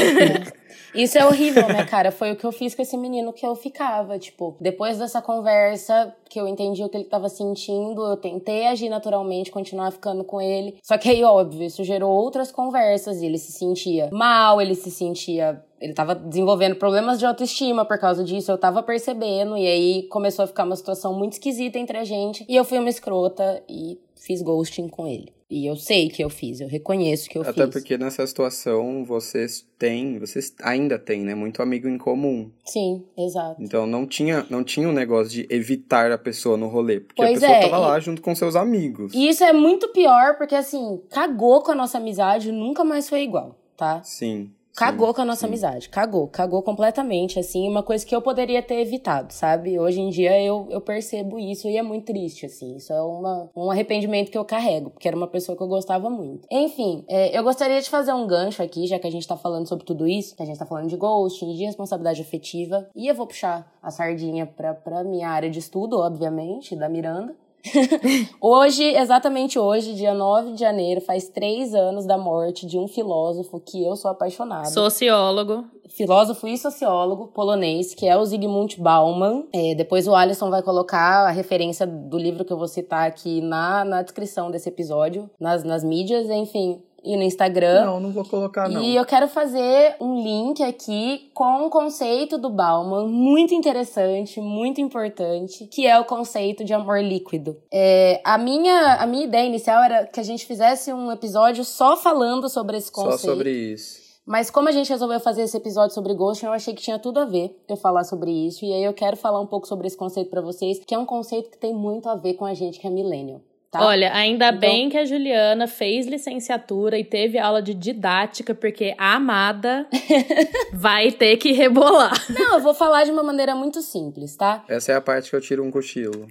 Isso 0.94 1.18
é 1.18 1.24
horrível, 1.24 1.66
né, 1.68 1.84
cara? 1.84 2.10
Foi 2.10 2.32
o 2.32 2.36
que 2.36 2.44
eu 2.44 2.52
fiz 2.52 2.74
com 2.74 2.82
esse 2.82 2.96
menino 2.96 3.32
que 3.32 3.46
eu 3.46 3.54
ficava. 3.54 4.18
Tipo, 4.18 4.56
depois 4.60 4.98
dessa 4.98 5.22
conversa, 5.22 6.14
que 6.28 6.40
eu 6.40 6.46
entendi 6.46 6.82
o 6.82 6.88
que 6.88 6.96
ele 6.96 7.04
tava 7.04 7.28
sentindo, 7.28 8.04
eu 8.06 8.16
tentei 8.16 8.66
agir 8.66 8.88
naturalmente, 8.88 9.50
continuar 9.50 9.90
ficando 9.90 10.24
com 10.24 10.40
ele. 10.40 10.76
Só 10.82 10.96
que 10.98 11.08
aí, 11.08 11.22
óbvio, 11.32 11.64
isso 11.64 11.82
gerou 11.84 12.10
outras 12.10 12.52
conversas 12.52 13.20
e 13.20 13.26
ele 13.26 13.38
se 13.38 13.52
sentia 13.52 14.10
mal, 14.12 14.60
ele 14.60 14.74
se 14.74 14.90
sentia. 14.90 15.62
Ele 15.80 15.92
tava 15.92 16.14
desenvolvendo 16.14 16.76
problemas 16.76 17.18
de 17.18 17.26
autoestima 17.26 17.84
por 17.84 17.98
causa 17.98 18.22
disso, 18.22 18.52
eu 18.52 18.58
tava 18.58 18.82
percebendo, 18.84 19.56
e 19.56 19.66
aí 19.66 20.02
começou 20.04 20.44
a 20.44 20.46
ficar 20.46 20.64
uma 20.64 20.76
situação 20.76 21.12
muito 21.12 21.32
esquisita 21.32 21.78
entre 21.78 21.98
a 21.98 22.04
gente. 22.04 22.46
E 22.48 22.54
eu 22.54 22.64
fui 22.64 22.78
uma 22.78 22.88
escrota 22.88 23.62
e 23.68 23.98
fiz 24.14 24.40
ghosting 24.42 24.88
com 24.88 25.08
ele. 25.08 25.32
E 25.52 25.66
eu 25.66 25.76
sei 25.76 26.08
que 26.08 26.24
eu 26.24 26.30
fiz, 26.30 26.62
eu 26.62 26.66
reconheço 26.66 27.28
que 27.28 27.36
eu 27.36 27.42
Até 27.42 27.64
fiz. 27.64 27.72
porque 27.72 27.98
nessa 27.98 28.26
situação 28.26 29.04
vocês 29.04 29.68
têm, 29.78 30.18
vocês 30.18 30.54
ainda 30.62 30.98
têm, 30.98 31.20
né, 31.24 31.34
muito 31.34 31.60
amigo 31.60 31.86
em 31.86 31.98
comum. 31.98 32.50
Sim, 32.64 33.04
exato. 33.18 33.62
Então 33.62 33.86
não 33.86 34.06
tinha, 34.06 34.46
não 34.48 34.64
tinha 34.64 34.88
um 34.88 34.92
negócio 34.92 35.30
de 35.30 35.46
evitar 35.50 36.10
a 36.10 36.16
pessoa 36.16 36.56
no 36.56 36.68
rolê, 36.68 37.00
porque 37.00 37.20
Pois 37.22 37.42
a 37.42 37.46
pessoa 37.46 37.58
é, 37.58 37.60
tava 37.68 37.78
lá 37.78 38.00
junto 38.00 38.22
com 38.22 38.34
seus 38.34 38.56
amigos. 38.56 39.12
E 39.12 39.28
isso 39.28 39.44
é 39.44 39.52
muito 39.52 39.88
pior 39.88 40.38
porque, 40.38 40.54
assim, 40.54 40.98
cagou 41.10 41.62
com 41.62 41.72
a 41.72 41.74
nossa 41.74 41.98
amizade, 41.98 42.50
nunca 42.50 42.82
mais 42.82 43.10
foi 43.10 43.22
igual, 43.22 43.54
tá? 43.76 44.02
Sim. 44.02 44.50
Cagou 44.74 45.12
com 45.12 45.20
a 45.20 45.24
nossa 45.24 45.46
amizade. 45.46 45.88
Cagou. 45.88 46.28
Cagou 46.28 46.62
completamente, 46.62 47.38
assim. 47.38 47.68
Uma 47.68 47.82
coisa 47.82 48.04
que 48.04 48.14
eu 48.14 48.22
poderia 48.22 48.62
ter 48.62 48.80
evitado, 48.80 49.32
sabe? 49.32 49.78
Hoje 49.78 50.00
em 50.00 50.08
dia 50.08 50.40
eu, 50.42 50.66
eu 50.70 50.80
percebo 50.80 51.38
isso 51.38 51.68
e 51.68 51.76
é 51.76 51.82
muito 51.82 52.06
triste, 52.06 52.46
assim. 52.46 52.76
Isso 52.76 52.92
é 52.92 53.02
uma, 53.02 53.50
um 53.54 53.70
arrependimento 53.70 54.30
que 54.30 54.38
eu 54.38 54.44
carrego, 54.44 54.90
porque 54.90 55.06
era 55.06 55.16
uma 55.16 55.28
pessoa 55.28 55.56
que 55.56 55.62
eu 55.62 55.68
gostava 55.68 56.08
muito. 56.08 56.46
Enfim, 56.50 57.04
é, 57.08 57.36
eu 57.36 57.42
gostaria 57.42 57.80
de 57.80 57.90
fazer 57.90 58.12
um 58.12 58.26
gancho 58.26 58.62
aqui, 58.62 58.86
já 58.86 58.98
que 58.98 59.06
a 59.06 59.10
gente 59.10 59.28
tá 59.28 59.36
falando 59.36 59.68
sobre 59.68 59.84
tudo 59.84 60.08
isso. 60.08 60.34
Que 60.34 60.42
a 60.42 60.46
gente 60.46 60.58
tá 60.58 60.66
falando 60.66 60.88
de 60.88 60.96
ghosting, 60.96 61.54
de 61.54 61.64
responsabilidade 61.64 62.22
afetiva. 62.22 62.88
E 62.96 63.06
eu 63.06 63.14
vou 63.14 63.26
puxar 63.26 63.70
a 63.82 63.90
sardinha 63.90 64.46
pra, 64.46 64.74
pra 64.74 65.04
minha 65.04 65.28
área 65.28 65.50
de 65.50 65.58
estudo, 65.58 65.98
obviamente, 65.98 66.74
da 66.74 66.88
Miranda. 66.88 67.34
hoje, 68.40 68.84
exatamente 68.84 69.58
hoje, 69.58 69.94
dia 69.94 70.14
9 70.14 70.52
de 70.52 70.60
janeiro, 70.60 71.00
faz 71.00 71.28
três 71.28 71.74
anos 71.74 72.06
da 72.06 72.18
morte 72.18 72.66
de 72.66 72.78
um 72.78 72.88
filósofo 72.88 73.60
que 73.60 73.84
eu 73.84 73.94
sou 73.96 74.10
apaixonada. 74.10 74.66
Sociólogo. 74.66 75.64
Filósofo 75.88 76.48
e 76.48 76.56
sociólogo 76.56 77.28
polonês, 77.28 77.94
que 77.94 78.08
é 78.08 78.16
o 78.16 78.24
Zygmunt 78.24 78.78
Bauman. 78.78 79.44
É, 79.52 79.74
depois 79.74 80.08
o 80.08 80.14
Alisson 80.14 80.50
vai 80.50 80.62
colocar 80.62 81.26
a 81.26 81.30
referência 81.30 81.86
do 81.86 82.18
livro 82.18 82.44
que 82.44 82.52
eu 82.52 82.58
vou 82.58 82.68
citar 82.68 83.06
aqui 83.06 83.40
na, 83.40 83.84
na 83.84 84.02
descrição 84.02 84.50
desse 84.50 84.68
episódio, 84.68 85.30
nas, 85.38 85.62
nas 85.64 85.84
mídias, 85.84 86.28
enfim 86.30 86.82
e 87.04 87.16
no 87.16 87.22
Instagram. 87.22 87.84
Não, 87.84 88.00
não 88.00 88.12
vou 88.12 88.24
colocar, 88.24 88.68
não. 88.68 88.82
E 88.82 88.94
eu 88.94 89.04
quero 89.04 89.28
fazer 89.28 89.96
um 90.00 90.22
link 90.22 90.62
aqui 90.62 91.30
com 91.34 91.66
o 91.66 91.70
conceito 91.70 92.38
do 92.38 92.48
Bauman, 92.48 93.08
muito 93.08 93.54
interessante, 93.54 94.40
muito 94.40 94.80
importante, 94.80 95.66
que 95.66 95.86
é 95.86 95.98
o 95.98 96.04
conceito 96.04 96.64
de 96.64 96.72
amor 96.72 97.02
líquido. 97.02 97.56
É, 97.72 98.20
a, 98.24 98.38
minha, 98.38 98.94
a 98.94 99.06
minha 99.06 99.24
ideia 99.24 99.46
inicial 99.46 99.82
era 99.82 100.06
que 100.06 100.20
a 100.20 100.24
gente 100.24 100.46
fizesse 100.46 100.92
um 100.92 101.10
episódio 101.10 101.64
só 101.64 101.96
falando 101.96 102.48
sobre 102.48 102.76
esse 102.76 102.90
conceito. 102.90 103.20
Só 103.20 103.28
sobre 103.28 103.50
isso. 103.50 104.02
Mas 104.24 104.50
como 104.50 104.68
a 104.68 104.72
gente 104.72 104.88
resolveu 104.88 105.18
fazer 105.18 105.42
esse 105.42 105.56
episódio 105.56 105.94
sobre 105.94 106.14
ghosting, 106.14 106.46
eu 106.46 106.52
achei 106.52 106.72
que 106.72 106.82
tinha 106.82 106.98
tudo 106.98 107.18
a 107.18 107.24
ver 107.24 107.60
eu 107.68 107.76
falar 107.76 108.04
sobre 108.04 108.30
isso. 108.30 108.64
E 108.64 108.72
aí 108.72 108.84
eu 108.84 108.94
quero 108.94 109.16
falar 109.16 109.40
um 109.40 109.46
pouco 109.46 109.66
sobre 109.66 109.88
esse 109.88 109.96
conceito 109.96 110.30
para 110.30 110.40
vocês, 110.40 110.78
que 110.78 110.94
é 110.94 110.98
um 110.98 111.04
conceito 111.04 111.50
que 111.50 111.58
tem 111.58 111.74
muito 111.74 112.08
a 112.08 112.14
ver 112.14 112.34
com 112.34 112.44
a 112.44 112.54
gente 112.54 112.78
que 112.78 112.86
é 112.86 112.90
millennial. 112.90 113.40
Tá? 113.72 113.86
Olha, 113.86 114.12
ainda 114.12 114.48
Então- 114.48 114.60
bem 114.60 114.90
que 114.90 114.98
a 114.98 115.04
Juliana 115.06 115.66
fez 115.66 116.06
licenciatura 116.06 116.98
e 116.98 117.04
teve 117.04 117.38
aula 117.38 117.62
de 117.62 117.72
didática, 117.72 118.54
porque 118.54 118.94
a 118.98 119.14
amada 119.14 119.86
vai 120.74 121.10
ter 121.10 121.38
que 121.38 121.52
rebolar. 121.52 122.12
Não, 122.28 122.56
eu 122.56 122.60
vou 122.60 122.74
falar 122.74 123.04
de 123.04 123.10
uma 123.10 123.22
maneira 123.22 123.54
muito 123.54 123.80
simples, 123.80 124.36
tá? 124.36 124.62
Essa 124.68 124.92
é 124.92 124.94
a 124.94 125.00
parte 125.00 125.30
que 125.30 125.36
eu 125.36 125.40
tiro 125.40 125.64
um 125.64 125.70
cochilo. 125.70 126.26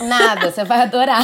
Nada, 0.00 0.52
você 0.52 0.62
vai 0.62 0.80
adorar. 0.82 1.22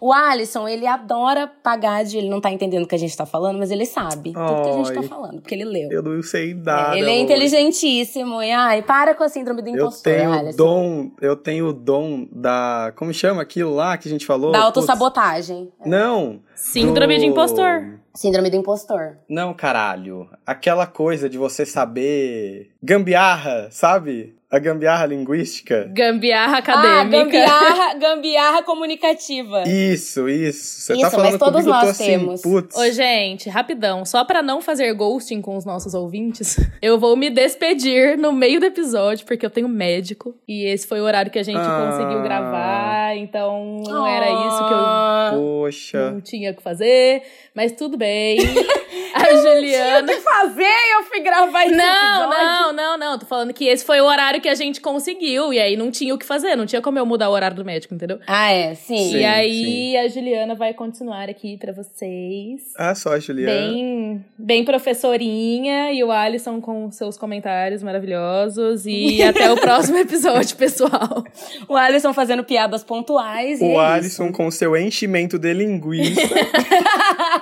o 0.00 0.12
Alisson, 0.12 0.66
ele 0.66 0.86
adora 0.86 1.46
pagar 1.46 2.04
de. 2.04 2.18
Ele 2.18 2.28
não 2.28 2.40
tá 2.40 2.50
entendendo 2.50 2.84
o 2.84 2.88
que 2.88 2.94
a 2.94 2.98
gente 2.98 3.16
tá 3.16 3.24
falando, 3.26 3.58
mas 3.58 3.70
ele 3.70 3.86
sabe 3.86 4.32
tudo 4.32 4.62
que 4.62 4.68
a 4.68 4.72
gente 4.78 4.92
tá 4.94 5.00
Ai. 5.00 5.06
falando, 5.08 5.40
porque 5.42 5.54
ele 5.54 5.64
leu. 5.64 5.90
Eu 5.92 6.02
não 6.02 6.20
sei 6.22 6.54
nada. 6.54 6.96
É, 6.96 6.98
ele 6.98 7.08
é 7.10 7.12
amor. 7.14 7.22
inteligentíssimo. 7.24 8.42
E, 8.42 8.50
ai, 8.50 8.82
para 8.82 9.14
com 9.14 9.22
a 9.24 9.28
síndrome 9.28 9.62
do 9.62 9.68
Eu 9.68 9.74
impostor, 9.76 10.12
tenho 10.12 10.30
o 10.30 10.32
Alisson. 10.32 10.56
dom, 10.56 11.10
eu 11.20 11.36
tenho 11.36 11.68
o 11.68 11.72
dom 11.72 12.26
da. 12.32 12.92
Como 12.96 13.12
chama 13.12 13.42
aquilo 13.42 13.74
lá 13.74 13.96
que 13.96 14.08
a 14.08 14.10
gente 14.10 14.23
falou? 14.24 14.52
Da 14.52 14.58
Putz. 14.58 14.66
autossabotagem. 14.76 15.72
Não. 15.84 16.40
Síndrome 16.54 17.14
do- 17.16 17.20
de 17.20 17.26
impostor. 17.26 17.98
Síndrome 18.14 18.48
do 18.50 18.56
impostor. 18.56 19.16
Não, 19.28 19.52
caralho. 19.52 20.28
Aquela 20.46 20.86
coisa 20.86 21.28
de 21.28 21.36
você 21.36 21.66
saber. 21.66 22.70
Gambiarra, 22.82 23.68
sabe? 23.70 24.36
A 24.54 24.58
gambiarra 24.60 25.06
linguística. 25.06 25.90
Gambiarra 25.92 26.54
Ah, 26.56 26.58
acadêmica. 26.58 27.24
gambiarra, 27.24 27.94
gambiarra 27.94 28.62
comunicativa. 28.62 29.64
Isso, 29.66 30.28
isso. 30.28 30.80
Você 30.82 30.92
Isso, 30.92 31.00
tá 31.02 31.06
mas 31.08 31.14
falando 31.16 31.38
todos 31.38 31.52
comigo, 31.62 31.70
eu 31.70 31.74
nós 31.74 31.88
assim, 31.90 32.04
temos. 32.04 32.42
putz. 32.42 32.76
Ô, 32.76 32.90
gente, 32.92 33.48
rapidão. 33.48 34.04
Só 34.04 34.24
pra 34.24 34.42
não 34.42 34.60
fazer 34.60 34.92
ghosting 34.94 35.40
com 35.40 35.56
os 35.56 35.64
nossos 35.64 35.92
ouvintes, 35.94 36.56
eu 36.80 36.98
vou 36.98 37.16
me 37.16 37.30
despedir 37.30 38.16
no 38.16 38.32
meio 38.32 38.60
do 38.60 38.66
episódio, 38.66 39.26
porque 39.26 39.44
eu 39.44 39.50
tenho 39.50 39.68
médico. 39.68 40.34
E 40.46 40.64
esse 40.66 40.86
foi 40.86 41.00
o 41.00 41.04
horário 41.04 41.30
que 41.32 41.38
a 41.38 41.42
gente 41.42 41.58
Ah. 41.58 41.90
conseguiu 41.90 42.22
gravar. 42.22 43.16
Então, 43.16 43.82
não 43.86 44.06
era 44.06 44.26
isso 44.26 44.68
que 44.68 44.72
eu 44.72 44.78
Ah, 44.78 45.30
Poxa. 45.34 46.10
não 46.12 46.20
tinha 46.20 46.52
o 46.52 46.54
que 46.54 46.62
fazer. 46.62 47.22
Mas 47.54 47.72
tudo 47.72 47.96
bem. 47.96 48.38
a 49.14 49.34
Juliana. 49.34 50.02
O 50.12 50.14
que 50.16 50.20
fazer? 50.20 50.92
Eu 50.96 51.02
fui 51.04 51.20
gravar 51.20 51.64
esse 51.66 51.74
Não, 51.74 52.30
episódio. 52.30 52.44
não, 52.46 52.72
não, 52.72 52.98
não. 52.98 53.18
Tô 53.18 53.26
falando 53.26 53.52
que 53.52 53.64
esse 53.66 53.84
foi 53.84 54.00
o 54.00 54.04
horário 54.04 54.40
que 54.44 54.48
a 54.50 54.54
gente 54.54 54.78
conseguiu. 54.78 55.52
E 55.54 55.58
aí 55.58 55.74
não 55.74 55.90
tinha 55.90 56.14
o 56.14 56.18
que 56.18 56.26
fazer. 56.26 56.54
Não 56.54 56.66
tinha 56.66 56.82
como 56.82 56.98
eu 56.98 57.06
mudar 57.06 57.30
o 57.30 57.32
horário 57.32 57.56
do 57.56 57.64
médico, 57.64 57.94
entendeu? 57.94 58.18
Ah, 58.26 58.52
é, 58.52 58.74
sim. 58.74 59.08
Sim. 59.10 59.16
e 59.16 59.24
aí 59.24 59.96
a 59.96 60.06
Juliana 60.06 60.54
vai 60.54 60.74
continuar 60.74 61.30
aqui 61.30 61.56
pra 61.56 61.72
vocês. 61.72 62.60
Ah, 62.76 62.94
só, 62.94 63.18
Juliana. 63.18 63.50
Bem, 63.72 64.24
bem 64.36 64.64
professorinha 64.64 65.92
e 65.92 66.04
o 66.04 66.12
Alisson 66.12 66.60
com 66.60 66.90
seus 66.90 67.16
comentários 67.16 67.82
maravilhosos. 67.82 68.84
E 68.84 69.22
até 69.24 69.50
o 69.50 69.56
próximo 69.56 69.96
episódio, 69.96 70.56
pessoal. 70.56 71.24
O 71.66 71.74
Alisson 71.74 72.12
fazendo 72.12 72.44
piadas 72.44 72.84
pontuais. 72.84 73.60
e 73.62 73.64
O 73.64 73.80
é 73.80 73.86
Alisson 73.86 74.30
com 74.30 74.50
seu 74.50 74.76
enchimento 74.76 75.38
de 75.38 75.54
linguiça. 75.54 76.20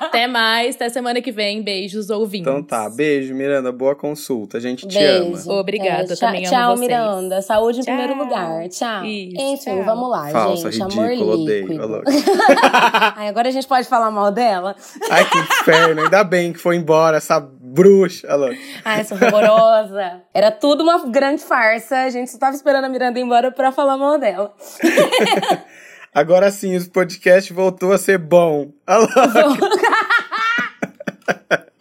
Até 0.00 0.26
mais, 0.26 0.74
até 0.76 0.88
semana 0.90 1.22
que 1.22 1.32
vem. 1.32 1.62
Beijos, 1.62 2.10
ouvintes. 2.10 2.46
então 2.46 2.62
tá, 2.62 2.88
beijo, 2.90 3.34
Miranda. 3.34 3.72
Boa 3.72 3.94
consulta. 3.94 4.58
A 4.58 4.60
gente 4.60 4.86
te 4.86 4.98
Beijo. 4.98 5.48
ama. 5.50 5.58
Obrigada, 5.60 6.12
É, 6.12 6.16
tchau, 6.16 6.16
também 6.18 6.46
amo 6.46 6.50
Tchau, 6.54 6.76
vocês. 6.76 6.81
Miranda. 6.86 7.42
Saúde 7.42 7.80
em 7.80 7.82
Tchau. 7.82 7.96
primeiro 7.96 8.22
lugar. 8.22 8.68
Tchau. 8.68 9.04
Isso, 9.04 9.36
Enfim, 9.40 9.76
tchau. 9.76 9.84
vamos 9.84 10.10
lá, 10.10 10.28
Falsa, 10.30 10.70
gente. 10.70 10.82
ridícula, 10.82 11.34
Amor 11.34 11.42
odeio. 11.42 11.66
líquido. 11.68 12.02
Ai, 13.16 13.28
agora 13.28 13.48
a 13.48 13.52
gente 13.52 13.66
pode 13.66 13.88
falar 13.88 14.10
mal 14.10 14.30
dela? 14.30 14.76
Ai, 15.10 15.24
que 15.28 15.38
inferno. 15.38 16.02
Ainda 16.02 16.24
bem 16.24 16.52
que 16.52 16.58
foi 16.58 16.76
embora 16.76 17.16
essa 17.16 17.40
bruxa. 17.40 18.26
Olha. 18.30 18.56
Ai, 18.84 19.00
essa 19.00 19.14
horrorosa. 19.14 20.22
Era 20.34 20.50
tudo 20.50 20.82
uma 20.82 20.98
grande 21.06 21.42
farsa. 21.42 21.96
A 21.98 22.10
gente 22.10 22.30
só 22.30 22.38
tava 22.38 22.54
esperando 22.54 22.84
a 22.84 22.88
Miranda 22.88 23.18
ir 23.18 23.22
embora 23.22 23.50
pra 23.50 23.72
falar 23.72 23.96
mal 23.96 24.18
dela. 24.18 24.52
Agora 26.14 26.50
sim, 26.50 26.76
o 26.76 26.90
podcast 26.90 27.50
voltou 27.54 27.90
a 27.90 27.96
ser 27.98 28.18
bom. 28.18 28.70
Lá. 28.86 28.98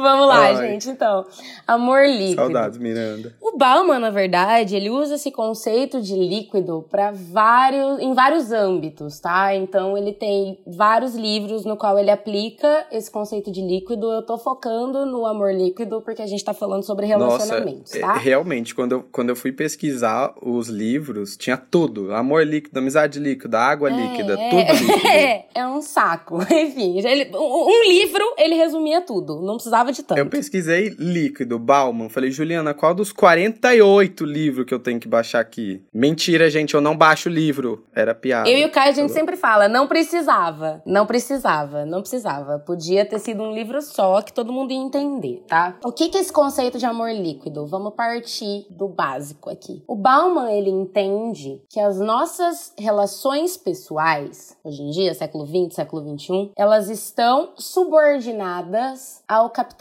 Vamos 0.00 0.26
lá, 0.26 0.40
Ai. 0.46 0.56
gente. 0.56 0.88
Então, 0.90 1.24
amor 1.66 2.04
líquido. 2.06 2.36
Saudades, 2.42 2.78
Miranda. 2.78 3.34
O 3.40 3.56
Bauman, 3.56 3.98
na 3.98 4.10
verdade, 4.10 4.76
ele 4.76 4.90
usa 4.90 5.14
esse 5.16 5.30
conceito 5.30 6.00
de 6.00 6.14
líquido 6.14 6.84
para 6.90 7.12
vários, 7.12 7.98
em 8.00 8.14
vários 8.14 8.52
âmbitos, 8.52 9.18
tá? 9.20 9.54
Então 9.54 9.96
ele 9.96 10.12
tem 10.12 10.58
vários 10.66 11.14
livros 11.14 11.64
no 11.64 11.76
qual 11.76 11.98
ele 11.98 12.10
aplica 12.10 12.86
esse 12.90 13.10
conceito 13.10 13.50
de 13.50 13.60
líquido. 13.60 14.10
Eu 14.10 14.22
tô 14.22 14.38
focando 14.38 15.04
no 15.06 15.26
amor 15.26 15.52
líquido 15.52 16.00
porque 16.00 16.22
a 16.22 16.26
gente 16.26 16.44
tá 16.44 16.54
falando 16.54 16.82
sobre 16.82 17.06
relacionamentos, 17.06 17.92
Nossa, 17.94 18.00
tá? 18.06 18.16
é, 18.16 18.18
realmente, 18.18 18.74
quando 18.74 18.92
eu, 18.92 19.04
quando 19.10 19.28
eu 19.30 19.36
fui 19.36 19.52
pesquisar 19.52 20.32
os 20.42 20.68
livros, 20.68 21.36
tinha 21.36 21.56
tudo. 21.56 22.14
Amor 22.14 22.46
líquido, 22.46 22.78
amizade 22.78 23.18
líquida, 23.18 23.58
água 23.58 23.88
líquida, 23.90 24.34
é, 24.38 24.48
tudo 24.50 24.84
líquido. 24.84 25.06
É, 25.06 25.46
é 25.54 25.66
um 25.66 25.80
saco. 25.82 26.38
Enfim, 26.50 26.98
ele- 26.98 27.36
um, 27.36 27.66
um 27.68 27.84
livro 27.88 28.24
ele 28.38 28.54
resumia 28.54 29.00
tudo. 29.00 29.40
Não 29.42 29.54
precisava 29.54 29.92
de 29.92 29.99
tanto. 30.02 30.18
Eu 30.18 30.26
pesquisei 30.26 30.94
líquido, 30.98 31.58
Bauman. 31.58 32.08
Falei, 32.08 32.30
Juliana, 32.30 32.74
qual 32.74 32.94
dos 32.94 33.12
48 33.12 34.24
livros 34.24 34.66
que 34.66 34.74
eu 34.74 34.78
tenho 34.78 35.00
que 35.00 35.08
baixar 35.08 35.40
aqui? 35.40 35.82
Mentira, 35.92 36.50
gente, 36.50 36.74
eu 36.74 36.80
não 36.80 36.96
baixo 36.96 37.28
livro. 37.28 37.84
Era 37.94 38.14
piada. 38.14 38.48
Eu 38.48 38.58
e 38.58 38.64
o 38.64 38.70
Caio, 38.70 38.90
a 38.90 38.94
gente 38.94 39.08
Falou. 39.08 39.14
sempre 39.14 39.36
fala, 39.36 39.68
não 39.68 39.86
precisava, 39.86 40.82
não 40.86 41.06
precisava, 41.06 41.84
não 41.84 42.00
precisava. 42.00 42.58
Podia 42.58 43.04
ter 43.04 43.18
sido 43.18 43.42
um 43.42 43.52
livro 43.52 43.80
só 43.82 44.20
que 44.22 44.32
todo 44.32 44.52
mundo 44.52 44.72
ia 44.72 44.78
entender, 44.78 45.42
tá? 45.46 45.76
O 45.84 45.92
que 45.92 46.08
que 46.08 46.18
é 46.18 46.20
esse 46.20 46.32
conceito 46.32 46.78
de 46.78 46.86
amor 46.86 47.10
líquido? 47.10 47.66
Vamos 47.66 47.94
partir 47.94 48.66
do 48.70 48.88
básico 48.88 49.50
aqui. 49.50 49.82
O 49.86 49.94
Bauman, 49.94 50.50
ele 50.52 50.70
entende 50.70 51.62
que 51.68 51.80
as 51.80 51.98
nossas 51.98 52.72
relações 52.78 53.56
pessoais, 53.56 54.56
hoje 54.64 54.82
em 54.82 54.90
dia, 54.90 55.14
século 55.14 55.46
XX, 55.46 55.74
século 55.74 56.18
XXI, 56.18 56.52
elas 56.56 56.88
estão 56.88 57.52
subordinadas 57.56 59.22
ao 59.28 59.50
capitalismo. 59.50 59.79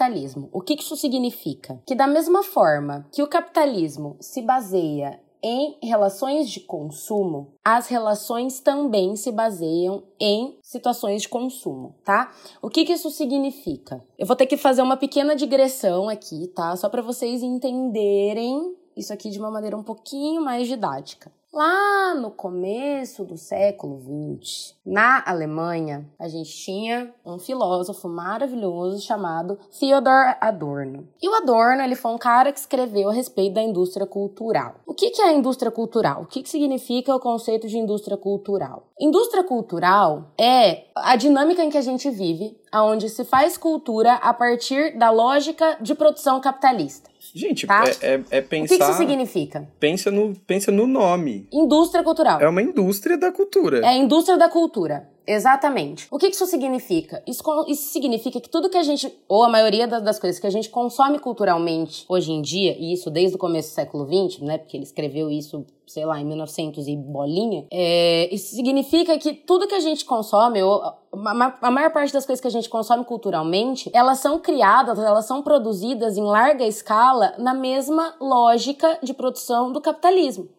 O 0.52 0.62
que 0.62 0.76
que 0.76 0.84
isso 0.84 0.96
significa? 0.96 1.82
Que 1.86 1.96
da 1.96 2.08
mesma 2.08 2.44
forma 2.44 3.08
que 3.12 3.24
o 3.24 3.28
capitalismo 3.28 4.16
se 4.20 4.42
baseia 4.42 5.20
em 5.42 5.78
relações 5.82 6.50
de 6.50 6.60
consumo, 6.60 7.54
as 7.64 7.88
relações 7.88 8.60
também 8.60 9.16
se 9.16 9.32
baseiam 9.32 10.04
em 10.20 10.58
situações 10.62 11.22
de 11.22 11.30
consumo, 11.30 11.96
tá? 12.04 12.32
O 12.62 12.70
que 12.70 12.86
que 12.86 12.94
isso 12.94 13.10
significa? 13.10 14.04
Eu 14.18 14.28
vou 14.28 14.36
ter 14.36 14.46
que 14.46 14.58
fazer 14.58 14.82
uma 14.82 14.98
pequena 14.98 15.36
digressão 15.36 16.10
aqui, 16.10 16.48
tá? 16.48 16.76
Só 16.76 16.90
para 16.90 17.02
vocês 17.02 17.42
entenderem 17.42 18.76
isso 19.00 19.14
aqui 19.14 19.30
de 19.30 19.40
uma 19.40 19.50
maneira 19.50 19.78
um 19.78 19.84
pouquinho 19.84 20.42
mais 20.42 20.68
didática. 20.68 21.32
Lá 21.52 22.14
no 22.14 22.30
começo 22.30 23.26
do 23.26 23.36
século 23.36 24.00
XX, 24.40 24.76
na 24.86 25.24
Alemanha, 25.26 26.08
a 26.20 26.28
gente 26.28 26.52
tinha 26.52 27.12
um 27.26 27.40
filósofo 27.40 28.08
maravilhoso 28.08 29.02
chamado 29.02 29.58
Theodor 29.80 30.36
Adorno. 30.40 31.08
E 31.20 31.28
o 31.28 31.34
Adorno, 31.34 31.82
ele 31.82 31.96
foi 31.96 32.12
um 32.12 32.20
cara 32.20 32.54
que 32.54 32.60
escreveu 32.60 33.10
a 33.10 33.14
respeito 33.14 33.56
da 33.56 33.64
indústria 33.64 34.06
cultural. 34.06 34.76
O 34.86 34.94
que 34.94 35.12
é 35.20 35.26
a 35.26 35.34
indústria 35.34 35.72
cultural? 35.72 36.22
O 36.22 36.28
que 36.28 36.48
significa 36.48 37.16
o 37.16 37.20
conceito 37.20 37.68
de 37.68 37.80
indústria 37.80 38.16
cultural? 38.16 38.84
Indústria 39.00 39.44
cultural 39.44 40.26
é 40.40 40.84
a 40.96 41.16
dinâmica 41.16 41.64
em 41.64 41.72
que 41.72 41.78
a 41.80 41.82
gente 41.82 42.12
vive, 42.12 42.56
onde 42.72 43.10
se 43.10 43.26
faz 43.26 43.58
cultura 43.58 44.14
a 44.16 44.32
partir 44.36 44.96
da 45.00 45.10
lógica 45.10 45.80
de 45.82 45.96
produção 45.96 46.40
capitalista. 46.40 47.10
Gente, 47.34 47.68
Tá? 47.68 47.84
é, 48.02 48.14
é, 48.16 48.24
é 48.32 48.40
O 48.40 48.44
que, 48.44 48.50
pensar. 48.50 48.76
isso 48.90 48.94
significa? 48.98 49.68
pensa, 49.80 50.10
no, 50.12 50.36
pensa 50.48 50.72
no 50.72 50.88
nome. 50.88 51.48
Indústria 51.52 52.04
cultural. 52.04 52.40
É 52.42 52.48
uma 52.48 52.62
indústria 52.62 53.18
da 53.18 53.32
cultura. 53.32 53.80
É 53.80 53.88
a 53.90 53.96
indústria 53.96 54.38
da 54.38 54.50
cultura. 54.50 55.08
Exatamente. 55.32 56.08
O 56.10 56.18
que 56.18 56.26
isso 56.26 56.48
significa? 56.48 57.22
Isso, 57.28 57.44
isso 57.68 57.94
significa 57.94 58.42
que 58.42 58.50
tudo 58.50 58.68
que 58.68 58.78
a 58.78 58.82
gente, 58.82 59.14
ou 59.28 59.44
a 59.44 59.50
maioria 59.50 59.88
da- 59.88 60.00
das 60.00 60.18
coisas 60.18 60.40
que 60.40 60.48
a 60.48 60.50
gente 60.50 60.70
consome 60.70 61.20
culturalmente 61.20 62.04
hoje 62.10 62.32
em 62.32 62.42
dia, 62.42 62.76
e 62.80 62.94
isso 62.94 63.12
desde 63.12 63.36
o 63.36 63.40
começo 63.40 63.70
do 63.70 63.76
século 63.76 64.08
XX, 64.08 64.42
né? 64.42 64.58
Porque 64.58 64.76
ele 64.76 64.84
escreveu 64.84 65.30
isso, 65.30 65.64
sei 65.86 66.04
lá, 66.04 66.20
em 66.20 66.26
1900 66.26 66.88
e 66.88 66.96
bolinha. 66.98 67.68
É, 67.72 68.28
isso 68.34 68.56
significa 68.56 69.20
que 69.20 69.32
tudo 69.34 69.68
que 69.68 69.76
a 69.76 69.80
gente 69.80 70.04
consome, 70.04 70.64
ou 70.64 70.82
a 70.82 71.70
maior 71.72 71.92
parte 71.94 72.12
das 72.12 72.26
coisas 72.26 72.42
que 72.42 72.48
a 72.48 72.52
gente 72.52 72.68
consome 72.68 73.06
culturalmente, 73.06 73.92
elas 73.94 74.18
são 74.18 74.40
criadas, 74.40 74.98
elas 74.98 75.26
são 75.26 75.44
produzidas 75.44 76.18
em 76.18 76.24
larga 76.24 76.66
escala 76.66 77.36
na 77.38 77.54
mesma 77.54 78.16
lógica 78.20 78.98
de 79.04 79.14
produção 79.14 79.72
do 79.72 79.80
capitalismo. 79.80 80.50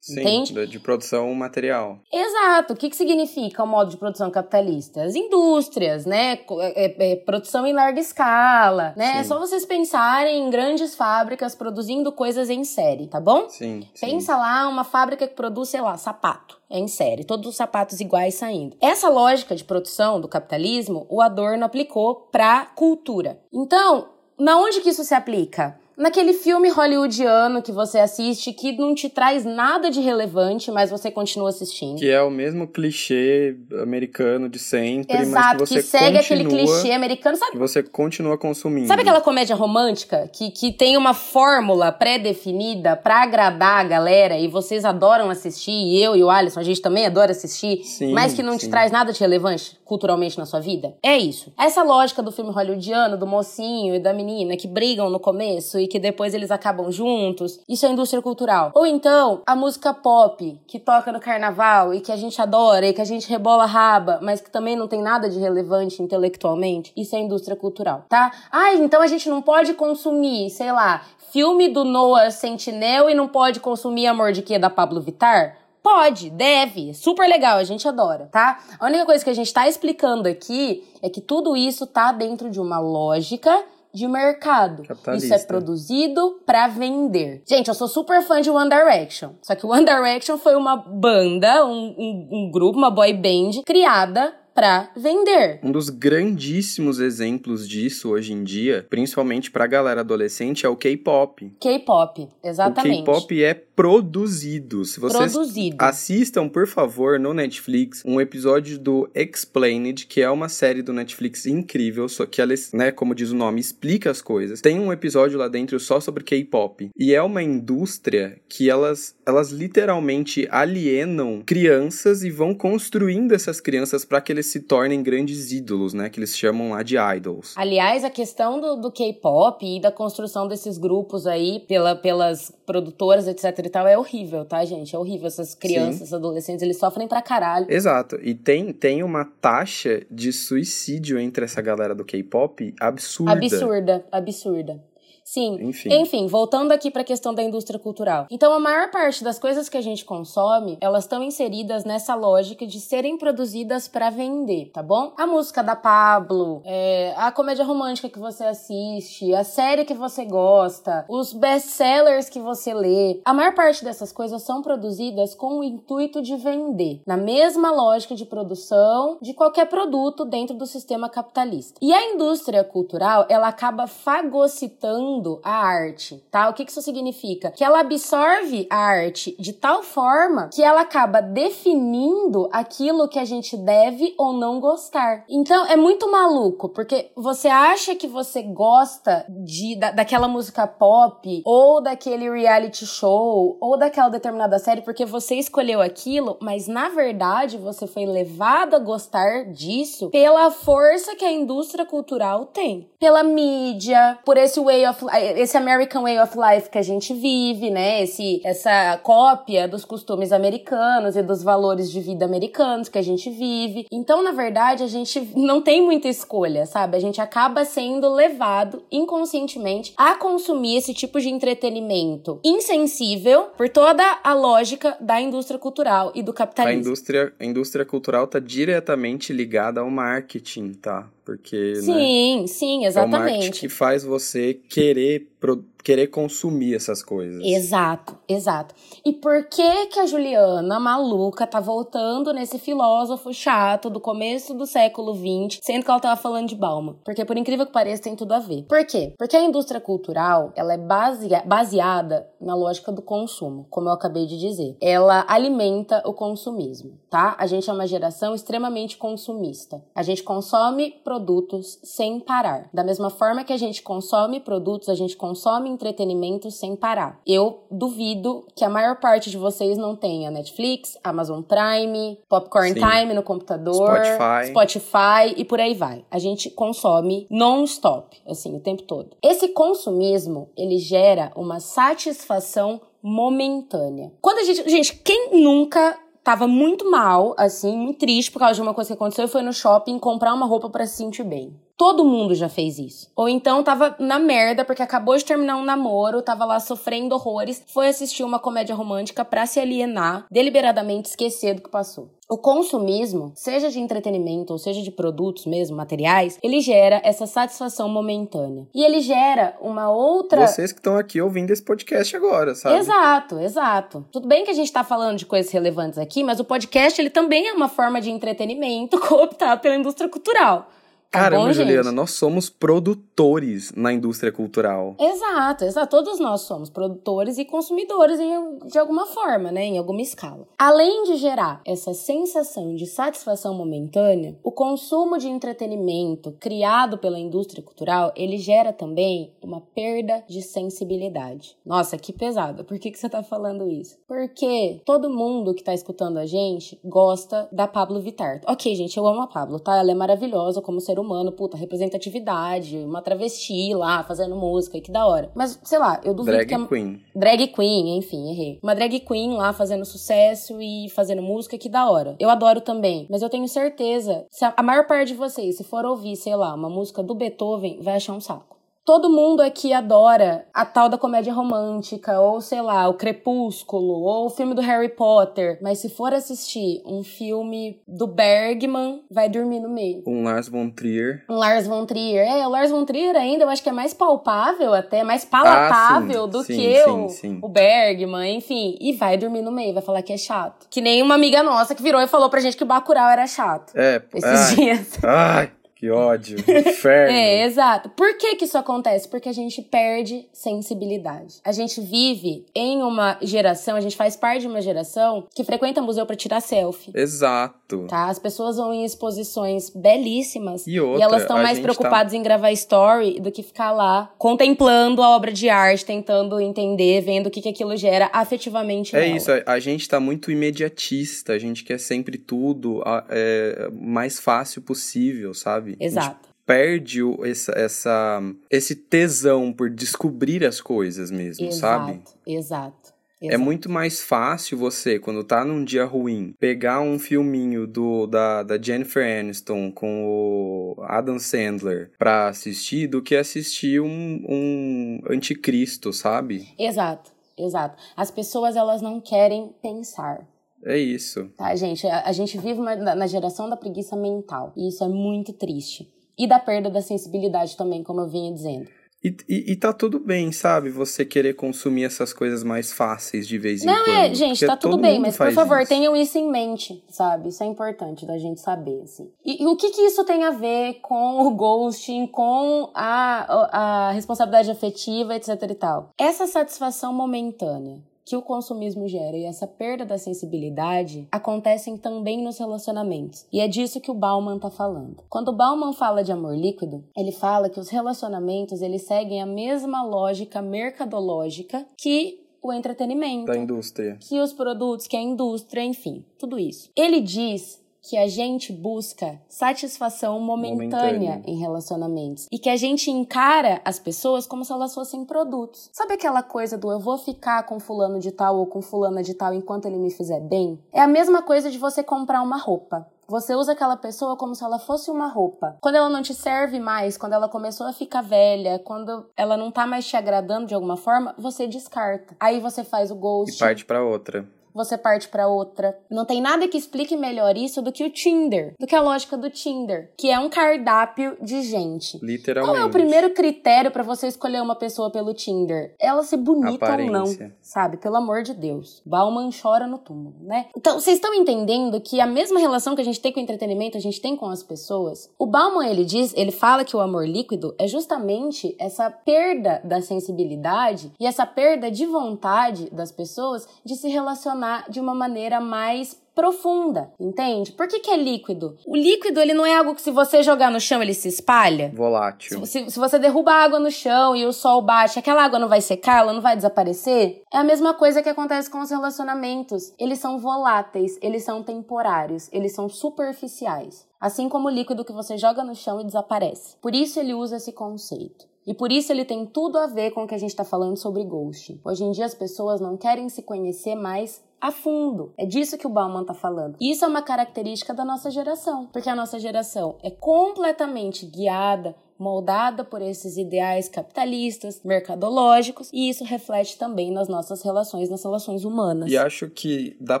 Sim, 0.02 0.20
entende? 0.20 0.66
de- 0.66 0.80
produção 0.80 1.32
material. 1.32 2.00
Exato. 2.12 2.72
O 2.72 2.76
que, 2.76 2.90
que 2.90 2.96
significa 2.96 3.62
o 3.62 3.66
modo 3.68 3.90
de 3.90 3.96
produção 3.96 4.30
capitalista? 4.32 5.04
As 5.04 5.14
indústrias, 5.14 6.04
né? 6.04 6.40
É- 6.60 6.86
é- 6.86 7.12
é 7.12 7.16
produção 7.16 7.64
em 7.64 7.72
larga 7.72 8.00
escala, 8.00 8.92
né? 8.96 9.18
É 9.18 9.22
Sim. 9.22 9.28
só 9.28 9.38
vocês 9.38 9.64
pensarem 9.64 10.42
em 10.44 10.50
grandes 10.50 10.96
fábricas 10.96 11.54
produzindo 11.54 12.10
coisas 12.10 12.50
em 12.50 12.64
série, 12.64 13.06
tá 13.06 13.20
bom? 13.20 13.48
Sim. 13.48 13.86
sim. 13.94 14.06
Pensa 14.06 14.36
lá 14.36 14.66
uma 14.68 14.82
fábrica 14.82 15.28
que 15.28 15.34
produz, 15.34 15.68
sei 15.68 15.80
lá, 15.80 15.96
sapato. 15.96 16.60
É 16.68 16.78
em 16.78 16.88
série, 16.88 17.22
todos 17.22 17.46
os 17.48 17.54
sapatos 17.54 18.00
iguais 18.00 18.34
saindo. 18.34 18.76
Essa 18.80 19.08
lógica 19.08 19.54
de 19.54 19.62
produção 19.62 20.20
do 20.20 20.26
capitalismo, 20.26 21.06
o 21.08 21.20
Adorno 21.22 21.64
aplicou 21.64 22.28
pra 22.32 22.66
cultura. 22.74 23.38
Então, 23.52 24.08
na 24.38 24.58
onde 24.58 24.80
que 24.80 24.88
isso 24.88 25.04
se 25.04 25.14
aplica? 25.14 25.78
Naquele 25.96 26.32
filme 26.32 26.68
hollywoodiano 26.70 27.62
que 27.62 27.70
você 27.70 27.98
assiste 27.98 28.52
que 28.52 28.72
não 28.72 28.94
te 28.94 29.08
traz 29.08 29.44
nada 29.44 29.90
de 29.90 30.00
relevante, 30.00 30.70
mas 30.70 30.90
você 30.90 31.10
continua 31.10 31.50
assistindo. 31.50 31.98
Que 31.98 32.08
é 32.08 32.22
o 32.22 32.30
mesmo 32.30 32.66
clichê 32.66 33.56
americano 33.82 34.48
de 34.48 34.58
sempre, 34.58 35.14
mas 35.16 35.28
Exato, 35.28 35.64
que 35.64 35.74
você 35.74 35.82
segue 35.82 36.18
aquele 36.18 36.44
clichê 36.44 36.92
americano. 36.92 37.36
Sabe, 37.36 37.52
que 37.52 37.58
você 37.58 37.82
continua 37.82 38.38
consumindo. 38.38 38.88
sabe 38.88 39.02
aquela 39.02 39.20
comédia 39.20 39.54
romântica 39.54 40.28
que, 40.32 40.50
que 40.50 40.72
tem 40.72 40.96
uma 40.96 41.14
fórmula 41.14 41.92
pré-definida 41.92 42.96
pra 42.96 43.22
agradar 43.22 43.80
a 43.80 43.84
galera 43.84 44.38
e 44.38 44.48
vocês 44.48 44.84
adoram 44.84 45.30
assistir, 45.30 45.72
e 45.72 46.02
eu 46.02 46.16
e 46.16 46.22
o 46.24 46.30
Alisson, 46.30 46.60
a 46.60 46.64
gente 46.64 46.80
também 46.80 47.06
adora 47.06 47.32
assistir, 47.32 47.82
Sim, 47.84 48.12
mas 48.12 48.34
que 48.34 48.42
não 48.42 48.56
te 48.56 48.64
sim. 48.64 48.70
traz 48.70 48.90
nada 48.90 49.12
de 49.12 49.20
relevante 49.20 49.78
culturalmente 49.84 50.38
na 50.38 50.46
sua 50.46 50.60
vida? 50.60 50.94
É 51.02 51.18
isso. 51.18 51.52
Essa 51.58 51.82
lógica 51.82 52.22
do 52.22 52.32
filme 52.32 52.50
hollywoodiano, 52.50 53.18
do 53.18 53.26
mocinho 53.26 53.94
e 53.94 53.98
da 53.98 54.12
menina 54.12 54.56
que 54.56 54.66
brigam 54.66 55.10
no 55.10 55.20
começo 55.20 55.78
e 55.82 55.88
que 55.88 55.98
depois 55.98 56.34
eles 56.34 56.50
acabam 56.50 56.90
juntos, 56.90 57.60
isso 57.68 57.84
é 57.84 57.90
indústria 57.90 58.22
cultural. 58.22 58.70
Ou 58.74 58.86
então, 58.86 59.42
a 59.46 59.56
música 59.56 59.92
pop 59.92 60.60
que 60.66 60.78
toca 60.78 61.12
no 61.12 61.20
carnaval 61.20 61.92
e 61.92 62.00
que 62.00 62.12
a 62.12 62.16
gente 62.16 62.40
adora 62.40 62.86
e 62.86 62.92
que 62.92 63.00
a 63.00 63.04
gente 63.04 63.28
rebola 63.28 63.66
raba, 63.66 64.18
mas 64.22 64.40
que 64.40 64.50
também 64.50 64.76
não 64.76 64.86
tem 64.86 65.02
nada 65.02 65.28
de 65.28 65.38
relevante 65.38 66.02
intelectualmente, 66.02 66.92
isso 66.96 67.16
é 67.16 67.20
indústria 67.20 67.56
cultural, 67.56 68.04
tá? 68.08 68.30
Ah, 68.50 68.74
então 68.74 69.02
a 69.02 69.06
gente 69.06 69.28
não 69.28 69.42
pode 69.42 69.74
consumir, 69.74 70.50
sei 70.50 70.70
lá, 70.72 71.02
filme 71.32 71.68
do 71.68 71.84
Noah 71.84 72.30
Sentinel 72.30 73.08
e 73.08 73.14
não 73.14 73.26
pode 73.26 73.58
consumir 73.58 74.06
Amor 74.06 74.32
de 74.32 74.42
Quê 74.42 74.58
da 74.58 74.70
Pablo 74.70 75.00
Vittar? 75.00 75.56
Pode, 75.82 76.30
deve, 76.30 76.94
super 76.94 77.28
legal, 77.28 77.58
a 77.58 77.64
gente 77.64 77.88
adora, 77.88 78.28
tá? 78.30 78.60
A 78.78 78.86
única 78.86 79.04
coisa 79.04 79.24
que 79.24 79.30
a 79.30 79.34
gente 79.34 79.52
tá 79.52 79.66
explicando 79.66 80.28
aqui 80.28 80.84
é 81.02 81.10
que 81.10 81.20
tudo 81.20 81.56
isso 81.56 81.88
tá 81.88 82.12
dentro 82.12 82.48
de 82.48 82.60
uma 82.60 82.78
lógica 82.78 83.64
de 83.94 84.06
mercado. 84.08 84.82
Isso 85.24 85.34
é 85.34 85.38
produzido 85.46 86.40
pra 86.46 86.68
vender. 86.68 87.42
Gente, 87.48 87.68
eu 87.68 87.74
sou 87.74 87.88
super 87.88 88.22
fã 88.22 88.40
de 88.40 88.50
One 88.50 88.68
Direction. 88.70 89.30
Só 89.42 89.54
que 89.54 89.66
One 89.66 89.84
Direction 89.86 90.38
foi 90.38 90.54
uma 90.54 90.76
banda, 90.76 91.64
um, 91.66 91.94
um- 91.98 92.28
um 92.32 92.50
grupo, 92.50 92.78
uma 92.78 92.90
boy 92.90 93.12
band 93.12 93.62
criada 93.66 94.34
pra 94.54 94.90
vender. 94.96 95.60
Um 95.62 95.72
dos 95.72 95.88
grandíssimos 95.88 97.00
exemplos 97.00 97.68
disso 97.68 98.10
hoje 98.10 98.32
em 98.32 98.44
dia, 98.44 98.86
principalmente 98.88 99.50
pra 99.50 99.66
galera 99.66 100.00
adolescente, 100.00 100.66
é 100.66 100.68
o 100.68 100.76
K-pop. 100.76 101.52
K-pop, 101.60 102.28
exatamente. 102.42 103.02
O 103.02 103.04
K-pop 103.04 103.42
é 103.42 103.54
produzido. 103.54 104.84
Se 104.84 105.00
vocês 105.00 105.32
Produzido. 105.32 105.76
assistam, 105.78 106.48
por 106.48 106.66
favor, 106.66 107.18
no 107.18 107.32
Netflix, 107.34 108.02
um 108.04 108.20
episódio 108.20 108.78
do 108.78 109.08
Explained, 109.14 110.06
que 110.06 110.20
é 110.20 110.30
uma 110.30 110.48
série 110.48 110.82
do 110.82 110.92
Netflix 110.92 111.46
incrível, 111.46 112.08
só 112.08 112.26
que 112.26 112.40
ela, 112.40 112.52
né, 112.72 112.92
como 112.92 113.14
diz 113.14 113.30
o 113.30 113.36
nome, 113.36 113.60
explica 113.60 114.10
as 114.10 114.20
coisas. 114.20 114.60
Tem 114.60 114.78
um 114.78 114.92
episódio 114.92 115.38
lá 115.38 115.48
dentro 115.48 115.80
só 115.80 116.00
sobre 116.00 116.22
K-pop. 116.24 116.90
E 116.96 117.14
é 117.14 117.22
uma 117.22 117.42
indústria 117.42 118.38
que 118.48 118.68
elas, 118.68 119.16
elas 119.26 119.50
literalmente 119.50 120.46
alienam 120.50 121.42
crianças 121.44 122.22
e 122.22 122.30
vão 122.30 122.54
construindo 122.54 123.32
essas 123.32 123.60
crianças 123.60 124.04
para 124.04 124.20
que 124.20 124.32
eles 124.32 124.41
se 124.42 124.60
tornem 124.60 125.02
grandes 125.02 125.52
ídolos, 125.52 125.94
né? 125.94 126.08
Que 126.08 126.18
eles 126.18 126.36
chamam 126.36 126.70
lá 126.70 126.82
de 126.82 126.96
idols. 126.96 127.54
Aliás, 127.56 128.04
a 128.04 128.10
questão 128.10 128.60
do, 128.60 128.76
do 128.76 128.92
K-pop 128.92 129.64
e 129.64 129.80
da 129.80 129.90
construção 129.90 130.48
desses 130.48 130.78
grupos 130.78 131.26
aí 131.26 131.60
pela, 131.66 131.94
pelas 131.94 132.52
produtoras, 132.66 133.26
etc 133.26 133.58
e 133.58 133.68
tal, 133.68 133.86
é 133.86 133.96
horrível, 133.96 134.44
tá, 134.44 134.64
gente? 134.64 134.94
É 134.94 134.98
horrível. 134.98 135.26
Essas 135.26 135.54
crianças, 135.54 136.12
adolescentes, 136.12 136.62
eles 136.62 136.78
sofrem 136.78 137.08
pra 137.08 137.22
caralho. 137.22 137.66
Exato. 137.68 138.16
E 138.22 138.34
tem, 138.34 138.72
tem 138.72 139.02
uma 139.02 139.24
taxa 139.24 140.02
de 140.10 140.32
suicídio 140.32 141.18
entre 141.18 141.44
essa 141.44 141.60
galera 141.60 141.94
do 141.94 142.04
K-pop 142.04 142.74
absurda. 142.80 143.32
Absurda, 143.32 144.06
absurda. 144.10 144.91
Sim. 145.32 145.56
Enfim. 145.62 145.88
Enfim, 145.90 146.26
voltando 146.26 146.72
aqui 146.72 146.90
pra 146.90 147.02
questão 147.02 147.32
da 147.32 147.42
indústria 147.42 147.78
cultural. 147.78 148.26
Então, 148.30 148.52
a 148.52 148.60
maior 148.60 148.90
parte 148.90 149.24
das 149.24 149.38
coisas 149.38 149.66
que 149.66 149.78
a 149.78 149.80
gente 149.80 150.04
consome, 150.04 150.76
elas 150.78 151.04
estão 151.04 151.22
inseridas 151.22 151.86
nessa 151.86 152.14
lógica 152.14 152.66
de 152.66 152.78
serem 152.78 153.16
produzidas 153.16 153.88
pra 153.88 154.10
vender, 154.10 154.70
tá 154.74 154.82
bom? 154.82 155.14
A 155.16 155.26
música 155.26 155.62
da 155.62 155.74
Pablo, 155.74 156.60
é, 156.66 157.14
a 157.16 157.32
comédia 157.32 157.64
romântica 157.64 158.10
que 158.10 158.18
você 158.18 158.44
assiste, 158.44 159.34
a 159.34 159.42
série 159.42 159.86
que 159.86 159.94
você 159.94 160.26
gosta, 160.26 161.06
os 161.08 161.32
best-sellers 161.32 162.28
que 162.28 162.38
você 162.38 162.74
lê. 162.74 163.22
A 163.24 163.32
maior 163.32 163.54
parte 163.54 163.82
dessas 163.82 164.12
coisas 164.12 164.42
são 164.42 164.60
produzidas 164.60 165.34
com 165.34 165.60
o 165.60 165.64
intuito 165.64 166.20
de 166.20 166.36
vender, 166.36 167.00
na 167.06 167.16
mesma 167.16 167.70
lógica 167.70 168.14
de 168.14 168.26
produção 168.26 169.16
de 169.22 169.32
qualquer 169.32 169.64
produto 169.64 170.26
dentro 170.26 170.54
do 170.54 170.66
sistema 170.66 171.08
capitalista. 171.08 171.78
E 171.80 171.90
a 171.90 172.12
indústria 172.12 172.62
cultural, 172.62 173.24
ela 173.30 173.48
acaba 173.48 173.86
fagocitando 173.86 175.21
a 175.42 175.52
arte, 175.52 176.22
tá? 176.30 176.48
O 176.48 176.54
que 176.54 176.64
que 176.64 176.70
isso 176.70 176.82
significa? 176.82 177.50
Que 177.50 177.64
ela 177.64 177.80
absorve 177.80 178.66
a 178.70 178.76
arte 178.76 179.36
de 179.38 179.52
tal 179.52 179.82
forma 179.82 180.50
que 180.52 180.62
ela 180.62 180.80
acaba 180.80 181.20
definindo 181.20 182.48
aquilo 182.52 183.08
que 183.08 183.18
a 183.18 183.24
gente 183.24 183.56
deve 183.56 184.14
ou 184.18 184.32
não 184.32 184.60
gostar. 184.60 185.24
Então 185.28 185.66
é 185.66 185.76
muito 185.76 186.10
maluco, 186.10 186.68
porque 186.68 187.10
você 187.16 187.48
acha 187.48 187.94
que 187.94 188.06
você 188.06 188.42
gosta 188.42 189.24
de, 189.28 189.76
da, 189.76 189.90
daquela 189.90 190.28
música 190.28 190.66
pop, 190.66 191.42
ou 191.44 191.80
daquele 191.82 192.30
reality 192.30 192.86
show, 192.86 193.56
ou 193.60 193.78
daquela 193.78 194.08
determinada 194.08 194.58
série, 194.58 194.82
porque 194.82 195.04
você 195.04 195.36
escolheu 195.36 195.80
aquilo, 195.80 196.36
mas 196.40 196.66
na 196.66 196.88
verdade 196.88 197.58
você 197.58 197.86
foi 197.86 198.06
levado 198.06 198.74
a 198.74 198.78
gostar 198.78 199.44
disso 199.52 200.10
pela 200.10 200.50
força 200.50 201.14
que 201.14 201.24
a 201.24 201.32
indústria 201.32 201.84
cultural 201.84 202.46
tem. 202.46 202.88
Pela 202.98 203.22
mídia, 203.22 204.18
por 204.24 204.36
esse 204.36 204.60
way 204.60 204.86
of 204.86 205.04
esse 205.20 205.56
American 205.56 206.02
way 206.02 206.18
of 206.18 206.36
life 206.36 206.70
que 206.70 206.78
a 206.78 206.82
gente 206.82 207.12
vive, 207.14 207.70
né? 207.70 208.02
Esse, 208.02 208.40
essa 208.44 208.98
cópia 209.02 209.68
dos 209.68 209.84
costumes 209.84 210.32
americanos 210.32 211.16
e 211.16 211.22
dos 211.22 211.42
valores 211.42 211.90
de 211.90 212.00
vida 212.00 212.24
americanos 212.24 212.88
que 212.88 212.98
a 212.98 213.02
gente 213.02 213.30
vive. 213.30 213.86
Então, 213.92 214.22
na 214.22 214.32
verdade, 214.32 214.82
a 214.82 214.86
gente 214.86 215.32
não 215.36 215.60
tem 215.60 215.82
muita 215.82 216.08
escolha, 216.08 216.66
sabe? 216.66 216.96
A 216.96 217.00
gente 217.00 217.20
acaba 217.20 217.64
sendo 217.64 218.12
levado 218.12 218.82
inconscientemente 218.90 219.92
a 219.96 220.14
consumir 220.14 220.76
esse 220.76 220.94
tipo 220.94 221.20
de 221.20 221.28
entretenimento 221.28 222.40
insensível 222.44 223.44
por 223.56 223.68
toda 223.68 224.02
a 224.22 224.34
lógica 224.34 224.96
da 225.00 225.20
indústria 225.20 225.58
cultural 225.58 226.12
e 226.14 226.22
do 226.22 226.30
A 226.30 226.34
capitalismo. 226.34 226.80
indústria, 226.80 227.32
a 227.38 227.44
indústria 227.44 227.84
cultural 227.84 228.26
tá 228.26 228.38
diretamente 228.38 229.32
ligada 229.32 229.80
ao 229.80 229.90
marketing, 229.90 230.72
tá? 230.74 231.08
Porque, 231.24 231.74
né? 231.74 231.80
Sim, 231.80 232.44
sim, 232.48 232.84
É 232.84 232.90
o 232.90 233.06
marketing 233.08 233.34
exatamente. 233.38 233.60
que 233.60 233.68
faz 233.68 234.02
você 234.02 234.54
querer 234.54 234.54
querer, 234.54 235.28
pro- 235.38 235.64
querer 235.82 236.08
consumir 236.08 236.74
essas 236.74 237.02
coisas. 237.02 237.42
Exato, 237.44 238.16
exato. 238.28 238.74
E 239.04 239.12
por 239.12 239.44
que 239.44 239.86
que 239.86 239.98
a 240.00 240.06
Juliana 240.06 240.78
maluca 240.78 241.46
tá 241.46 241.60
voltando 241.60 242.32
nesse 242.32 242.58
filósofo 242.58 243.32
chato 243.32 243.90
do 243.90 244.00
começo 244.00 244.54
do 244.54 244.66
século 244.66 245.14
XX, 245.14 245.58
sendo 245.62 245.84
que 245.84 245.90
ela 245.90 246.00
tava 246.00 246.20
falando 246.20 246.48
de 246.48 246.54
Bauman? 246.54 246.96
Porque 247.04 247.24
por 247.24 247.36
incrível 247.36 247.66
que 247.66 247.72
pareça 247.72 248.02
tem 248.04 248.14
tudo 248.16 248.32
a 248.32 248.38
ver. 248.38 248.62
Por 248.68 248.84
quê? 248.86 249.14
Porque 249.18 249.36
a 249.36 249.42
indústria 249.44 249.80
cultural, 249.80 250.52
ela 250.54 250.72
é 250.74 250.78
basea- 250.78 251.42
baseada 251.44 252.28
na 252.40 252.54
lógica 252.54 252.90
do 252.92 253.02
consumo, 253.02 253.66
como 253.70 253.88
eu 253.88 253.92
acabei 253.92 254.26
de 254.26 254.38
dizer. 254.38 254.76
Ela 254.80 255.24
alimenta 255.28 256.02
o 256.06 256.12
consumismo, 256.12 256.98
tá? 257.10 257.34
A 257.38 257.46
gente 257.46 257.68
é 257.68 257.72
uma 257.72 257.86
geração 257.86 258.34
extremamente 258.34 258.96
consumista. 258.96 259.82
A 259.94 260.02
gente 260.02 260.22
consome 260.22 260.90
produtos 261.04 261.78
sem 261.82 262.20
parar. 262.20 262.68
Da 262.72 262.84
mesma 262.84 263.10
forma 263.10 263.44
que 263.44 263.52
a 263.52 263.56
gente 263.56 263.82
consome 263.82 264.40
produtos, 264.40 264.88
a 264.88 264.94
gente 264.94 265.16
consome 265.16 265.71
entretenimento 265.72 266.50
sem 266.50 266.76
parar. 266.76 267.20
Eu 267.26 267.64
duvido 267.70 268.46
que 268.54 268.64
a 268.64 268.68
maior 268.68 269.00
parte 269.00 269.30
de 269.30 269.36
vocês 269.36 269.76
não 269.76 269.96
tenha 269.96 270.30
Netflix, 270.30 270.98
Amazon 271.02 271.42
Prime, 271.42 272.18
Popcorn 272.28 272.74
Sim. 272.74 272.80
Time 272.80 273.14
no 273.14 273.22
computador, 273.22 274.00
Spotify. 274.04 274.50
Spotify 274.50 275.34
e 275.36 275.44
por 275.44 275.60
aí 275.60 275.74
vai. 275.74 276.04
A 276.10 276.18
gente 276.18 276.50
consome 276.50 277.26
non-stop, 277.30 278.16
assim, 278.26 278.56
o 278.56 278.60
tempo 278.60 278.82
todo. 278.82 279.16
Esse 279.22 279.48
consumismo, 279.48 280.48
ele 280.56 280.78
gera 280.78 281.32
uma 281.36 281.60
satisfação 281.60 282.80
momentânea. 283.02 284.12
Quando 284.20 284.38
a 284.38 284.44
gente, 284.44 284.68
gente, 284.70 284.94
quem 284.96 285.42
nunca 285.42 285.98
tava 286.22 286.46
muito 286.46 286.88
mal, 286.90 287.34
assim, 287.36 287.76
muito 287.76 287.98
triste 287.98 288.30
por 288.30 288.38
causa 288.38 288.54
de 288.54 288.62
uma 288.62 288.74
coisa 288.74 288.88
que 288.88 288.94
aconteceu 288.94 289.24
e 289.24 289.28
foi 289.28 289.42
no 289.42 289.52
shopping 289.52 289.98
comprar 289.98 290.32
uma 290.32 290.46
roupa 290.46 290.70
pra 290.70 290.86
se 290.86 290.96
sentir 290.96 291.24
bem. 291.24 291.54
Todo 291.82 292.04
mundo 292.04 292.32
já 292.32 292.48
fez 292.48 292.78
isso. 292.78 293.10
Ou 293.16 293.28
então 293.28 293.60
tava 293.64 293.96
na 293.98 294.16
merda 294.16 294.64
porque 294.64 294.84
acabou 294.84 295.16
de 295.16 295.24
terminar 295.24 295.56
um 295.56 295.64
namoro, 295.64 296.22
tava 296.22 296.44
lá 296.44 296.60
sofrendo 296.60 297.16
horrores, 297.16 297.60
foi 297.66 297.88
assistir 297.88 298.22
uma 298.22 298.38
comédia 298.38 298.72
romântica 298.72 299.24
pra 299.24 299.46
se 299.46 299.58
alienar, 299.58 300.24
deliberadamente 300.30 301.08
esquecer 301.08 301.54
do 301.54 301.62
que 301.62 301.68
passou. 301.68 302.08
O 302.30 302.38
consumismo, 302.38 303.32
seja 303.34 303.68
de 303.68 303.80
entretenimento 303.80 304.52
ou 304.52 304.60
seja 304.60 304.80
de 304.80 304.92
produtos 304.92 305.44
mesmo, 305.44 305.76
materiais, 305.76 306.38
ele 306.40 306.60
gera 306.60 307.00
essa 307.02 307.26
satisfação 307.26 307.88
momentânea. 307.88 308.68
E 308.72 308.84
ele 308.84 309.00
gera 309.00 309.56
uma 309.60 309.90
outra 309.90 310.46
Vocês 310.46 310.70
que 310.70 310.78
estão 310.78 310.96
aqui 310.96 311.20
ouvindo 311.20 311.50
esse 311.50 311.64
podcast 311.64 312.14
agora, 312.14 312.54
sabe? 312.54 312.78
Exato, 312.78 313.40
exato. 313.40 314.06
Tudo 314.12 314.28
bem 314.28 314.44
que 314.44 314.52
a 314.52 314.54
gente 314.54 314.72
tá 314.72 314.84
falando 314.84 315.18
de 315.18 315.26
coisas 315.26 315.50
relevantes 315.50 315.98
aqui, 315.98 316.22
mas 316.22 316.38
o 316.38 316.44
podcast 316.44 317.00
ele 317.00 317.10
também 317.10 317.48
é 317.48 317.52
uma 317.52 317.68
forma 317.68 318.00
de 318.00 318.08
entretenimento 318.08 319.00
cooptado 319.02 319.60
pela 319.60 319.74
indústria 319.74 320.08
cultural. 320.08 320.68
Tá 321.12 321.24
Caramba, 321.24 321.42
bom, 321.42 321.52
gente? 321.52 321.66
Juliana, 321.66 321.92
nós 321.92 322.12
somos 322.12 322.48
produtores 322.48 323.70
na 323.76 323.92
indústria 323.92 324.32
cultural. 324.32 324.96
Exato, 324.98 325.64
exato. 325.64 325.90
Todos 325.90 326.18
nós 326.18 326.40
somos 326.40 326.70
produtores 326.70 327.36
e 327.36 327.44
consumidores 327.44 328.18
em, 328.18 328.58
de 328.66 328.78
alguma 328.78 329.04
forma, 329.04 329.52
né? 329.52 329.62
Em 329.66 329.76
alguma 329.76 330.00
escala. 330.00 330.48
Além 330.58 331.04
de 331.04 331.16
gerar 331.16 331.60
essa 331.66 331.92
sensação 331.92 332.74
de 332.74 332.86
satisfação 332.86 333.52
momentânea, 333.52 334.38
o 334.42 334.50
consumo 334.50 335.18
de 335.18 335.28
entretenimento 335.28 336.32
criado 336.40 336.96
pela 336.96 337.18
indústria 337.18 337.62
cultural, 337.62 338.10
ele 338.16 338.38
gera 338.38 338.72
também 338.72 339.34
uma 339.42 339.60
perda 339.60 340.24
de 340.26 340.40
sensibilidade. 340.40 341.58
Nossa, 341.62 341.98
que 341.98 342.14
pesado. 342.14 342.64
Por 342.64 342.78
que, 342.78 342.90
que 342.90 342.98
você 342.98 343.10
tá 343.10 343.22
falando 343.22 343.68
isso? 343.68 343.98
Porque 344.08 344.80
todo 344.86 345.10
mundo 345.10 345.52
que 345.52 345.62
tá 345.62 345.74
escutando 345.74 346.16
a 346.16 346.24
gente 346.24 346.80
gosta 346.82 347.46
da 347.52 347.68
Pablo 347.68 348.00
Vittar. 348.00 348.40
Ok, 348.46 348.74
gente, 348.74 348.96
eu 348.96 349.06
amo 349.06 349.20
a 349.20 349.26
Pablo, 349.26 349.60
tá? 349.60 349.76
Ela 349.76 349.90
é 349.90 349.94
maravilhosa 349.94 350.62
como 350.62 350.80
ser 350.80 351.01
humano, 351.02 351.32
puta, 351.32 351.56
representatividade, 351.56 352.78
uma 352.78 353.02
travesti 353.02 353.74
lá 353.74 354.02
fazendo 354.02 354.36
música, 354.36 354.80
que 354.80 354.90
da 354.90 355.06
hora. 355.06 355.30
Mas, 355.34 355.58
sei 355.64 355.78
lá, 355.78 356.00
eu 356.04 356.14
duvido 356.14 356.36
Drag 356.36 356.48
que 356.48 356.54
a, 356.54 356.66
Queen. 356.66 357.00
Drag 357.14 357.46
queen, 357.48 357.98
enfim, 357.98 358.30
errei. 358.30 358.58
Uma 358.62 358.74
drag 358.74 359.00
queen 359.00 359.34
lá 359.34 359.52
fazendo 359.52 359.84
sucesso 359.84 360.60
e 360.60 360.88
fazendo 360.90 361.22
música, 361.22 361.58
que 361.58 361.68
da 361.68 361.90
hora. 361.90 362.16
Eu 362.18 362.30
adoro 362.30 362.60
também, 362.60 363.06
mas 363.10 363.22
eu 363.22 363.28
tenho 363.28 363.48
certeza, 363.48 364.24
se 364.30 364.44
a, 364.44 364.54
a 364.56 364.62
maior 364.62 364.86
parte 364.86 365.08
de 365.08 365.14
vocês, 365.14 365.56
se 365.56 365.64
for 365.64 365.84
ouvir, 365.84 366.16
sei 366.16 366.34
lá, 366.36 366.54
uma 366.54 366.70
música 366.70 367.02
do 367.02 367.14
Beethoven, 367.14 367.78
vai 367.80 367.96
achar 367.96 368.12
um 368.12 368.20
saco. 368.20 368.61
Todo 368.84 369.08
mundo 369.08 369.40
aqui 369.42 369.72
adora 369.72 370.44
a 370.52 370.64
tal 370.66 370.88
da 370.88 370.98
comédia 370.98 371.32
romântica, 371.32 372.20
ou 372.20 372.40
sei 372.40 372.60
lá, 372.60 372.88
o 372.88 372.94
Crepúsculo, 372.94 374.02
ou 374.02 374.26
o 374.26 374.30
filme 374.30 374.54
do 374.54 374.60
Harry 374.60 374.88
Potter. 374.88 375.56
Mas 375.62 375.78
se 375.78 375.88
for 375.88 376.12
assistir 376.12 376.82
um 376.84 377.04
filme 377.04 377.80
do 377.86 378.08
Bergman, 378.08 379.02
vai 379.08 379.28
dormir 379.28 379.60
no 379.60 379.68
meio. 379.68 380.02
Um 380.04 380.24
Lars 380.24 380.48
von 380.48 380.68
Trier. 380.68 381.24
Um 381.30 381.36
Lars 381.36 381.66
von 381.68 381.86
Trier. 381.86 382.26
É, 382.26 382.44
o 382.44 382.50
Lars 382.50 382.72
von 382.72 382.84
Trier 382.84 383.14
ainda 383.14 383.44
eu 383.44 383.48
acho 383.48 383.62
que 383.62 383.68
é 383.68 383.72
mais 383.72 383.94
palpável 383.94 384.74
até, 384.74 385.04
mais 385.04 385.24
palatável 385.24 386.24
Ah, 386.24 386.26
do 386.26 386.42
Sim, 386.42 386.56
que 386.56 386.82
sim, 386.84 386.90
o, 386.90 387.08
sim. 387.08 387.38
o 387.40 387.48
Bergman, 387.48 388.34
enfim. 388.36 388.76
E 388.80 388.92
vai 388.94 389.16
dormir 389.16 389.42
no 389.42 389.52
meio, 389.52 389.74
vai 389.74 389.82
falar 389.82 390.02
que 390.02 390.12
é 390.12 390.16
chato. 390.18 390.66
Que 390.68 390.80
nem 390.80 391.00
uma 391.02 391.14
amiga 391.14 391.40
nossa 391.44 391.72
que 391.74 391.82
virou 391.84 392.00
e 392.00 392.08
falou 392.08 392.28
pra 392.28 392.40
gente 392.40 392.56
que 392.56 392.64
o 392.64 392.66
Bacurau 392.66 393.08
era 393.08 393.28
chato. 393.28 393.72
É, 393.76 394.02
Esses 394.12 394.24
ai, 394.50 394.54
dias. 394.56 395.04
ai, 395.04 395.50
que 395.82 395.90
ódio. 395.90 396.38
Inferno. 396.38 397.12
É, 397.12 397.44
exato. 397.44 397.88
Por 397.90 398.16
que 398.16 398.36
que 398.36 398.44
isso 398.44 398.56
acontece? 398.56 399.08
Porque 399.08 399.28
a 399.28 399.32
gente 399.32 399.60
perde 399.60 400.26
sensibilidade. 400.32 401.40
A 401.44 401.50
gente 401.50 401.80
vive 401.80 402.46
em 402.54 402.82
uma 402.82 403.18
geração, 403.20 403.74
a 403.76 403.80
gente 403.80 403.96
faz 403.96 404.14
parte 404.14 404.42
de 404.42 404.46
uma 404.46 404.60
geração 404.62 405.26
que 405.34 405.42
frequenta 405.42 405.82
museu 405.82 406.06
pra 406.06 406.14
tirar 406.14 406.40
selfie. 406.40 406.92
Exato. 406.94 407.86
Tá? 407.88 408.08
As 408.08 408.18
pessoas 408.18 408.56
vão 408.58 408.72
em 408.72 408.84
exposições 408.84 409.70
belíssimas 409.70 410.66
E 410.66 410.78
outra, 410.78 411.04
elas 411.04 411.22
estão 411.22 411.36
mais 411.38 411.56
gente 411.56 411.62
preocupadas 411.64 412.12
em 412.12 412.22
gravar 412.22 412.52
story 412.52 413.18
do 413.18 413.32
que 413.32 413.42
ficar 413.42 413.72
lá 413.72 414.12
contemplando 414.18 415.02
a 415.02 415.16
obra 415.16 415.32
de 415.32 415.48
arte, 415.48 415.84
tentando 415.84 416.40
entender, 416.40 417.00
vendo 417.00 417.26
o 417.26 417.30
que, 417.30 417.40
que 417.42 417.48
aquilo 417.48 417.76
gera 417.76 418.08
afetivamente 418.12 418.94
É 418.94 419.00
nela. 419.00 419.16
isso, 419.16 419.30
a, 419.32 419.42
a 419.46 419.58
gente 419.58 419.88
tá 419.88 419.98
muito 419.98 420.30
imediatista, 420.30 421.32
a 421.32 421.38
gente 421.38 421.64
quer 421.64 421.78
sempre 421.78 422.18
tudo 422.18 422.82
a- 422.84 423.04
é, 423.08 423.68
mais 423.72 424.20
fácil 424.20 424.62
possível, 424.62 425.32
sabe? 425.34 425.71
Gente 425.72 425.84
Exato. 425.84 426.28
perde 426.46 427.00
essa, 427.24 427.52
essa, 427.52 428.22
esse 428.50 428.74
tesão 428.74 429.52
por 429.52 429.70
descobrir 429.70 430.44
as 430.44 430.60
coisas 430.60 431.10
mesmo, 431.10 431.50
sabe? 431.52 431.92
Exato, 431.92 432.12
exato. 432.26 432.92
É 433.22 433.26
exato. 433.26 433.44
muito 433.44 433.70
mais 433.70 434.00
fácil 434.00 434.58
você, 434.58 434.98
quando 434.98 435.22
tá 435.22 435.44
num 435.44 435.64
dia 435.64 435.84
ruim, 435.84 436.34
pegar 436.40 436.80
um 436.80 436.98
filminho 436.98 437.68
do, 437.68 438.08
da, 438.08 438.42
da 438.42 438.60
Jennifer 438.60 439.20
Aniston 439.20 439.70
com 439.70 440.04
o 440.04 440.82
Adam 440.82 441.20
Sandler 441.20 441.92
pra 441.96 442.28
assistir 442.28 442.88
do 442.88 443.00
que 443.00 443.14
assistir 443.14 443.80
um, 443.80 444.24
um 444.28 445.00
anticristo, 445.08 445.92
sabe? 445.92 446.48
Exato, 446.58 447.12
exato. 447.38 447.80
As 447.96 448.10
pessoas, 448.10 448.56
elas 448.56 448.82
não 448.82 449.00
querem 449.00 449.54
pensar. 449.62 450.26
É 450.64 450.78
isso. 450.78 451.28
Tá, 451.36 451.54
gente? 451.56 451.86
A, 451.86 452.02
a 452.06 452.12
gente 452.12 452.38
vive 452.38 452.60
uma- 452.60 452.76
na 452.76 453.06
geração 453.06 453.48
da 453.50 453.56
preguiça 453.56 453.96
mental. 453.96 454.52
E 454.56 454.68
isso 454.68 454.82
é 454.84 454.88
muito 454.88 455.32
triste. 455.32 455.88
E 456.18 456.26
da 456.26 456.38
perda 456.38 456.70
da 456.70 456.80
sensibilidade 456.82 457.56
também, 457.56 457.82
como 457.82 458.00
eu 458.00 458.08
vinha 458.08 458.32
dizendo. 458.32 458.68
E, 459.04 459.16
e, 459.28 459.52
e 459.52 459.56
tá 459.56 459.72
tudo 459.72 459.98
bem, 459.98 460.30
sabe? 460.30 460.70
Você 460.70 461.04
querer 461.04 461.34
consumir 461.34 461.82
essas 461.82 462.12
coisas 462.12 462.44
mais 462.44 462.72
fáceis 462.72 463.26
de 463.26 463.36
vez 463.36 463.64
em 463.64 463.66
Não, 463.66 463.84
quando. 463.84 463.88
é, 463.96 464.14
gente, 464.14 464.46
tá 464.46 464.56
tudo 464.56 464.78
bem, 464.78 465.00
mas 465.00 465.16
por 465.16 465.32
favor, 465.32 465.58
isso. 465.58 465.68
tenham 465.68 465.96
isso 465.96 466.16
em 466.18 466.30
mente, 466.30 466.84
sabe? 466.88 467.30
Isso 467.30 467.42
é 467.42 467.46
importante 467.46 468.06
da 468.06 468.16
gente 468.16 468.40
saber, 468.40 468.82
assim. 468.82 469.10
E, 469.24 469.42
e 469.42 469.46
o 469.48 469.56
que 469.56 469.70
que 469.70 469.80
isso 469.80 470.04
tem 470.04 470.22
a 470.22 470.30
ver 470.30 470.74
com 470.82 471.26
o 471.26 471.32
ghosting, 471.34 472.06
com 472.06 472.70
a, 472.72 473.88
a 473.88 473.90
responsabilidade 473.90 474.52
afetiva, 474.52 475.16
etc 475.16 475.30
e 475.50 475.54
tal? 475.56 475.90
Essa 475.98 476.28
satisfação 476.28 476.94
momentânea 476.94 477.80
que 478.04 478.16
o 478.16 478.22
consumismo 478.22 478.88
gera 478.88 479.16
e 479.16 479.24
essa 479.24 479.46
perda 479.46 479.84
da 479.84 479.98
sensibilidade 479.98 481.06
acontecem 481.10 481.76
também 481.76 482.22
nos 482.22 482.38
relacionamentos. 482.38 483.26
E 483.32 483.40
é 483.40 483.48
disso 483.48 483.80
que 483.80 483.90
o 483.90 483.94
Bauman 483.94 484.38
tá 484.38 484.50
falando. 484.50 485.04
Quando 485.08 485.28
o 485.28 485.36
Bauman 485.36 485.72
fala 485.72 486.02
de 486.02 486.12
amor 486.12 486.36
líquido, 486.36 486.84
ele 486.96 487.12
fala 487.12 487.48
que 487.48 487.60
os 487.60 487.68
relacionamentos 487.68 488.60
eles 488.62 488.82
seguem 488.82 489.22
a 489.22 489.26
mesma 489.26 489.82
lógica 489.84 490.42
mercadológica 490.42 491.66
que 491.78 492.20
o 492.42 492.52
entretenimento 492.52 493.26
Da 493.26 493.36
indústria. 493.36 493.96
que 494.00 494.18
os 494.18 494.32
produtos, 494.32 494.88
que 494.88 494.96
a 494.96 495.00
indústria, 495.00 495.62
enfim, 495.62 496.04
tudo 496.18 496.38
isso. 496.38 496.70
Ele 496.76 497.00
diz 497.00 497.61
que 497.82 497.96
a 497.98 498.06
gente 498.06 498.52
busca 498.52 499.20
satisfação 499.28 500.20
momentânea, 500.20 500.92
Momentânea. 500.92 501.22
em 501.26 501.36
relacionamentos 501.38 502.28
e 502.30 502.38
que 502.38 502.48
a 502.48 502.56
gente 502.56 502.90
encara 502.90 503.60
as 503.64 503.78
pessoas 503.78 504.26
como 504.26 504.44
se 504.44 504.52
elas 504.52 504.72
fossem 504.74 505.04
produtos. 505.04 505.68
Sabe 505.72 505.94
aquela 505.94 506.22
coisa 506.22 506.56
do 506.56 506.70
eu 506.70 506.78
vou 506.78 506.96
ficar 506.96 507.42
com 507.44 507.58
fulano 507.58 507.98
de 507.98 508.12
tal 508.12 508.38
ou 508.38 508.46
com 508.46 508.62
fulana 508.62 509.02
de 509.02 509.14
tal 509.14 509.34
enquanto 509.34 509.66
ele 509.66 509.78
me 509.78 509.90
fizer 509.90 510.20
bem? 510.20 510.58
É 510.72 510.80
a 510.80 510.86
mesma 510.86 511.22
coisa 511.22 511.50
de 511.50 511.58
você 511.58 511.82
comprar 511.82 512.22
uma 512.22 512.36
roupa. 512.38 512.86
Você 513.08 513.34
usa 513.34 513.52
aquela 513.52 513.76
pessoa 513.76 514.16
como 514.16 514.34
se 514.34 514.42
ela 514.44 514.58
fosse 514.58 514.90
uma 514.90 515.08
roupa. 515.08 515.56
Quando 515.60 515.74
ela 515.74 515.88
não 515.90 516.00
te 516.00 516.14
serve 516.14 516.58
mais, 516.60 516.96
quando 516.96 517.12
ela 517.12 517.28
começou 517.28 517.66
a 517.66 517.72
ficar 517.72 518.00
velha, 518.00 518.58
quando 518.60 519.06
ela 519.16 519.36
não 519.36 519.50
tá 519.50 519.66
mais 519.66 519.84
te 519.86 519.96
agradando 519.96 520.46
de 520.46 520.54
alguma 520.54 520.76
forma, 520.76 521.14
você 521.18 521.46
descarta. 521.46 522.16
Aí 522.18 522.40
você 522.40 522.64
faz 522.64 522.90
o 522.90 522.94
E 522.94 522.98
ghost. 522.98 523.38
parte 523.38 523.64
pra 523.66 523.84
outra. 523.84 524.26
Você 524.54 524.76
parte 524.76 525.08
para 525.08 525.28
outra. 525.28 525.78
Não 525.90 526.04
tem 526.04 526.20
nada 526.20 526.48
que 526.48 526.58
explique 526.58 526.96
melhor 526.96 527.36
isso 527.36 527.62
do 527.62 527.72
que 527.72 527.84
o 527.84 527.90
Tinder, 527.90 528.54
do 528.58 528.66
que 528.66 528.74
a 528.74 528.82
lógica 528.82 529.16
do 529.16 529.30
Tinder, 529.30 529.92
que 529.96 530.10
é 530.10 530.18
um 530.18 530.28
cardápio 530.28 531.16
de 531.20 531.42
gente. 531.42 531.98
Literalmente. 532.02 532.54
Qual 532.54 532.62
é 532.62 532.66
o 532.66 532.70
primeiro 532.70 533.10
critério 533.10 533.70
para 533.70 533.82
você 533.82 534.06
escolher 534.06 534.42
uma 534.42 534.54
pessoa 534.54 534.90
pelo 534.90 535.14
Tinder? 535.14 535.74
Ela 535.80 536.02
ser 536.02 536.16
bonita 536.16 536.64
ou 536.72 536.78
não, 536.78 537.02
Aparência. 537.02 537.36
sabe? 537.40 537.76
Pelo 537.76 537.96
amor 537.96 538.22
de 538.22 538.34
Deus. 538.34 538.82
Bauman 538.84 539.30
chora 539.30 539.66
no 539.66 539.78
túmulo, 539.78 540.16
né? 540.20 540.46
Então, 540.56 540.78
vocês 540.78 540.96
estão 540.96 541.14
entendendo 541.14 541.80
que 541.80 542.00
a 542.00 542.06
mesma 542.06 542.38
relação 542.38 542.74
que 542.74 542.80
a 542.80 542.84
gente 542.84 543.00
tem 543.00 543.12
com 543.12 543.20
o 543.20 543.22
entretenimento, 543.22 543.76
a 543.76 543.80
gente 543.80 544.00
tem 544.00 544.16
com 544.16 544.26
as 544.28 544.42
pessoas? 544.42 545.10
O 545.18 545.26
Bauman, 545.26 545.66
ele 545.66 545.84
diz, 545.84 546.12
ele 546.16 546.32
fala 546.32 546.64
que 546.64 546.76
o 546.76 546.80
amor 546.80 547.06
líquido 547.06 547.54
é 547.58 547.66
justamente 547.66 548.54
essa 548.58 548.90
perda 548.90 549.60
da 549.64 549.80
sensibilidade 549.80 550.92
e 551.00 551.06
essa 551.06 551.24
perda 551.26 551.70
de 551.70 551.86
vontade 551.86 552.68
das 552.70 552.92
pessoas 552.92 553.46
de 553.64 553.76
se 553.76 553.88
relacionar 553.88 554.41
de 554.68 554.80
uma 554.80 554.94
maneira 554.94 555.40
mais 555.40 556.00
profunda, 556.14 556.92
entende? 557.00 557.52
Por 557.52 557.66
que, 557.66 557.80
que 557.80 557.90
é 557.90 557.96
líquido? 557.96 558.56
O 558.66 558.76
líquido, 558.76 559.20
ele 559.20 559.32
não 559.32 559.46
é 559.46 559.56
algo 559.56 559.74
que 559.74 559.80
se 559.80 559.90
você 559.90 560.22
jogar 560.22 560.50
no 560.50 560.60
chão, 560.60 560.82
ele 560.82 560.94
se 560.94 561.08
espalha. 561.08 561.72
Volátil. 561.74 562.44
Se, 562.44 562.70
se 562.70 562.78
você 562.78 562.98
derruba 562.98 563.32
a 563.32 563.44
água 563.44 563.58
no 563.58 563.70
chão 563.70 564.14
e 564.14 564.26
o 564.26 564.32
sol 564.32 564.62
bate, 564.62 564.98
aquela 564.98 565.24
água 565.24 565.38
não 565.38 565.48
vai 565.48 565.60
secar, 565.60 566.00
ela 566.00 566.12
não 566.12 566.20
vai 566.20 566.36
desaparecer? 566.36 567.22
É 567.32 567.38
a 567.38 567.44
mesma 567.44 567.74
coisa 567.74 568.02
que 568.02 568.08
acontece 568.08 568.50
com 568.50 568.60
os 568.60 568.70
relacionamentos. 568.70 569.72
Eles 569.78 569.98
são 569.98 570.18
voláteis, 570.18 570.98
eles 571.00 571.24
são 571.24 571.42
temporários, 571.42 572.28
eles 572.30 572.54
são 572.54 572.68
superficiais. 572.68 573.86
Assim 574.00 574.28
como 574.28 574.48
o 574.48 574.50
líquido 574.50 574.84
que 574.84 574.92
você 574.92 575.16
joga 575.16 575.42
no 575.42 575.54
chão 575.54 575.80
e 575.80 575.84
desaparece. 575.84 576.56
Por 576.60 576.74
isso 576.74 577.00
ele 577.00 577.14
usa 577.14 577.36
esse 577.36 577.52
conceito. 577.52 578.30
E 578.46 578.52
por 578.52 578.72
isso 578.72 578.92
ele 578.92 579.04
tem 579.04 579.24
tudo 579.24 579.56
a 579.56 579.68
ver 579.68 579.92
com 579.92 580.02
o 580.02 580.06
que 580.06 580.16
a 580.16 580.18
gente 580.18 580.30
está 580.30 580.44
falando 580.44 580.76
sobre 580.76 581.04
ghosting. 581.04 581.60
Hoje 581.64 581.84
em 581.84 581.92
dia 581.92 582.04
as 582.04 582.14
pessoas 582.14 582.60
não 582.60 582.76
querem 582.76 583.08
se 583.08 583.22
conhecer 583.22 583.76
mais 583.76 584.20
a 584.42 584.50
fundo. 584.50 585.14
É 585.16 585.24
disso 585.24 585.56
que 585.56 585.68
o 585.68 585.70
Bauman 585.70 586.04
tá 586.04 586.12
falando. 586.12 586.56
Isso 586.60 586.84
é 586.84 586.88
uma 586.88 587.00
característica 587.00 587.72
da 587.72 587.84
nossa 587.84 588.10
geração, 588.10 588.66
porque 588.72 588.90
a 588.90 588.96
nossa 588.96 589.20
geração 589.20 589.78
é 589.84 589.90
completamente 589.90 591.06
guiada, 591.06 591.76
moldada 591.96 592.64
por 592.64 592.82
esses 592.82 593.16
ideais 593.16 593.68
capitalistas, 593.68 594.60
mercadológicos, 594.64 595.70
e 595.72 595.88
isso 595.88 596.02
reflete 596.02 596.58
também 596.58 596.90
nas 596.90 597.08
nossas 597.08 597.40
relações, 597.42 597.88
nas 597.88 598.02
relações 598.02 598.44
humanas. 598.44 598.90
E 598.90 598.98
acho 598.98 599.30
que 599.30 599.76
dá 599.80 600.00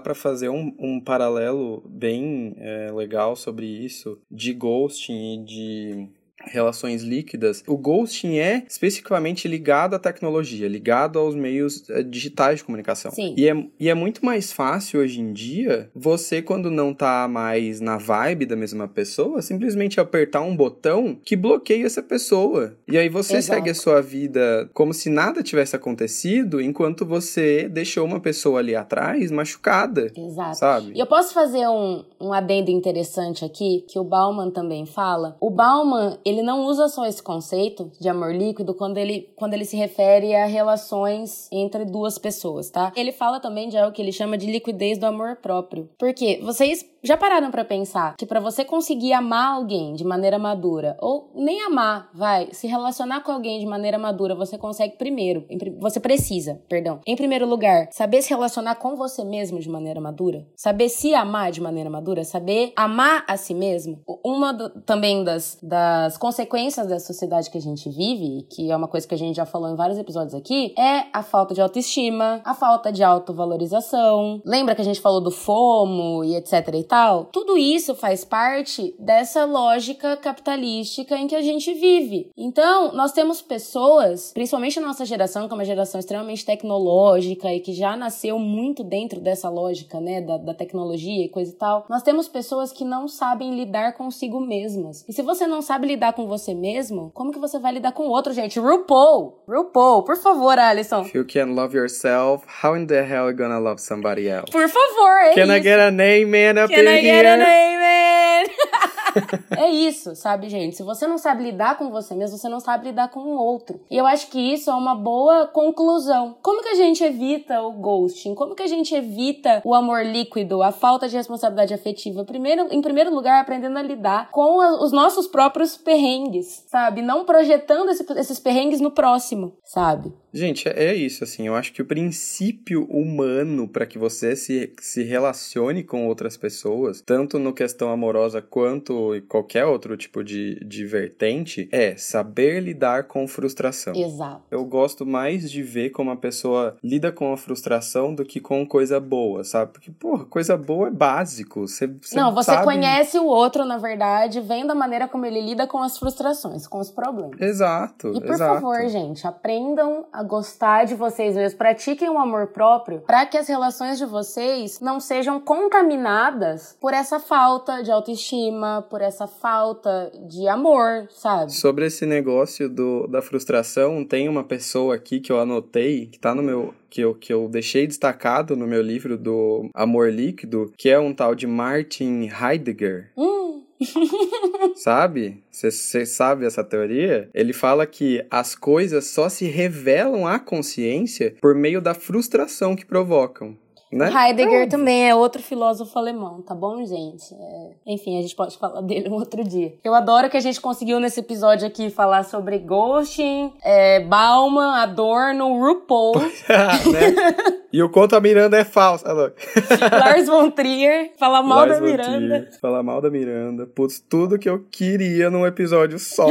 pra 0.00 0.12
fazer 0.14 0.48
um, 0.48 0.74
um 0.76 1.00
paralelo 1.00 1.80
bem 1.86 2.56
é, 2.58 2.90
legal 2.90 3.36
sobre 3.36 3.66
isso, 3.66 4.18
de 4.28 4.52
ghosting 4.52 5.34
e 5.34 5.44
de 5.44 6.08
relações 6.44 7.02
líquidas. 7.02 7.62
O 7.66 7.76
ghosting 7.76 8.38
é 8.38 8.64
especificamente 8.68 9.48
ligado 9.48 9.94
à 9.94 9.98
tecnologia, 9.98 10.68
ligado 10.68 11.18
aos 11.18 11.34
meios 11.34 11.88
eh, 11.90 12.02
digitais 12.02 12.58
de 12.58 12.64
comunicação. 12.64 13.10
Sim. 13.10 13.34
E 13.36 13.48
é, 13.48 13.66
e 13.78 13.88
é 13.88 13.94
muito 13.94 14.24
mais 14.24 14.52
fácil 14.52 15.00
hoje 15.00 15.20
em 15.20 15.32
dia 15.32 15.90
você, 15.94 16.42
quando 16.42 16.70
não 16.70 16.94
tá 16.94 17.26
mais 17.28 17.80
na 17.80 17.96
vibe 17.96 18.46
da 18.46 18.56
mesma 18.56 18.86
pessoa, 18.88 19.42
simplesmente 19.42 20.00
apertar 20.00 20.42
um 20.42 20.56
botão 20.56 21.18
que 21.24 21.36
bloqueia 21.36 21.86
essa 21.86 22.02
pessoa. 22.02 22.76
E 22.88 22.98
aí 22.98 23.08
você 23.08 23.36
Exato. 23.36 23.58
segue 23.58 23.70
a 23.70 23.74
sua 23.74 24.00
vida 24.00 24.70
como 24.72 24.92
se 24.92 25.08
nada 25.08 25.42
tivesse 25.42 25.76
acontecido, 25.76 26.60
enquanto 26.60 27.04
você 27.04 27.68
deixou 27.68 28.04
uma 28.04 28.20
pessoa 28.20 28.60
ali 28.60 28.74
atrás 28.74 29.30
machucada. 29.30 30.10
Exato. 30.16 30.58
Sabe? 30.58 30.92
E 30.94 31.00
eu 31.00 31.06
posso 31.06 31.32
fazer 31.34 31.66
um, 31.68 32.04
um 32.20 32.32
adendo 32.32 32.70
interessante 32.70 33.44
aqui, 33.44 33.84
que 33.88 33.98
o 33.98 34.04
Bauman 34.04 34.50
também 34.50 34.86
fala. 34.86 35.36
O 35.40 35.50
Bauman, 35.50 36.18
ele 36.32 36.42
não 36.42 36.64
usa 36.64 36.88
só 36.88 37.06
esse 37.06 37.22
conceito 37.22 37.90
de 38.00 38.08
amor 38.08 38.34
líquido 38.34 38.74
quando 38.74 38.96
ele, 38.98 39.32
quando 39.36 39.54
ele 39.54 39.64
se 39.64 39.76
refere 39.76 40.34
a 40.34 40.46
relações 40.46 41.48
entre 41.52 41.84
duas 41.84 42.18
pessoas, 42.18 42.70
tá? 42.70 42.92
Ele 42.96 43.12
fala 43.12 43.38
também 43.38 43.68
de 43.68 43.76
algo 43.76 43.94
que 43.94 44.00
ele 44.00 44.12
chama 44.12 44.38
de 44.38 44.50
liquidez 44.50 44.98
do 44.98 45.06
amor 45.06 45.36
próprio. 45.36 45.88
Porque 45.98 46.40
vocês 46.42 46.84
já 47.02 47.16
pararam 47.16 47.50
pra 47.50 47.64
pensar 47.64 48.14
que 48.16 48.26
pra 48.26 48.40
você 48.40 48.64
conseguir 48.64 49.12
amar 49.12 49.54
alguém 49.56 49.94
de 49.94 50.04
maneira 50.04 50.38
madura, 50.38 50.96
ou 51.00 51.30
nem 51.34 51.62
amar, 51.62 52.08
vai, 52.14 52.48
se 52.52 52.66
relacionar 52.66 53.22
com 53.22 53.32
alguém 53.32 53.58
de 53.60 53.66
maneira 53.66 53.98
madura, 53.98 54.34
você 54.34 54.56
consegue 54.56 54.96
primeiro, 54.96 55.44
você 55.80 55.98
precisa, 56.00 56.60
perdão, 56.68 57.00
em 57.06 57.16
primeiro 57.16 57.46
lugar, 57.46 57.88
saber 57.90 58.22
se 58.22 58.30
relacionar 58.30 58.76
com 58.76 58.96
você 58.96 59.24
mesmo 59.24 59.58
de 59.58 59.68
maneira 59.68 60.00
madura, 60.00 60.46
saber 60.56 60.88
se 60.88 61.14
amar 61.14 61.50
de 61.50 61.60
maneira 61.60 61.90
madura, 61.90 62.24
saber 62.24 62.72
amar 62.76 63.24
a 63.28 63.36
si 63.36 63.54
mesmo. 63.54 64.00
Uma 64.24 64.52
do- 64.52 64.70
também 64.82 65.24
das, 65.24 65.58
das 65.62 66.16
consequências 66.16 66.86
da 66.86 66.98
sociedade 67.00 67.50
que 67.50 67.58
a 67.58 67.60
gente 67.60 67.88
vive, 67.90 68.46
que 68.50 68.70
é 68.70 68.76
uma 68.76 68.88
coisa 68.88 69.06
que 69.06 69.14
a 69.14 69.18
gente 69.18 69.36
já 69.36 69.44
falou 69.46 69.70
em 69.70 69.76
vários 69.76 69.98
episódios 69.98 70.34
aqui, 70.34 70.72
é 70.78 71.04
a 71.12 71.22
falta 71.22 71.54
de 71.54 71.60
autoestima, 71.60 72.40
a 72.44 72.54
falta 72.54 72.92
de 72.92 73.02
autovalorização. 73.02 74.40
Lembra 74.44 74.74
que 74.74 74.80
a 74.80 74.84
gente 74.84 75.00
falou 75.00 75.20
do 75.20 75.30
FOMO 75.30 76.24
e 76.24 76.36
etc 76.36 76.52
e 76.74 76.84
Tudo 77.32 77.56
isso 77.56 77.94
faz 77.94 78.24
parte 78.24 78.94
dessa 78.98 79.44
lógica 79.44 80.16
capitalística 80.16 81.16
em 81.16 81.26
que 81.26 81.34
a 81.34 81.40
gente 81.40 81.72
vive. 81.72 82.30
Então, 82.36 82.92
nós 82.92 83.12
temos 83.12 83.40
pessoas, 83.40 84.30
principalmente 84.32 84.78
a 84.78 84.82
nossa 84.82 85.04
geração, 85.04 85.46
que 85.46 85.52
é 85.52 85.56
uma 85.56 85.64
geração 85.64 85.98
extremamente 85.98 86.44
tecnológica 86.44 87.52
e 87.52 87.60
que 87.60 87.72
já 87.72 87.96
nasceu 87.96 88.38
muito 88.38 88.84
dentro 88.84 89.20
dessa 89.20 89.48
lógica, 89.48 90.00
né, 90.00 90.20
da, 90.20 90.36
da 90.36 90.54
tecnologia 90.54 91.24
e 91.24 91.28
coisa 91.28 91.50
e 91.52 91.56
tal. 91.56 91.86
Nós 91.88 92.02
temos 92.02 92.28
pessoas 92.28 92.72
que 92.72 92.84
não 92.84 93.08
sabem 93.08 93.54
lidar 93.56 93.94
consigo 93.94 94.40
mesmas. 94.40 95.04
E 95.08 95.12
se 95.12 95.22
você 95.22 95.46
não 95.46 95.62
sabe 95.62 95.86
lidar 95.86 96.12
com 96.12 96.26
você 96.26 96.54
mesmo, 96.54 97.10
como 97.14 97.32
que 97.32 97.38
você 97.38 97.58
vai 97.58 97.72
lidar 97.72 97.92
com 97.92 98.04
o 98.04 98.10
outro, 98.10 98.32
gente? 98.32 98.58
RuPaul! 98.58 99.42
RuPaul, 99.48 100.02
por 100.02 100.16
favor, 100.16 100.58
Alisson. 100.58 101.02
If 101.02 101.14
you 101.14 101.24
can 101.24 101.54
love 101.54 101.74
yourself, 101.76 102.44
how 102.62 102.76
in 102.76 102.86
the 102.86 103.02
hell 103.02 103.24
are 103.24 103.32
you 103.32 103.36
gonna 103.36 103.58
love 103.58 103.80
somebody 103.80 104.28
else? 104.28 104.50
Por 104.50 104.68
favor, 104.68 105.10
é 105.24 105.34
Can 105.34 105.46
I 105.52 105.56
isso. 105.56 105.62
get 105.62 105.78
a 105.80 105.90
name, 105.90 106.26
man, 106.26 106.62
up 106.62 106.72
Can 106.74 106.81
in 106.82 106.88
I 106.88 107.00
get 107.00 107.24
an 107.24 107.40
amen? 107.42 108.91
é 109.56 109.70
isso, 109.70 110.14
sabe, 110.14 110.48
gente? 110.48 110.76
Se 110.76 110.82
você 110.82 111.06
não 111.06 111.18
sabe 111.18 111.44
lidar 111.44 111.76
com 111.78 111.90
você 111.90 112.14
mesmo, 112.14 112.36
você 112.38 112.48
não 112.48 112.60
sabe 112.60 112.86
lidar 112.88 113.08
com 113.10 113.20
o 113.20 113.36
outro. 113.38 113.80
E 113.90 113.96
eu 113.96 114.06
acho 114.06 114.28
que 114.28 114.38
isso 114.38 114.70
é 114.70 114.74
uma 114.74 114.94
boa 114.94 115.46
conclusão. 115.46 116.36
Como 116.42 116.62
que 116.62 116.68
a 116.68 116.74
gente 116.74 117.02
evita 117.02 117.60
o 117.62 117.72
ghosting? 117.72 118.34
Como 118.34 118.54
que 118.54 118.62
a 118.62 118.66
gente 118.66 118.94
evita 118.94 119.60
o 119.64 119.74
amor 119.74 120.04
líquido, 120.04 120.62
a 120.62 120.72
falta 120.72 121.08
de 121.08 121.16
responsabilidade 121.16 121.74
afetiva? 121.74 122.24
Primeiro, 122.24 122.66
em 122.70 122.80
primeiro 122.82 123.14
lugar, 123.14 123.40
aprendendo 123.40 123.78
a 123.78 123.82
lidar 123.82 124.30
com 124.30 124.60
a- 124.60 124.82
os 124.82 124.92
nossos 124.92 125.26
próprios 125.26 125.76
perrengues, 125.76 126.64
sabe? 126.68 127.02
Não 127.02 127.24
projetando 127.24 127.90
esse- 127.90 128.06
esses 128.18 128.38
perrengues 128.38 128.80
no 128.80 128.90
próximo, 128.90 129.56
sabe? 129.64 130.12
Gente, 130.32 130.68
é 130.68 130.82
é 130.82 130.94
isso, 130.94 131.22
assim. 131.24 131.46
Eu 131.46 131.54
acho 131.54 131.72
que 131.72 131.80
o 131.80 131.86
princípio 131.86 132.84
humano 132.90 133.68
para 133.68 133.86
que 133.86 133.98
você 133.98 134.34
se, 134.34 134.72
se 134.80 135.02
relacione 135.04 135.82
com 135.84 136.06
outras 136.08 136.36
pessoas, 136.36 137.00
tanto 137.04 137.38
no 137.38 137.52
questão 137.52 137.90
amorosa 137.90 138.42
quanto 138.42 139.01
em 139.14 139.20
qualquer 139.20 139.64
outro 139.64 139.96
tipo 139.96 140.22
de, 140.22 140.56
de 140.64 140.84
vertente, 140.86 141.68
é 141.72 141.96
saber 141.96 142.60
lidar 142.60 143.04
com 143.04 143.26
frustração. 143.26 143.94
Exato. 143.94 144.42
Eu 144.50 144.64
gosto 144.64 145.04
mais 145.04 145.50
de 145.50 145.62
ver 145.62 145.90
como 145.90 146.10
a 146.10 146.16
pessoa 146.16 146.76
lida 146.82 147.10
com 147.10 147.32
a 147.32 147.36
frustração 147.36 148.14
do 148.14 148.24
que 148.24 148.40
com 148.40 148.66
coisa 148.66 148.98
boa, 149.00 149.44
sabe? 149.44 149.72
Porque, 149.72 149.90
porra, 149.90 150.24
coisa 150.24 150.56
boa 150.56 150.88
é 150.88 150.90
básico. 150.90 151.66
Você, 151.66 151.86
você 151.86 152.16
Não, 152.16 152.34
você 152.34 152.52
sabe... 152.52 152.64
conhece 152.64 153.18
o 153.18 153.26
outro, 153.26 153.64
na 153.64 153.78
verdade, 153.78 154.40
vendo 154.40 154.70
a 154.70 154.74
maneira 154.74 155.08
como 155.08 155.26
ele 155.26 155.40
lida 155.40 155.66
com 155.66 155.78
as 155.82 155.98
frustrações, 155.98 156.66
com 156.66 156.78
os 156.78 156.90
problemas. 156.90 157.40
Exato, 157.40 158.12
E 158.14 158.20
por 158.20 158.30
exato. 158.30 158.54
favor, 158.54 158.88
gente, 158.88 159.26
aprendam 159.26 160.06
a 160.12 160.22
gostar 160.22 160.84
de 160.84 160.94
vocês 160.94 161.34
mesmos. 161.34 161.54
Pratiquem 161.54 162.08
o 162.08 162.18
amor 162.18 162.48
próprio 162.48 163.00
para 163.00 163.26
que 163.26 163.36
as 163.38 163.48
relações 163.48 163.98
de 163.98 164.06
vocês 164.06 164.80
não 164.80 165.00
sejam 165.00 165.40
contaminadas 165.40 166.76
por 166.80 166.92
essa 166.92 167.18
falta 167.18 167.82
de 167.82 167.90
autoestima, 167.90 168.84
por 168.92 169.00
essa 169.00 169.26
falta 169.26 170.12
de 170.28 170.46
amor, 170.46 171.08
sabe? 171.08 171.50
Sobre 171.50 171.86
esse 171.86 172.04
negócio 172.04 172.68
do, 172.68 173.06
da 173.06 173.22
frustração, 173.22 174.04
tem 174.04 174.28
uma 174.28 174.44
pessoa 174.44 174.94
aqui 174.94 175.18
que 175.18 175.32
eu 175.32 175.40
anotei, 175.40 176.04
que 176.04 176.18
tá 176.18 176.34
no 176.34 176.42
meu. 176.42 176.74
Que 176.90 177.00
eu, 177.00 177.14
que 177.14 177.32
eu 177.32 177.48
deixei 177.48 177.86
destacado 177.86 178.54
no 178.54 178.66
meu 178.66 178.82
livro 178.82 179.16
do 179.16 179.70
Amor 179.72 180.12
Líquido, 180.12 180.70
que 180.76 180.90
é 180.90 180.98
um 180.98 181.14
tal 181.14 181.34
de 181.34 181.46
Martin 181.46 182.28
Heidegger. 182.28 183.10
Hum. 183.16 183.62
Sabe? 184.76 185.42
Você 185.50 186.04
sabe 186.04 186.44
essa 186.44 186.62
teoria? 186.62 187.30
Ele 187.32 187.54
fala 187.54 187.86
que 187.86 188.22
as 188.30 188.54
coisas 188.54 189.06
só 189.06 189.30
se 189.30 189.46
revelam 189.46 190.26
à 190.26 190.38
consciência 190.38 191.34
por 191.40 191.54
meio 191.54 191.80
da 191.80 191.94
frustração 191.94 192.76
que 192.76 192.84
provocam. 192.84 193.56
Né? 193.92 194.10
Heidegger 194.10 194.68
também 194.70 195.10
é 195.10 195.14
outro 195.14 195.42
filósofo 195.42 195.98
alemão, 195.98 196.40
tá 196.40 196.54
bom, 196.54 196.82
gente? 196.86 197.34
É, 197.34 197.92
Enfim, 197.92 198.18
a 198.18 198.22
gente 198.22 198.34
pode 198.34 198.56
falar 198.56 198.80
dele 198.82 199.10
um 199.10 199.12
outro 199.12 199.44
dia. 199.44 199.74
Eu 199.84 199.94
adoro 199.94 200.30
que 200.30 200.36
a 200.36 200.40
gente 200.40 200.60
conseguiu 200.60 200.98
nesse 200.98 201.20
episódio 201.20 201.66
aqui 201.66 201.90
falar 201.90 202.24
sobre 202.24 202.58
Ghosting, 202.58 203.52
é, 203.62 204.00
Bauman, 204.00 204.76
Adorno, 204.76 205.58
RuPaul, 205.58 206.14
né? 206.90 207.52
E 207.72 207.82
o 207.82 207.88
conto 207.88 208.16
a 208.16 208.20
Miranda 208.20 208.58
é 208.58 208.64
falso. 208.64 209.04
Ah, 209.06 209.12
louco. 209.12 209.36
Lars 209.92 210.26
von 210.26 210.50
Trier, 210.50 211.12
falar 211.18 211.42
mal 211.42 211.66
Lars 211.66 211.78
da 211.78 211.80
Miranda. 211.80 212.40
Trier, 212.40 212.60
Falar 212.60 212.82
mal 212.82 213.00
da 213.00 213.10
Miranda. 213.10 213.66
Putz, 213.66 213.98
tudo 214.00 214.38
que 214.38 214.48
eu 214.48 214.64
queria 214.70 215.30
num 215.30 215.46
episódio 215.46 215.98
só. 215.98 216.26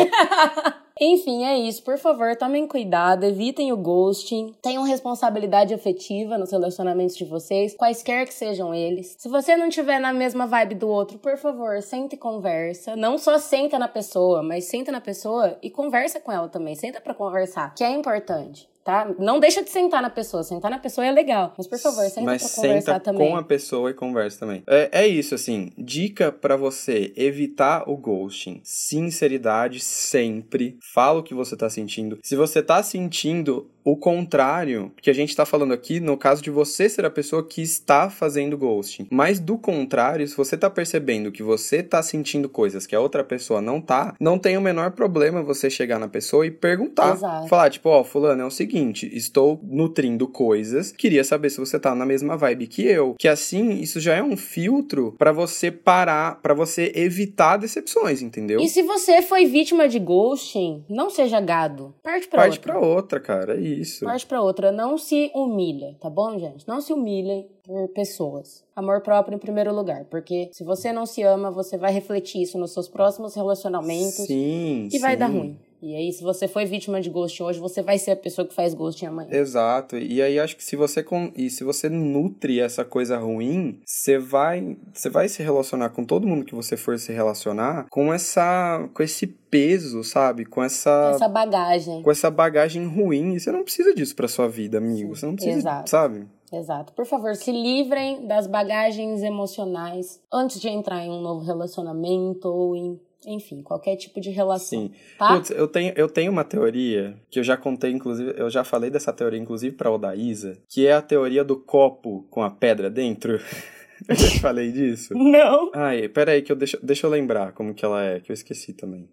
Enfim, 1.03 1.45
é 1.45 1.57
isso. 1.57 1.81
Por 1.81 1.97
favor, 1.97 2.35
tomem 2.35 2.67
cuidado, 2.67 3.23
evitem 3.23 3.73
o 3.73 3.77
ghosting, 3.77 4.53
tenham 4.61 4.83
responsabilidade 4.83 5.73
afetiva 5.73 6.37
nos 6.37 6.51
relacionamentos 6.51 7.17
de 7.17 7.25
vocês, 7.25 7.75
quaisquer 7.75 8.27
que 8.27 8.33
sejam 8.35 8.71
eles. 8.71 9.15
Se 9.17 9.27
você 9.27 9.57
não 9.57 9.67
tiver 9.67 9.99
na 9.99 10.13
mesma 10.13 10.45
vibe 10.45 10.75
do 10.75 10.87
outro, 10.87 11.17
por 11.17 11.37
favor, 11.37 11.81
sente 11.81 12.13
e 12.13 12.19
conversa. 12.19 12.95
Não 12.95 13.17
só 13.17 13.39
senta 13.39 13.79
na 13.79 13.87
pessoa, 13.87 14.43
mas 14.43 14.65
senta 14.65 14.91
na 14.91 15.01
pessoa 15.01 15.57
e 15.63 15.71
conversa 15.71 16.19
com 16.19 16.31
ela 16.31 16.47
também. 16.47 16.75
Senta 16.75 17.01
pra 17.01 17.15
conversar, 17.15 17.73
que 17.73 17.83
é 17.83 17.89
importante 17.89 18.70
tá? 18.83 19.13
Não 19.19 19.39
deixa 19.39 19.63
de 19.63 19.69
sentar 19.69 20.01
na 20.01 20.09
pessoa. 20.09 20.43
Sentar 20.43 20.71
na 20.71 20.79
pessoa 20.79 21.05
é 21.05 21.11
legal. 21.11 21.53
Mas, 21.57 21.67
por 21.67 21.79
favor, 21.79 22.03
senta 22.05 22.21
Mas 22.21 22.43
pra 22.43 22.61
conversar 22.63 22.93
senta 22.93 22.99
também. 22.99 23.29
com 23.29 23.35
a 23.37 23.43
pessoa 23.43 23.89
e 23.89 23.93
conversa 23.93 24.39
também. 24.39 24.63
É, 24.67 24.89
é 25.03 25.07
isso, 25.07 25.35
assim. 25.35 25.71
Dica 25.77 26.31
pra 26.31 26.55
você 26.55 27.13
evitar 27.15 27.89
o 27.89 27.95
ghosting. 27.97 28.61
Sinceridade 28.63 29.79
sempre. 29.79 30.77
Fala 30.93 31.19
o 31.19 31.23
que 31.23 31.33
você 31.33 31.55
tá 31.55 31.69
sentindo. 31.69 32.17
Se 32.23 32.35
você 32.35 32.61
tá 32.61 32.81
sentindo 32.83 33.69
o 33.83 33.95
contrário, 33.97 34.91
que 35.01 35.09
a 35.09 35.13
gente 35.13 35.35
tá 35.35 35.45
falando 35.45 35.73
aqui, 35.73 35.99
no 35.99 36.17
caso 36.17 36.41
de 36.41 36.49
você 36.49 36.87
ser 36.87 37.05
a 37.05 37.09
pessoa 37.09 37.43
que 37.45 37.61
está 37.61 38.09
fazendo 38.09 38.57
ghosting. 38.57 39.07
Mas 39.09 39.39
do 39.39 39.57
contrário, 39.57 40.27
se 40.27 40.35
você 40.37 40.55
tá 40.55 40.69
percebendo 40.69 41.31
que 41.31 41.43
você 41.43 41.81
tá 41.81 42.01
sentindo 42.03 42.47
coisas 42.47 42.85
que 42.85 42.95
a 42.95 42.99
outra 42.99 43.23
pessoa 43.23 43.61
não 43.61 43.81
tá, 43.81 44.15
não 44.19 44.37
tem 44.37 44.57
o 44.57 44.61
menor 44.61 44.91
problema 44.91 45.41
você 45.41 45.69
chegar 45.69 45.99
na 45.99 46.07
pessoa 46.07 46.45
e 46.45 46.51
perguntar. 46.51 47.15
Exato. 47.15 47.47
Falar, 47.47 47.69
tipo, 47.69 47.89
ó, 47.89 48.03
fulano, 48.03 48.41
é 48.41 48.45
o 48.45 48.51
seguinte, 48.51 49.09
estou 49.13 49.59
nutrindo 49.63 50.27
coisas, 50.27 50.91
queria 50.91 51.23
saber 51.23 51.49
se 51.49 51.59
você 51.59 51.79
tá 51.79 51.95
na 51.95 52.05
mesma 52.05 52.37
vibe 52.37 52.67
que 52.67 52.85
eu. 52.85 53.15
Que 53.17 53.27
assim, 53.27 53.79
isso 53.79 53.99
já 53.99 54.15
é 54.15 54.23
um 54.23 54.37
filtro 54.37 55.15
pra 55.17 55.31
você 55.31 55.71
parar, 55.71 56.39
pra 56.41 56.53
você 56.53 56.91
evitar 56.95 57.57
decepções, 57.57 58.21
entendeu? 58.21 58.59
E 58.59 58.67
se 58.67 58.83
você 58.83 59.21
foi 59.21 59.45
vítima 59.45 59.87
de 59.87 59.99
ghosting, 59.99 60.83
não 60.89 61.09
seja 61.09 61.39
gado. 61.41 61.95
Parte 62.03 62.27
pra 62.27 62.39
Parte 62.39 62.57
outra. 62.57 62.73
pra 62.73 62.81
outra, 62.81 63.19
cara, 63.19 63.55
é 63.55 63.59
isso. 63.61 63.70
Parte 64.05 64.25
pra 64.25 64.41
outra. 64.41 64.71
Não 64.71 64.97
se 64.97 65.31
humilha, 65.33 65.95
tá 65.99 66.09
bom, 66.09 66.37
gente? 66.37 66.67
Não 66.67 66.81
se 66.81 66.91
humilhem 66.93 67.47
por 67.63 67.87
pessoas. 67.89 68.63
Amor 68.75 69.01
próprio 69.01 69.35
em 69.35 69.39
primeiro 69.39 69.73
lugar. 69.73 70.05
Porque 70.05 70.49
se 70.51 70.63
você 70.63 70.91
não 70.91 71.05
se 71.05 71.21
ama, 71.23 71.49
você 71.51 71.77
vai 71.77 71.91
refletir 71.91 72.41
isso 72.41 72.57
nos 72.57 72.71
seus 72.73 72.87
próximos 72.87 73.35
relacionamentos. 73.35 74.25
Sim, 74.25 74.89
E 74.91 74.99
vai 74.99 75.13
sim. 75.13 75.19
dar 75.19 75.27
ruim. 75.27 75.57
E 75.81 75.95
aí, 75.95 76.11
se 76.13 76.21
você 76.23 76.47
foi 76.47 76.65
vítima 76.65 77.01
de 77.01 77.09
ghosting 77.09 77.41
hoje, 77.43 77.59
você 77.59 77.81
vai 77.81 77.97
ser 77.97 78.11
a 78.11 78.15
pessoa 78.15 78.47
que 78.47 78.53
faz 78.53 78.73
ghosting 78.73 79.07
amanhã. 79.07 79.29
Exato. 79.31 79.97
E 79.97 80.21
aí 80.21 80.39
acho 80.39 80.55
que 80.55 80.63
se 80.63 80.75
você 80.75 81.01
com... 81.01 81.31
e 81.35 81.49
se 81.49 81.63
você 81.63 81.89
nutre 81.89 82.59
essa 82.59 82.85
coisa 82.85 83.17
ruim, 83.17 83.79
você 83.83 84.19
vai 84.19 84.77
você 84.93 85.09
vai 85.09 85.27
se 85.27 85.41
relacionar 85.41 85.89
com 85.89 86.05
todo 86.05 86.27
mundo 86.27 86.45
que 86.45 86.53
você 86.53 86.77
for 86.77 86.99
se 86.99 87.11
relacionar 87.11 87.87
com 87.89 88.13
essa 88.13 88.87
com 88.93 89.01
esse 89.01 89.25
peso, 89.25 90.03
sabe? 90.03 90.45
Com 90.45 90.63
essa 90.63 91.13
Essa 91.15 91.27
bagagem. 91.27 92.03
com 92.03 92.11
essa 92.11 92.29
bagagem 92.29 92.85
ruim. 92.85 93.33
E 93.33 93.39
você 93.39 93.51
não 93.51 93.63
precisa 93.63 93.93
disso 93.93 94.15
pra 94.15 94.27
sua 94.27 94.47
vida, 94.47 94.77
amigo. 94.77 95.15
Você 95.15 95.25
não 95.25 95.33
precisa, 95.35 95.57
Exato. 95.57 95.89
sabe? 95.89 96.27
Exato. 96.53 96.93
Por 96.93 97.05
favor, 97.05 97.33
se 97.35 97.51
livrem 97.51 98.27
das 98.27 98.45
bagagens 98.45 99.23
emocionais 99.23 100.21
antes 100.31 100.59
de 100.59 100.67
entrar 100.67 101.03
em 101.03 101.09
um 101.09 101.21
novo 101.21 101.45
relacionamento 101.45 102.47
ou 102.49 102.75
em, 102.75 102.99
enfim, 103.25 103.61
qualquer 103.61 103.95
tipo 103.95 104.19
de 104.19 104.29
relação. 104.29 104.87
Sim. 104.87 104.91
Tá? 105.17 105.35
Putz, 105.35 105.51
eu 105.51 105.67
tenho, 105.67 105.93
eu 105.95 106.09
tenho 106.09 106.31
uma 106.31 106.43
teoria 106.43 107.15
que 107.29 107.39
eu 107.39 107.43
já 107.43 107.55
contei, 107.55 107.91
inclusive, 107.91 108.33
eu 108.37 108.49
já 108.49 108.63
falei 108.63 108.89
dessa 108.89 109.13
teoria, 109.13 109.39
inclusive, 109.39 109.75
pra 109.75 109.91
Odaísa, 109.91 110.57
que 110.67 110.87
é 110.87 110.93
a 110.93 111.01
teoria 111.01 111.43
do 111.43 111.55
copo 111.55 112.25
com 112.29 112.41
a 112.41 112.49
pedra 112.49 112.89
dentro. 112.89 113.33
eu 114.07 114.15
já 114.15 114.27
te 114.27 114.39
falei 114.39 114.71
disso. 114.71 115.13
Não. 115.15 115.71
Ai, 115.73 116.07
peraí, 116.09 116.41
que 116.41 116.51
eu 116.51 116.55
deixa, 116.55 116.79
deixa 116.81 117.05
eu 117.05 117.11
lembrar 117.11 117.51
como 117.53 117.73
que 117.73 117.85
ela 117.85 118.03
é, 118.03 118.19
que 118.19 118.31
eu 118.31 118.33
esqueci 118.33 118.73
também. 118.73 119.07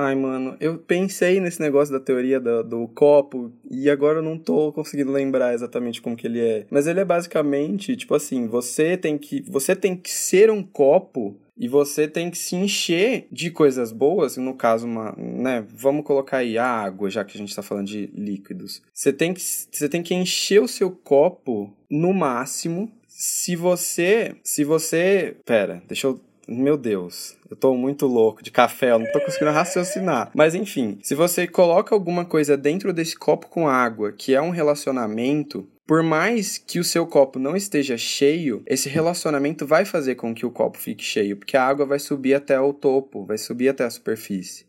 Ai, 0.00 0.14
mano, 0.14 0.56
eu 0.60 0.78
pensei 0.78 1.40
nesse 1.40 1.60
negócio 1.60 1.92
da 1.92 1.98
teoria 1.98 2.38
do, 2.38 2.62
do 2.62 2.86
copo 2.86 3.52
e 3.68 3.90
agora 3.90 4.20
eu 4.20 4.22
não 4.22 4.38
tô 4.38 4.72
conseguindo 4.72 5.10
lembrar 5.10 5.52
exatamente 5.52 6.00
como 6.00 6.14
que 6.14 6.28
ele 6.28 6.40
é. 6.40 6.66
Mas 6.70 6.86
ele 6.86 7.00
é 7.00 7.04
basicamente, 7.04 7.96
tipo 7.96 8.14
assim, 8.14 8.46
você 8.46 8.96
tem 8.96 9.18
que, 9.18 9.42
você 9.50 9.74
tem 9.74 9.96
que 9.96 10.08
ser 10.08 10.52
um 10.52 10.62
copo 10.62 11.36
e 11.56 11.66
você 11.66 12.06
tem 12.06 12.30
que 12.30 12.38
se 12.38 12.54
encher 12.54 13.26
de 13.32 13.50
coisas 13.50 13.90
boas, 13.90 14.36
no 14.36 14.54
caso, 14.54 14.86
uma, 14.86 15.16
né, 15.18 15.66
vamos 15.68 16.04
colocar 16.04 16.36
aí 16.36 16.56
a 16.56 16.64
água, 16.64 17.10
já 17.10 17.24
que 17.24 17.36
a 17.36 17.40
gente 17.40 17.56
tá 17.56 17.60
falando 17.60 17.88
de 17.88 18.08
líquidos. 18.14 18.80
Você 18.94 19.12
tem 19.12 19.34
que, 19.34 19.40
você 19.40 19.88
tem 19.88 20.00
que 20.00 20.14
encher 20.14 20.62
o 20.62 20.68
seu 20.68 20.92
copo 20.92 21.76
no 21.90 22.14
máximo. 22.14 22.88
Se 23.08 23.56
você, 23.56 24.36
se 24.44 24.62
você, 24.62 25.38
pera, 25.44 25.82
deixa 25.88 26.06
eu 26.06 26.20
meu 26.48 26.76
Deus, 26.76 27.36
eu 27.50 27.56
tô 27.56 27.74
muito 27.74 28.06
louco 28.06 28.42
de 28.42 28.50
café, 28.50 28.90
eu 28.92 28.98
não 28.98 29.10
tô 29.12 29.20
conseguindo 29.20 29.50
raciocinar. 29.50 30.30
Mas 30.34 30.54
enfim, 30.54 30.98
se 31.02 31.14
você 31.14 31.46
coloca 31.46 31.94
alguma 31.94 32.24
coisa 32.24 32.56
dentro 32.56 32.92
desse 32.92 33.16
copo 33.16 33.48
com 33.48 33.68
água, 33.68 34.12
que 34.12 34.34
é 34.34 34.40
um 34.40 34.50
relacionamento, 34.50 35.68
por 35.86 36.02
mais 36.02 36.58
que 36.58 36.78
o 36.78 36.84
seu 36.84 37.06
copo 37.06 37.38
não 37.38 37.56
esteja 37.56 37.96
cheio, 37.96 38.62
esse 38.66 38.88
relacionamento 38.88 39.66
vai 39.66 39.84
fazer 39.84 40.14
com 40.16 40.34
que 40.34 40.44
o 40.46 40.50
copo 40.50 40.78
fique 40.78 41.02
cheio, 41.04 41.36
porque 41.36 41.56
a 41.56 41.64
água 41.66 41.84
vai 41.86 41.98
subir 41.98 42.34
até 42.34 42.58
o 42.60 42.72
topo, 42.72 43.24
vai 43.26 43.38
subir 43.38 43.68
até 43.68 43.84
a 43.84 43.90
superfície. 43.90 44.66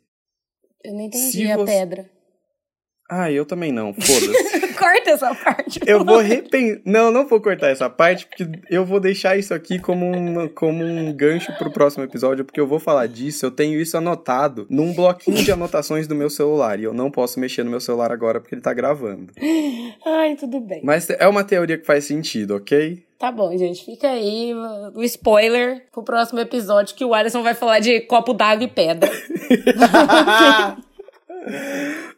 Eu 0.83 0.93
não 0.93 1.01
entendi 1.01 1.31
Se 1.31 1.51
a 1.51 1.57
você- 1.57 1.65
pedra. 1.71 2.09
Ah, 3.11 3.31
eu 3.31 3.45
também 3.45 3.71
não, 3.71 3.93
foda-se. 3.93 4.68
Corta 4.89 5.11
essa 5.11 5.35
parte. 5.35 5.79
Eu 5.85 6.03
vou 6.03 6.17
repensar. 6.17 6.81
Não, 6.83 7.11
não 7.11 7.27
vou 7.27 7.39
cortar 7.39 7.69
essa 7.69 7.87
parte, 7.89 8.25
porque 8.25 8.47
eu 8.69 8.83
vou 8.83 8.99
deixar 8.99 9.37
isso 9.37 9.53
aqui 9.53 9.77
como 9.77 10.05
um, 10.05 10.47
como 10.47 10.83
um 10.83 11.13
gancho 11.13 11.55
pro 11.57 11.71
próximo 11.71 12.03
episódio, 12.03 12.43
porque 12.43 12.59
eu 12.59 12.65
vou 12.65 12.79
falar 12.79 13.07
disso. 13.07 13.45
Eu 13.45 13.51
tenho 13.51 13.79
isso 13.79 13.95
anotado 13.95 14.65
num 14.69 14.91
bloquinho 14.93 15.43
de 15.43 15.51
anotações 15.51 16.07
do 16.07 16.15
meu 16.15 16.29
celular. 16.29 16.79
E 16.79 16.83
eu 16.85 16.93
não 16.93 17.11
posso 17.11 17.39
mexer 17.39 17.63
no 17.63 17.69
meu 17.69 17.79
celular 17.79 18.11
agora 18.11 18.39
porque 18.39 18.55
ele 18.55 18.61
tá 18.61 18.73
gravando. 18.73 19.31
Ai, 20.05 20.35
tudo 20.35 20.59
bem. 20.59 20.81
Mas 20.83 21.07
é 21.09 21.27
uma 21.27 21.43
teoria 21.43 21.77
que 21.77 21.85
faz 21.85 22.05
sentido, 22.05 22.55
ok? 22.55 23.03
Tá 23.19 23.31
bom, 23.31 23.55
gente. 23.55 23.85
Fica 23.85 24.09
aí 24.09 24.53
o 24.95 25.03
spoiler 25.03 25.85
pro 25.91 26.01
próximo 26.03 26.39
episódio 26.39 26.95
que 26.95 27.05
o 27.05 27.13
Alisson 27.13 27.43
vai 27.43 27.53
falar 27.53 27.79
de 27.79 27.99
copo 28.01 28.33
d'água 28.33 28.63
e 28.63 28.67
pedra. 28.67 29.11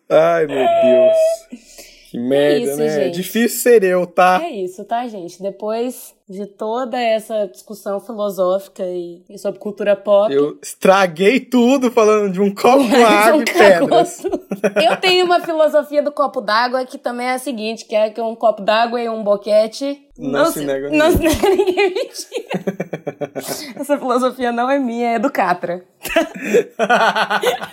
Ai, 0.10 0.46
meu 0.46 0.58
Deus. 0.58 1.71
Que 2.12 2.20
merda, 2.20 2.60
isso, 2.60 2.76
né? 2.76 2.90
gente. 2.90 3.16
Difícil 3.16 3.60
ser 3.62 3.84
eu, 3.86 4.06
tá? 4.06 4.42
É 4.44 4.50
isso, 4.50 4.84
tá, 4.84 5.08
gente? 5.08 5.42
Depois 5.42 6.14
de 6.28 6.46
toda 6.46 7.00
essa 7.02 7.48
discussão 7.48 8.02
filosófica 8.02 8.84
e, 8.84 9.24
e 9.30 9.38
sobre 9.38 9.62
cultura 9.62 9.96
pop. 9.96 10.34
Eu 10.34 10.60
estraguei 10.62 11.40
tudo 11.40 11.90
falando 11.90 12.34
de 12.34 12.42
um 12.42 12.52
copo 12.54 12.84
com 12.90 13.06
água 13.06 13.42
e 13.42 13.46
pedras. 13.46 14.24
Eu 14.26 14.98
tenho 15.00 15.24
uma 15.24 15.40
filosofia 15.40 16.04
do 16.04 16.12
copo 16.12 16.42
d'água 16.42 16.86
que 16.86 16.98
também 16.98 17.28
é 17.28 17.36
a 17.36 17.40
seguinte, 17.40 17.86
que 17.86 17.96
é 17.96 18.10
que 18.10 18.20
um 18.20 18.36
copo 18.36 18.62
d'água 18.62 19.02
e 19.02 19.08
um 19.08 19.24
boquete 19.24 20.06
Não 20.18 20.52
se 20.52 20.66
nega 20.66 20.90
Não 20.90 21.12
se 21.12 21.18
ninguém. 21.18 21.38
nega 21.38 21.56
ninguém 21.56 21.94
mentira. 21.94 23.32
Essa 23.80 23.98
filosofia 23.98 24.52
não 24.52 24.70
é 24.70 24.78
minha, 24.78 25.12
é 25.12 25.20
do 25.20 25.32
Catra. 25.32 25.86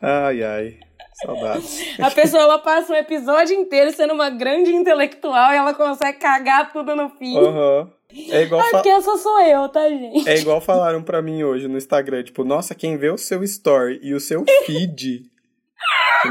Ai, 0.00 0.42
ai. 0.44 0.76
Saudades. 1.22 1.98
A 2.00 2.10
pessoa 2.10 2.42
ela 2.42 2.58
passa 2.58 2.92
um 2.92 2.96
episódio 2.96 3.54
inteiro 3.56 3.92
sendo 3.92 4.14
uma 4.14 4.30
grande 4.30 4.72
intelectual 4.72 5.52
e 5.52 5.56
ela 5.56 5.72
consegue 5.74 6.18
cagar 6.18 6.72
tudo 6.72 6.94
no 6.96 7.08
fim. 7.10 7.36
Aham. 7.38 7.90
É 8.30 8.42
igual 8.42 8.60
Ah, 8.60 8.64
fa- 8.64 8.70
porque 8.78 8.88
essa 8.88 9.16
sou 9.16 9.40
eu, 9.40 9.68
tá, 9.68 9.88
gente? 9.88 10.28
É 10.28 10.38
igual 10.38 10.60
falaram 10.60 11.02
pra 11.02 11.20
mim 11.20 11.42
hoje 11.42 11.66
no 11.66 11.76
Instagram, 11.76 12.22
tipo, 12.22 12.44
nossa, 12.44 12.74
quem 12.74 12.96
vê 12.96 13.10
o 13.10 13.18
seu 13.18 13.42
story 13.42 13.98
e 14.02 14.14
o 14.14 14.20
seu 14.20 14.44
feed, 14.66 15.22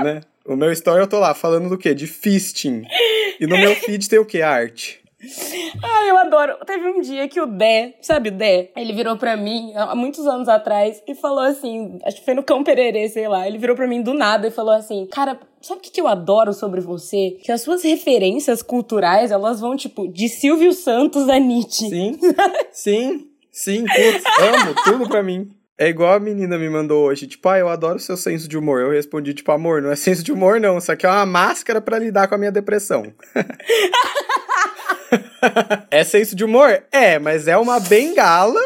né? 0.03 0.21
O 0.45 0.55
meu 0.55 0.71
story 0.71 1.01
eu 1.01 1.07
tô 1.07 1.19
lá 1.19 1.33
falando 1.33 1.69
do 1.69 1.77
quê? 1.77 1.93
De 1.93 2.07
fisting. 2.07 2.83
E 3.39 3.45
no 3.47 3.57
meu 3.57 3.75
feed 3.75 4.07
tem 4.09 4.19
o 4.19 4.25
quê? 4.25 4.41
Arte. 4.41 5.01
Ai, 5.81 6.09
eu 6.09 6.17
adoro. 6.17 6.57
Teve 6.65 6.87
um 6.87 7.01
dia 7.01 7.27
que 7.27 7.39
o 7.39 7.45
Dé, 7.45 7.95
sabe 8.01 8.29
o 8.29 8.31
Dé? 8.31 8.71
Ele 8.75 8.93
virou 8.93 9.17
pra 9.17 9.37
mim, 9.37 9.73
há 9.75 9.95
muitos 9.95 10.27
anos 10.27 10.49
atrás, 10.49 11.01
e 11.07 11.15
falou 11.15 11.39
assim, 11.39 11.99
acho 12.05 12.17
que 12.17 12.25
foi 12.25 12.33
no 12.33 12.43
Cão 12.43 12.63
Pererê, 12.63 13.07
sei 13.09 13.27
lá. 13.27 13.47
Ele 13.47 13.57
virou 13.57 13.75
pra 13.75 13.87
mim 13.87 14.01
do 14.01 14.13
nada 14.13 14.47
e 14.47 14.51
falou 14.51 14.73
assim, 14.73 15.07
cara, 15.07 15.39
sabe 15.61 15.79
o 15.79 15.83
que 15.83 15.99
eu 15.99 16.07
adoro 16.07 16.53
sobre 16.53 16.81
você? 16.81 17.37
Que 17.41 17.51
as 17.51 17.61
suas 17.61 17.83
referências 17.83 18.61
culturais, 18.61 19.31
elas 19.31 19.59
vão, 19.59 19.75
tipo, 19.75 20.07
de 20.07 20.27
Silvio 20.27 20.73
Santos 20.73 21.29
a 21.29 21.39
Nietzsche. 21.39 21.89
Sim, 21.89 22.19
sim, 22.71 23.29
sim, 23.51 23.85
putz, 23.85 24.23
amo, 24.39 24.75
tudo 24.83 25.07
pra 25.07 25.23
mim. 25.23 25.49
É 25.75 25.89
igual 25.89 26.13
a 26.13 26.19
menina 26.19 26.55
me 26.57 26.69
mandou 26.69 27.05
hoje, 27.05 27.25
tipo, 27.25 27.49
ah, 27.49 27.57
eu 27.57 27.67
adoro 27.67 27.95
o 27.95 27.99
seu 27.99 28.15
senso 28.15 28.47
de 28.47 28.55
humor. 28.55 28.81
Eu 28.81 28.91
respondi, 28.91 29.33
tipo, 29.33 29.51
amor, 29.51 29.81
não 29.81 29.91
é 29.91 29.95
senso 29.95 30.23
de 30.23 30.31
humor, 30.31 30.59
não. 30.59 30.77
Isso 30.77 30.91
aqui 30.91 31.05
é 31.05 31.09
uma 31.09 31.25
máscara 31.25 31.81
pra 31.81 31.97
lidar 31.97 32.27
com 32.27 32.35
a 32.35 32.37
minha 32.37 32.51
depressão. 32.51 33.11
é 35.91 36.03
senso 36.03 36.35
de 36.35 36.43
humor? 36.43 36.83
É, 36.91 37.19
mas 37.19 37.47
é 37.47 37.57
uma 37.57 37.79
bengala 37.79 38.59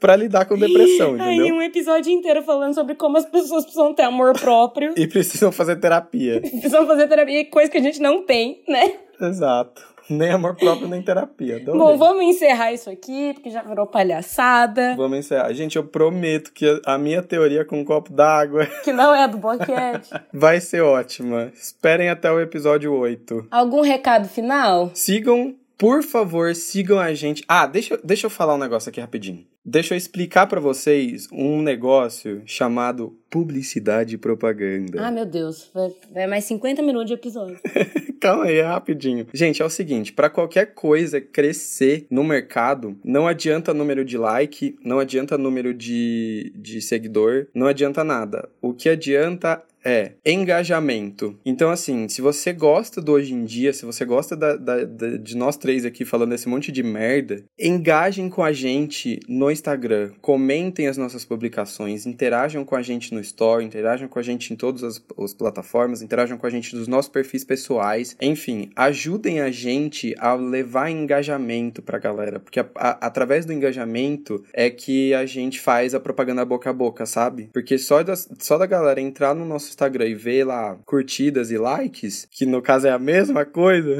pra 0.00 0.16
lidar 0.16 0.44
com 0.46 0.58
depressão, 0.58 1.14
Aí 1.20 1.36
entendeu? 1.36 1.54
um 1.56 1.62
episódio 1.62 2.12
inteiro 2.12 2.42
falando 2.42 2.74
sobre 2.74 2.94
como 2.94 3.16
as 3.18 3.24
pessoas 3.24 3.64
precisam 3.64 3.94
ter 3.94 4.02
amor 4.02 4.32
próprio, 4.38 4.94
E 4.98 5.06
precisam 5.06 5.52
fazer 5.52 5.76
terapia. 5.76 6.40
precisam 6.42 6.86
fazer 6.86 7.06
terapia, 7.08 7.44
coisa 7.48 7.70
que 7.70 7.78
a 7.78 7.82
gente 7.82 8.00
não 8.00 8.24
tem, 8.24 8.62
né? 8.68 8.94
Exato. 9.20 9.92
Nem 10.10 10.30
amor 10.32 10.56
próprio, 10.56 10.88
nem 10.88 11.00
terapia. 11.00 11.56
Adorei. 11.58 11.80
Bom, 11.80 11.96
vamos 11.96 12.24
encerrar 12.24 12.72
isso 12.72 12.90
aqui, 12.90 13.32
porque 13.34 13.50
já 13.50 13.62
virou 13.62 13.86
palhaçada. 13.86 14.94
Vamos 14.96 15.18
encerrar. 15.18 15.52
Gente, 15.52 15.76
eu 15.76 15.84
prometo 15.84 16.52
que 16.52 16.80
a 16.84 16.98
minha 16.98 17.22
teoria 17.22 17.64
com 17.64 17.80
um 17.80 17.84
copo 17.84 18.12
d'água 18.12 18.66
Que 18.82 18.92
não 18.92 19.14
é 19.14 19.28
do 19.28 19.38
boquete. 19.38 20.10
vai 20.32 20.60
ser 20.60 20.80
ótima. 20.82 21.52
Esperem 21.54 22.08
até 22.08 22.30
o 22.30 22.40
episódio 22.40 22.92
8. 22.92 23.46
Algum 23.48 23.80
recado 23.80 24.28
final? 24.28 24.90
Sigam, 24.92 25.54
por 25.82 26.04
favor, 26.04 26.54
sigam 26.54 27.00
a 27.00 27.12
gente. 27.12 27.42
Ah, 27.48 27.66
deixa, 27.66 27.94
eu- 27.94 28.00
deixa 28.04 28.26
eu 28.26 28.30
falar 28.30 28.54
um 28.54 28.58
negócio 28.58 28.88
aqui 28.88 29.00
rapidinho. 29.00 29.44
Deixa 29.64 29.94
eu 29.94 29.98
explicar 29.98 30.46
pra 30.46 30.60
vocês 30.60 31.26
um 31.32 31.60
negócio 31.60 32.40
chamado 32.46 33.16
publicidade 33.28 34.14
e 34.14 34.18
propaganda. 34.18 35.04
Ah, 35.04 35.10
meu 35.10 35.26
Deus. 35.26 35.70
Vai, 35.74 35.90
vai 36.12 36.26
mais 36.28 36.44
50 36.44 36.82
minutos 36.82 37.08
de 37.08 37.14
episódio. 37.14 37.58
Calma 38.20 38.44
aí, 38.44 38.58
é 38.58 38.62
rapidinho. 38.62 39.26
Gente, 39.34 39.60
é 39.60 39.64
o 39.64 39.68
seguinte, 39.70 40.12
pra 40.12 40.30
qualquer 40.30 40.66
coisa 40.74 41.20
crescer 41.20 42.06
no 42.08 42.22
mercado, 42.22 42.96
não 43.04 43.26
adianta 43.26 43.74
número 43.74 44.04
de 44.04 44.16
like, 44.16 44.76
não 44.84 45.00
adianta 45.00 45.36
número 45.36 45.74
de, 45.74 46.52
de 46.54 46.80
seguidor, 46.80 47.48
não 47.52 47.66
adianta 47.66 48.04
nada. 48.04 48.48
O 48.60 48.72
que 48.72 48.88
adianta 48.88 49.60
é 49.84 50.12
engajamento. 50.24 51.38
Então, 51.44 51.70
assim, 51.70 52.08
se 52.08 52.20
você 52.20 52.52
gosta 52.52 53.00
do 53.00 53.12
hoje 53.12 53.34
em 53.34 53.44
dia, 53.44 53.72
se 53.72 53.84
você 53.84 54.04
gosta 54.04 54.36
da- 54.36 54.56
da- 54.56 54.84
da- 54.84 55.16
de 55.16 55.36
nós 55.36 55.56
três 55.56 55.84
aqui 55.84 56.04
falando 56.04 56.32
esse 56.34 56.48
monte 56.48 56.70
de 56.70 56.82
merda, 56.82 57.42
engajem 57.58 58.28
com 58.28 58.42
a 58.42 58.52
gente 58.52 59.18
no 59.28 59.50
Instagram, 59.50 60.12
comentem 60.20 60.86
as 60.86 60.96
nossas 60.96 61.24
publicações, 61.24 62.06
interajam 62.06 62.64
com 62.64 62.76
a 62.76 62.82
gente 62.82 63.12
no 63.12 63.20
Store, 63.20 63.64
interajam 63.64 64.08
com 64.08 64.18
a 64.18 64.22
gente 64.22 64.52
em 64.52 64.56
todas 64.56 64.82
as, 64.84 65.02
as 65.18 65.34
plataformas, 65.34 66.02
interajam 66.02 66.36
com 66.38 66.46
a 66.46 66.50
gente 66.50 66.74
nos 66.76 66.86
nossos 66.88 67.10
perfis 67.10 67.44
pessoais, 67.44 68.16
enfim, 68.20 68.70
ajudem 68.76 69.40
a 69.40 69.50
gente 69.50 70.14
a 70.18 70.34
levar 70.34 70.90
engajamento 70.90 71.82
pra 71.82 71.98
galera, 71.98 72.38
porque 72.40 72.60
a- 72.60 72.68
a- 72.76 73.06
através 73.06 73.44
do 73.44 73.52
engajamento 73.52 74.42
é 74.52 74.70
que 74.70 75.14
a 75.14 75.26
gente 75.26 75.60
faz 75.60 75.94
a 75.94 76.00
propaganda 76.00 76.44
boca 76.44 76.70
a 76.70 76.72
boca, 76.72 77.06
sabe? 77.06 77.50
Porque 77.52 77.78
só 77.78 78.02
só 78.38 78.58
da 78.58 78.66
galera 78.66 79.00
entrar 79.00 79.34
no 79.34 79.44
nosso 79.44 79.71
Instagram 79.72 80.06
e 80.06 80.14
ver 80.14 80.44
lá 80.44 80.78
curtidas 80.84 81.50
e 81.50 81.58
likes, 81.58 82.26
que 82.30 82.46
no 82.46 82.62
caso 82.62 82.86
é 82.86 82.90
a 82.90 82.98
mesma 82.98 83.44
coisa, 83.44 83.90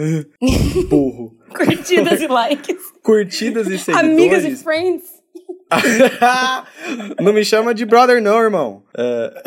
burro. 0.89 1.37
Curtidas 1.55 2.21
e 2.21 2.27
likes. 2.29 2.93
Curtidas 3.03 3.67
e 3.69 3.79
seguidores. 3.79 4.11
Amigas 4.11 4.45
e 4.45 4.57
friends. 4.57 5.05
não 7.21 7.33
me 7.33 7.45
chama 7.45 7.75
de 7.75 7.85
brother, 7.85 8.23
não, 8.23 8.39
irmão. 8.39 8.83
É, 8.97 9.43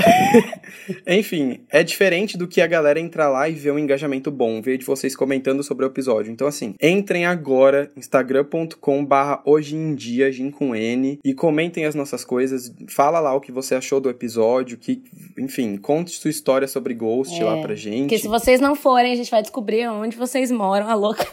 Enfim, 1.07 1.61
é 1.69 1.83
diferente 1.83 2.37
do 2.37 2.47
que 2.47 2.61
a 2.61 2.67
galera 2.67 2.99
entrar 2.99 3.29
lá 3.29 3.47
e 3.49 3.53
ver 3.53 3.71
um 3.71 3.79
engajamento 3.79 4.31
bom, 4.31 4.61
ver 4.61 4.77
de 4.77 4.85
vocês 4.85 5.15
comentando 5.15 5.63
sobre 5.63 5.85
o 5.85 5.87
episódio. 5.87 6.31
Então, 6.31 6.47
assim, 6.47 6.75
entrem 6.81 7.25
agora, 7.25 7.91
instagram.com/barra 7.95 9.41
hoje 9.45 9.75
em 9.75 9.95
dia, 9.95 10.31
com 10.51 10.75
N, 10.75 11.19
e 11.23 11.33
comentem 11.33 11.85
as 11.85 11.95
nossas 11.95 12.23
coisas. 12.23 12.73
Fala 12.87 13.19
lá 13.19 13.33
o 13.33 13.41
que 13.41 13.51
você 13.51 13.75
achou 13.75 13.99
do 13.99 14.09
episódio, 14.09 14.77
que, 14.77 15.03
enfim, 15.37 15.77
conte 15.77 16.11
sua 16.11 16.29
história 16.29 16.67
sobre 16.67 16.93
Ghost 16.93 17.39
É, 17.39 17.43
lá 17.43 17.61
pra 17.61 17.75
gente. 17.75 18.01
Porque 18.01 18.17
se 18.17 18.27
vocês 18.27 18.59
não 18.59 18.75
forem, 18.75 19.13
a 19.13 19.15
gente 19.15 19.31
vai 19.31 19.41
descobrir 19.41 19.87
onde 19.87 20.17
vocês 20.17 20.51
moram, 20.51 20.89
a 20.89 20.93
louca. 20.93 21.25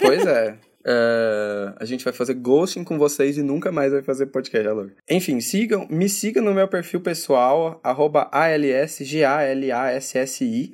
Pois 0.00 0.26
é. 0.26 0.54
É, 0.84 1.72
a 1.78 1.84
gente 1.84 2.04
vai 2.04 2.12
fazer 2.12 2.34
ghosting 2.34 2.84
com 2.84 2.98
vocês 2.98 3.38
e 3.38 3.42
nunca 3.42 3.70
mais 3.70 3.92
vai 3.92 4.02
fazer 4.02 4.26
podcast, 4.26 4.68
alô. 4.68 4.86
Enfim, 5.08 5.40
sigam, 5.40 5.86
me 5.88 6.08
sigam 6.08 6.44
no 6.44 6.52
meu 6.52 6.66
perfil 6.68 7.00
pessoal, 7.00 7.80
arroba 7.82 8.28
ALSGALASSI, 8.32 9.12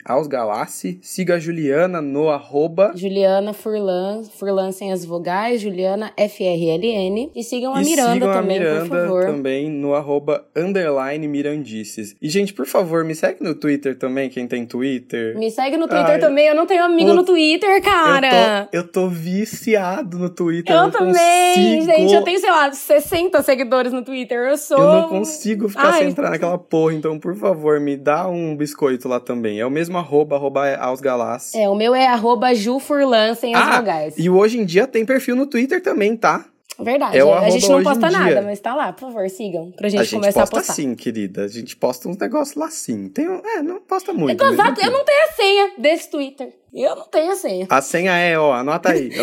Ausgalassi. 0.04 0.98
Siga 1.02 1.36
a 1.36 1.38
Juliana 1.38 2.00
no 2.00 2.30
arroba. 2.30 2.92
Juliana 2.94 3.52
Furlan, 3.52 4.22
Furlan 4.24 4.72
sem 4.72 4.92
as 4.92 5.04
vogais, 5.04 5.61
Juliana 5.61 6.12
FRLN. 6.16 7.30
E 7.34 7.42
sigam 7.42 7.74
a 7.74 7.82
e 7.82 7.84
Miranda 7.84 8.12
sigam 8.12 8.32
também, 8.32 8.56
a 8.56 8.61
Miranda 8.61 8.88
por 8.88 8.98
favor. 8.98 9.26
também 9.26 9.70
no 9.70 9.94
arroba 9.94 10.46
underline 10.56 11.26
Mirandices. 11.28 12.16
E, 12.20 12.28
gente, 12.28 12.54
por 12.54 12.66
favor, 12.66 13.04
me 13.04 13.14
segue 13.14 13.42
no 13.42 13.54
Twitter 13.54 13.98
também, 13.98 14.28
quem 14.28 14.46
tem 14.46 14.64
Twitter. 14.64 15.36
Me 15.38 15.50
segue 15.50 15.76
no 15.76 15.86
Twitter 15.86 16.12
Ai, 16.12 16.18
também. 16.18 16.46
Eu 16.46 16.54
não 16.54 16.66
tenho 16.66 16.84
amigo 16.84 17.12
no 17.12 17.24
Twitter, 17.24 17.82
cara. 17.82 18.68
Eu 18.72 18.82
tô, 18.84 18.98
eu 18.98 19.04
tô 19.04 19.09
viciado 19.09 19.97
no 20.03 20.28
Twitter. 20.30 20.74
Eu 20.74 20.82
não 20.82 20.90
também, 20.90 21.78
consigo... 21.80 21.84
gente. 21.96 22.12
Eu 22.14 22.22
tenho, 22.22 22.38
sei 22.38 22.51
lá, 22.51 22.72
60 22.72 23.42
seguidores 23.42 23.92
no 23.92 24.03
Twitter. 24.03 24.49
Eu 24.49 24.57
sou. 24.57 24.78
Eu 24.78 24.92
não 25.03 25.09
consigo 25.09 25.68
ficar 25.68 25.88
Ai, 25.92 25.99
sem 26.01 26.09
entrar 26.11 26.30
naquela 26.30 26.59
porra, 26.59 26.94
então, 26.94 27.18
por 27.18 27.34
favor, 27.36 27.78
me 27.80 27.96
dá 27.96 28.28
um 28.28 28.57
biscoito 28.57 29.09
lá 29.09 29.20
também. 29.20 29.61
É 29.61 29.66
o 29.66 29.70
mesmo 29.70 29.99
arroba, 29.99 30.36
arroba 30.36 30.74
aos 30.76 31.01
galas. 31.01 31.55
É, 31.55 31.68
o 31.68 31.74
meu 31.74 31.94
é 31.94 32.07
arroba 32.07 32.55
Jufurlan 32.55 33.34
sem 33.34 33.55
as 33.55 33.68
Ah, 33.68 33.76
vogais. 33.80 34.14
e 34.18 34.28
hoje 34.30 34.59
em 34.59 34.64
dia 34.64 34.86
tem 34.86 35.05
perfil 35.05 35.36
no 35.36 35.46
Twitter 35.46 35.82
também, 35.82 36.16
tá? 36.16 36.44
Verdade. 36.81 37.18
é 37.18 37.22
a 37.22 37.51
gente 37.51 37.68
não 37.68 37.83
posta 37.83 38.09
nada, 38.11 38.41
mas 38.43 38.61
tá 38.61 38.74
lá, 38.74 38.93
por 38.93 39.01
favor, 39.12 39.29
sigam. 39.29 39.72
Pra 39.72 39.89
gente, 39.89 40.01
a 40.01 40.05
gente 40.05 40.14
começar 40.14 40.41
posta 40.43 40.57
a 40.57 40.59
postar. 40.61 40.72
sim, 40.74 40.95
querida. 40.95 41.43
A 41.45 41.49
gente 41.49 41.76
posta 41.76 42.09
uns 42.09 42.16
negócios 42.16 42.57
lá 42.57 42.70
sim. 42.70 43.09
Tem, 43.09 43.29
um- 43.29 43.41
é, 43.45 43.61
não 43.62 43.81
posta 43.81 44.12
muito. 44.12 44.41
Eu, 44.41 44.47
mas 44.47 44.55
exato, 44.55 44.81
eu 44.85 44.91
não 44.93 45.05
tenho 45.05 45.24
a 45.24 45.33
senha 45.33 45.70
desse 45.79 46.09
Twitter. 46.11 46.55
Eu 46.72 46.95
não 46.95 47.09
tenho 47.09 47.33
a 47.33 47.37
senha. 47.37 47.66
A 47.68 47.83
senha 47.83 48.12
é, 48.16 48.39
ó, 48.39 48.53
anota 48.53 48.91
aí. 48.91 49.11
É. 49.11 49.16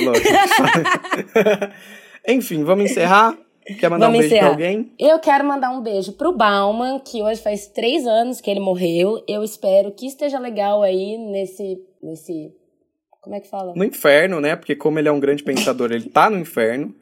Enfim, 2.34 2.64
vamos 2.64 2.92
encerrar? 2.92 3.38
Quer 3.80 3.90
mandar 3.90 4.08
Vamos 4.08 4.18
um 4.18 4.22
beijo 4.22 4.36
encerrar. 4.36 4.56
pra 4.56 4.66
alguém? 4.66 4.92
Eu 5.00 5.20
quero 5.20 5.44
mandar 5.44 5.72
um 5.72 5.82
beijo 5.82 6.12
pro 6.14 6.32
Bauman, 6.32 7.00
que 7.00 7.24
hoje 7.24 7.42
faz 7.42 7.68
três 7.68 8.06
anos 8.06 8.40
que 8.40 8.50
ele 8.52 8.60
morreu. 8.60 9.24
Eu 9.28 9.44
espero 9.44 9.92
que 9.92 10.06
esteja 10.06 10.38
legal 10.40 10.84
aí 10.84 11.18
nesse. 11.18 11.80
nesse. 12.02 12.52
Como 13.22 13.36
é 13.36 13.40
que 13.40 13.50
fala? 13.50 13.74
No 13.76 13.84
inferno, 13.84 14.40
né? 14.40 14.56
Porque 14.56 14.76
como 14.76 15.00
ele 15.00 15.08
é 15.08 15.12
um 15.12 15.20
grande 15.20 15.42
pensador, 15.44 15.92
ele 15.92 16.10
tá 16.10 16.30
no 16.30 16.38
inferno. 16.38 16.94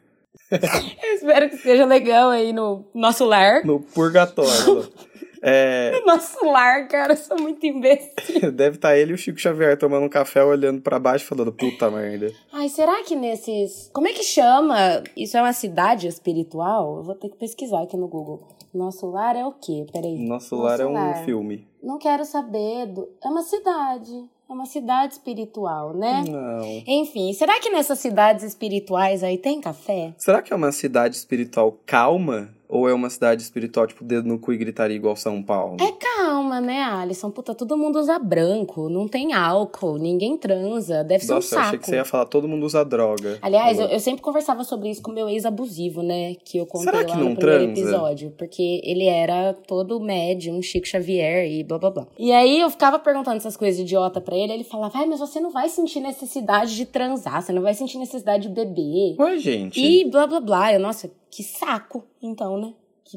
Eu 1.04 1.14
espero 1.16 1.50
que 1.50 1.56
esteja 1.56 1.86
legal 1.86 2.30
aí 2.30 2.54
no 2.54 2.86
nosso 2.94 3.26
lar. 3.26 3.66
No 3.66 3.80
purgatório. 3.80 4.90
É, 5.46 6.00
Nosso 6.06 6.46
lar, 6.46 6.88
cara, 6.88 7.12
eu 7.12 7.18
sou 7.18 7.38
muito 7.38 7.66
imbecil. 7.66 8.50
deve 8.56 8.78
estar 8.78 8.98
ele 8.98 9.12
e 9.12 9.14
o 9.14 9.18
Chico 9.18 9.38
Xavier 9.38 9.78
tomando 9.78 10.06
um 10.06 10.10
café, 10.10 10.42
olhando 10.42 10.82
pra 10.82 10.98
baixo, 10.98 11.26
falando, 11.26 11.52
puta 11.52 11.92
merda. 11.92 12.32
Ai, 12.54 12.70
será 12.70 13.04
que 13.04 13.14
nesses. 13.14 13.90
Como 13.94 14.08
é 14.08 14.14
que 14.14 14.24
chama? 14.24 15.04
Isso 15.18 15.36
é 15.36 15.42
uma 15.42 15.52
cidade 15.52 16.08
espiritual? 16.08 16.96
Eu 16.96 17.04
vou 17.04 17.16
ter 17.16 17.28
que 17.28 17.36
pesquisar 17.36 17.82
aqui 17.84 17.98
no 17.98 18.08
Google. 18.08 18.48
Nosso 18.74 19.06
lar 19.12 19.36
é 19.36 19.46
o 19.46 19.52
quê? 19.52 19.86
Peraí. 19.92 20.18
Nosso 20.18 20.56
lar 20.56 20.80
é 20.80 20.86
um 20.86 20.94
lar. 20.94 21.26
filme. 21.26 21.68
Não 21.84 21.98
quero 22.00 22.24
saber. 22.24 22.86
Do... 22.86 23.10
É 23.22 23.28
uma 23.28 23.44
cidade. 23.44 24.24
Uma 24.54 24.68
cidade 24.68 25.14
espiritual, 25.14 25.96
né? 25.96 26.24
Não. 26.30 26.84
Enfim, 26.86 27.34
será 27.34 27.60
que 27.60 27.72
nessas 27.72 27.98
cidades 27.98 28.44
espirituais 28.44 29.24
aí 29.24 29.36
tem 29.36 29.60
café? 29.60 30.14
Será 30.16 30.44
que 30.44 30.54
é 30.54 30.56
uma 30.56 30.72
cidade 30.72 31.16
espiritual 31.16 31.76
calma? 31.88 32.54
Ou 32.74 32.90
é 32.90 32.94
uma 32.94 33.10
cidade 33.10 33.44
espiritual, 33.44 33.86
tipo, 33.86 34.04
dedo 34.04 34.28
no 34.28 34.40
cu 34.40 34.52
e 34.52 34.58
gritaria 34.58 34.96
igual 34.96 35.16
São 35.16 35.44
Paulo? 35.44 35.78
É 35.80 35.92
calma, 35.92 36.60
né, 36.60 36.82
Alisson? 36.82 37.30
Puta, 37.30 37.54
todo 37.54 37.78
mundo 37.78 38.00
usa 38.00 38.18
branco, 38.18 38.90
não 38.90 39.08
tem 39.08 39.32
álcool, 39.34 39.98
ninguém 40.00 40.36
transa, 40.38 41.04
deve 41.04 41.24
ser 41.24 41.34
um 41.34 41.36
Nossa, 41.36 41.50
saco. 41.50 41.62
achei 41.68 41.78
que 41.80 41.86
você 41.86 41.96
ia 41.98 42.06
falar 42.06 42.26
todo 42.26 42.48
mundo 42.48 42.66
usa 42.66 42.84
droga. 42.84 43.38
Aliás, 43.44 43.80
eu, 43.80 43.86
eu 43.88 44.00
sempre 44.00 44.24
conversava 44.24 44.64
sobre 44.64 44.90
isso 44.90 45.04
com 45.04 45.12
meu 45.12 45.30
ex 45.30 45.46
abusivo, 45.46 46.02
né? 46.02 46.34
Que 46.44 46.58
eu 46.58 46.66
contei 46.66 46.86
Será 46.86 46.98
lá 47.00 47.06
que 47.06 47.16
no 47.18 47.30
não 47.30 47.36
primeiro 47.36 47.66
transa? 47.74 47.82
episódio. 47.82 48.32
Porque 48.38 48.82
ele 48.84 49.06
era 49.06 49.54
todo 49.54 50.00
médium, 50.00 50.60
Chico 50.62 50.88
Xavier 50.88 51.46
e 51.46 51.64
blá 51.64 51.78
blá 51.78 51.92
blá. 51.92 52.08
E 52.18 52.32
aí 52.32 52.60
eu 52.60 52.70
ficava 52.72 52.98
perguntando 52.98 53.38
essas 53.38 53.56
coisas 53.56 53.80
idiota 53.80 54.20
pra 54.20 54.36
ele. 54.36 54.52
Ele 54.52 54.64
falava, 54.64 54.98
vai, 54.98 55.06
mas 55.06 55.20
você 55.20 55.40
não 55.40 55.52
vai 55.52 55.70
sentir 55.70 56.00
necessidade 56.00 56.76
de 56.76 56.86
transar, 56.86 57.42
você 57.44 57.52
não 57.54 57.62
vai 57.62 57.76
sentir 57.76 58.00
necessidade 58.00 58.48
de 58.48 58.54
beber. 58.54 59.16
Ué, 59.20 59.38
gente. 59.38 59.80
E 59.80 60.10
blá 60.10 60.26
blá 60.26 60.40
blá. 60.40 60.74
Eu, 60.74 60.80
nossa, 60.80 61.12
que 61.30 61.44
saco, 61.44 62.04
então, 62.22 62.58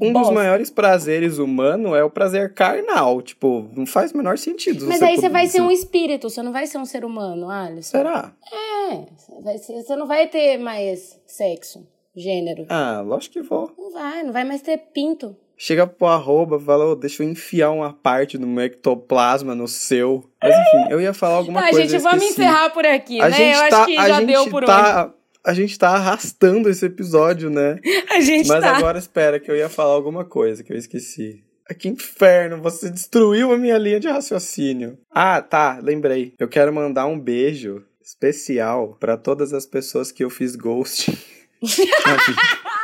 Um 0.01 0.13
dos 0.13 0.23
bosta. 0.23 0.35
maiores 0.35 0.71
prazeres 0.71 1.39
humanos 1.39 1.95
é 1.97 2.03
o 2.05 2.11
prazer 2.11 2.53
carnal. 2.53 3.23
Tipo, 3.23 3.69
não 3.75 3.87
faz 3.87 4.13
o 4.13 4.17
menor 4.17 4.37
sentido. 4.39 4.87
Mas 4.87 5.01
aí 5.03 5.17
você 5.17 5.29
vai 5.29 5.47
ser 5.47 5.61
um 5.63 5.71
espírito, 5.71 6.29
você 6.29 6.43
não 6.43 6.53
vai 6.53 6.67
ser 6.67 6.79
um 6.79 6.85
ser 6.85 7.05
humano, 7.05 7.49
Alisson. 7.51 7.91
Será? 7.99 8.33
É, 8.53 9.07
você 9.43 9.59
ser- 9.59 9.83
você 9.83 9.97
não 9.97 10.07
vai 10.07 10.27
ter 10.27 10.59
mais 10.59 11.19
sexo, 11.27 11.87
gênero. 12.15 12.67
Ah, 12.69 13.01
lógico 13.05 13.35
que 13.35 13.43
vou. 13.43 13.73
Não 13.79 13.93
vai, 13.93 14.23
não 14.23 14.33
vai 14.33 14.45
mais 14.45 14.61
ter 14.63 14.77
pinto. 14.93 15.35
Chega 15.59 15.87
pro 15.87 16.07
arroba, 16.09 16.61
fala, 16.61 16.85
ô, 16.85 16.95
deixa 16.95 17.23
eu 17.23 17.29
enfiar 17.31 17.71
uma 17.71 17.91
parte 17.91 18.37
do 18.37 18.47
meu 18.47 18.63
ectoplasma 18.67 19.55
no 19.55 19.67
seu. 19.67 20.23
Mas 20.43 20.55
enfim, 20.55 20.91
eu 20.93 21.01
ia 21.01 21.15
falar 21.15 21.37
alguma 21.37 21.61
Tá, 21.63 21.71
coisa. 21.71 21.81
gente, 21.81 21.95
eu 21.95 22.01
vamos 22.01 22.23
encerrar 22.25 22.69
por 22.71 22.85
aqui, 22.85 23.19
A 23.23 23.31
né? 23.31 23.37
gente 23.37 23.55
Eu 23.65 23.71
tá, 23.71 23.77
acho 23.79 23.87
que 23.87 23.95
já 23.97 24.19
gente 24.21 24.27
deu 24.27 24.51
por 24.51 24.65
tá, 24.67 25.15
A 25.47 25.55
gente 25.55 25.79
tá 25.79 25.91
arrastando 25.91 26.69
esse 26.69 26.85
episódio, 26.85 27.49
né? 27.49 27.79
A 28.11 28.21
gente 28.21 28.49
Mas 28.49 28.65
tá. 28.65 28.77
agora 28.77 28.99
espera 28.99 29.39
que 29.39 29.49
eu 29.49 29.55
ia 29.57 29.69
falar 29.69 29.95
alguma 29.95 30.25
coisa 30.25 30.65
que 30.65 30.73
eu 30.73 30.77
esqueci. 30.77 31.45
Ah, 31.71 31.75
Que 31.75 31.89
inferno, 31.89 32.61
você 32.61 32.91
destruiu 32.91 33.53
a 33.53 33.57
minha 33.57 33.79
linha 33.79 34.01
de 34.01 34.09
raciocínio. 34.09 34.99
Ah, 35.09 35.41
tá, 35.41 35.79
lembrei. 35.81 36.35
Eu 36.39 36.49
quero 36.49 36.73
mandar 36.75 37.07
um 37.07 37.19
beijo 37.19 37.85
especial 38.03 38.97
pra 38.99 39.17
todas 39.17 39.53
as 39.53 39.67
pessoas 39.67 40.11
que 40.11 40.25
eu 40.25 40.31
fiz 40.31 40.57
ghost. 40.57 41.17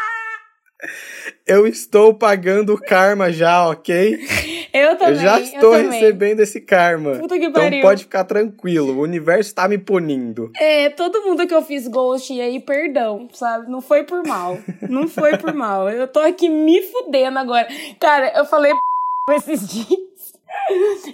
eu 1.47 1.67
estou 1.67 2.15
pagando 2.15 2.75
o 2.75 2.81
karma 2.81 3.33
já, 3.33 3.69
ok? 3.69 4.19
Eu 4.73 4.97
também. 4.97 5.15
eu 5.15 5.21
já 5.21 5.39
estou 5.41 5.73
também. 5.73 5.91
recebendo 6.01 6.41
esse 6.41 6.61
karma. 6.61 7.17
Puta 7.19 7.39
que 7.39 7.45
então 7.47 7.63
pariu. 7.63 7.83
pode 7.83 8.05
ficar 8.05 8.25
tranquilo, 8.25 8.95
o 8.99 9.03
universo 9.03 9.55
tá 9.55 9.69
me 9.69 9.77
punindo. 9.79 10.51
É, 10.59 10.89
todo 10.91 11.23
mundo 11.23 11.47
que 11.47 11.55
eu 11.55 11.63
fiz 11.63 11.87
ghost 11.89 12.33
aí, 12.41 12.59
perdão, 12.61 13.29
sabe? 13.33 13.71
Não 13.71 13.81
foi 13.83 14.05
por 14.05 14.27
mal. 14.27 14.59
Não 14.89 15.07
foi 15.09 15.37
por 15.37 15.53
mal. 15.53 15.91
Eu 15.91 16.09
tô 16.09 16.21
aqui 16.21 16.49
me 16.49 16.81
fudendo 16.83 17.39
agora. 17.39 17.69
Cara, 18.01 18.33
eu 18.37 18.45
falei 18.47 18.73
esses 19.37 19.69
dias. 19.69 20.01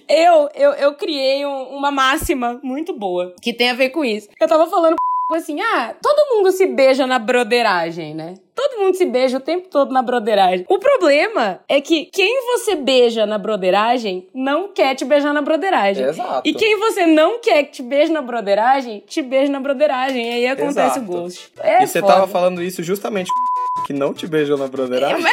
Eu, 0.08 0.48
eu, 0.54 0.70
eu 0.72 0.94
criei 0.94 1.44
um- 1.46 1.68
uma 1.76 1.90
máxima 1.90 2.60
muito 2.62 2.92
boa 2.96 3.34
que 3.40 3.52
tem 3.52 3.70
a 3.70 3.74
ver 3.74 3.90
com 3.90 4.04
isso. 4.04 4.28
Eu 4.40 4.46
tava 4.48 4.66
falando 4.68 4.96
assim, 5.36 5.60
ah, 5.60 5.94
todo 6.00 6.34
mundo 6.34 6.50
se 6.50 6.64
beija 6.66 7.06
na 7.06 7.18
broderagem, 7.18 8.14
né? 8.14 8.34
Todo 8.54 8.80
mundo 8.80 8.96
se 8.96 9.04
beija 9.04 9.36
o 9.36 9.40
tempo 9.40 9.68
todo 9.68 9.92
na 9.92 10.00
broderagem. 10.00 10.64
O 10.68 10.78
problema 10.78 11.60
é 11.68 11.82
que 11.82 12.06
quem 12.06 12.42
você 12.46 12.74
beija 12.74 13.26
na 13.26 13.36
broderagem 13.36 14.26
não 14.34 14.68
quer 14.72 14.94
te 14.94 15.04
beijar 15.04 15.34
na 15.34 15.42
broderagem. 15.42 16.06
Exato. 16.06 16.48
E 16.48 16.54
quem 16.54 16.78
você 16.78 17.04
não 17.04 17.40
quer 17.40 17.64
que 17.64 17.72
te 17.72 17.82
beije 17.82 18.10
na 18.10 18.22
broderagem, 18.22 19.04
te 19.06 19.20
beija 19.20 19.52
na 19.52 19.60
broderagem. 19.60 20.26
E 20.26 20.30
aí 20.30 20.46
acontece 20.46 20.98
Exato. 20.98 21.00
o 21.00 21.04
ghost. 21.04 21.52
É 21.60 21.82
e 21.82 21.86
você 21.86 22.00
foda. 22.00 22.14
tava 22.14 22.26
falando 22.26 22.62
isso 22.62 22.82
justamente 22.82 23.28
que 23.86 23.92
não 23.92 24.14
te 24.14 24.26
beijou 24.26 24.56
na 24.56 24.66
broderagem? 24.66 25.22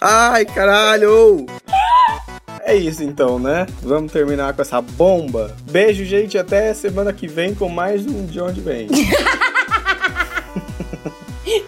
Ai, 0.00 0.46
caralho! 0.46 1.44
É 2.70 2.76
isso 2.76 3.02
então, 3.02 3.36
né? 3.40 3.66
Vamos 3.82 4.12
terminar 4.12 4.54
com 4.54 4.62
essa 4.62 4.80
bomba. 4.80 5.56
Beijo, 5.68 6.04
gente. 6.04 6.38
Até 6.38 6.72
semana 6.72 7.12
que 7.12 7.26
vem 7.26 7.52
com 7.52 7.68
mais 7.68 8.06
um 8.06 8.24
De 8.24 8.40
Onde 8.40 8.60
Vem. 8.60 8.86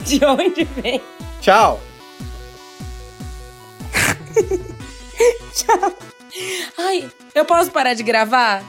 De 0.07 0.25
onde 0.25 0.63
vem? 0.63 1.03
Tchau! 1.43 1.81
Ai, 6.79 7.11
eu 7.35 7.45
posso 7.45 7.73
parar 7.73 7.95
de 7.95 8.05
gravar? 8.05 8.63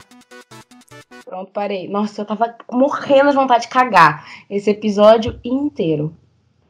Pronto, 1.24 1.52
parei. 1.52 1.88
Nossa, 1.88 2.24
eu 2.24 2.26
tava 2.26 2.56
morrendo 2.72 3.30
de 3.30 3.36
vontade 3.36 3.66
de 3.66 3.70
cagar 3.70 4.26
esse 4.50 4.72
episódio 4.72 5.40
inteiro. 5.46 6.12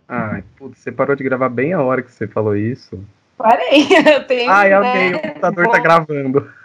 Ai, 0.10 0.44
putz, 0.58 0.80
você 0.80 0.92
parou 0.92 1.16
de 1.16 1.24
gravar 1.24 1.48
bem 1.48 1.72
a 1.72 1.82
hora 1.82 2.02
que 2.02 2.12
você 2.12 2.28
falou 2.28 2.54
isso. 2.54 3.02
Parei, 3.38 3.88
eu 4.16 4.24
tenho. 4.26 4.52
Ai, 4.52 4.70
né? 4.70 4.76
amei, 4.76 5.14
o 5.14 5.22
computador 5.22 5.70
tá 5.70 5.80
gravando. 5.80 6.52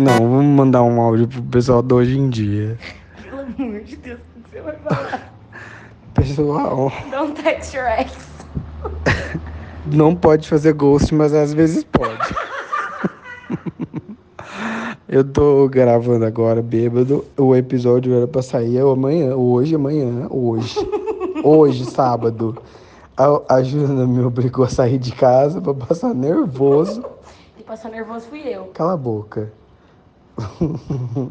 Não, 0.00 0.16
vamos 0.16 0.46
mandar 0.46 0.82
um 0.82 0.98
áudio 0.98 1.28
pro 1.28 1.42
pessoal 1.42 1.82
do 1.82 1.96
hoje 1.96 2.18
em 2.18 2.30
dia. 2.30 2.78
Pelo 3.22 3.40
amor 3.40 3.80
de 3.82 3.96
Deus, 3.96 4.18
o 4.18 4.40
que 4.40 4.50
você 4.50 4.60
vai 4.62 4.74
falar? 4.76 5.32
Pessoal, 6.14 6.92
Don't 7.10 7.42
text 7.42 7.74
your 7.74 7.86
ex. 7.86 8.10
não 9.86 10.16
pode 10.16 10.48
fazer 10.48 10.72
ghost, 10.72 11.14
mas 11.14 11.34
às 11.34 11.52
vezes 11.52 11.84
pode. 11.84 12.34
Eu 15.08 15.24
tô 15.24 15.68
gravando 15.68 16.24
agora, 16.24 16.62
bêbado. 16.62 17.24
O 17.36 17.54
episódio 17.54 18.14
era 18.14 18.26
pra 18.26 18.42
sair 18.42 18.78
amanhã, 18.80 19.34
hoje, 19.34 19.74
amanhã, 19.74 20.26
hoje. 20.30 20.78
Hoje, 21.42 21.86
sábado. 21.86 22.60
A, 23.16 23.54
a 23.54 23.62
Juna 23.62 24.06
me 24.06 24.22
obrigou 24.22 24.62
a 24.62 24.68
sair 24.68 24.98
de 24.98 25.10
casa 25.12 25.58
pra 25.58 25.72
passar 25.72 26.14
nervoso. 26.14 27.02
E 27.58 27.62
passar 27.62 27.88
nervoso 27.88 28.26
fui 28.26 28.40
eu. 28.40 28.66
Cala 28.74 28.92
a 28.92 28.96
boca. 28.96 29.50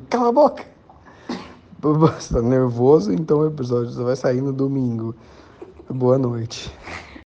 Cala 0.09 0.29
a 0.29 0.31
boca. 0.31 0.65
Pra 1.79 1.99
passar 1.99 2.41
nervoso, 2.41 3.13
então 3.13 3.39
o 3.39 3.45
episódio 3.45 3.91
só 3.91 4.03
vai 4.03 4.15
sair 4.15 4.41
no 4.41 4.51
domingo. 4.51 5.15
Boa 5.87 6.17
noite. 6.17 6.73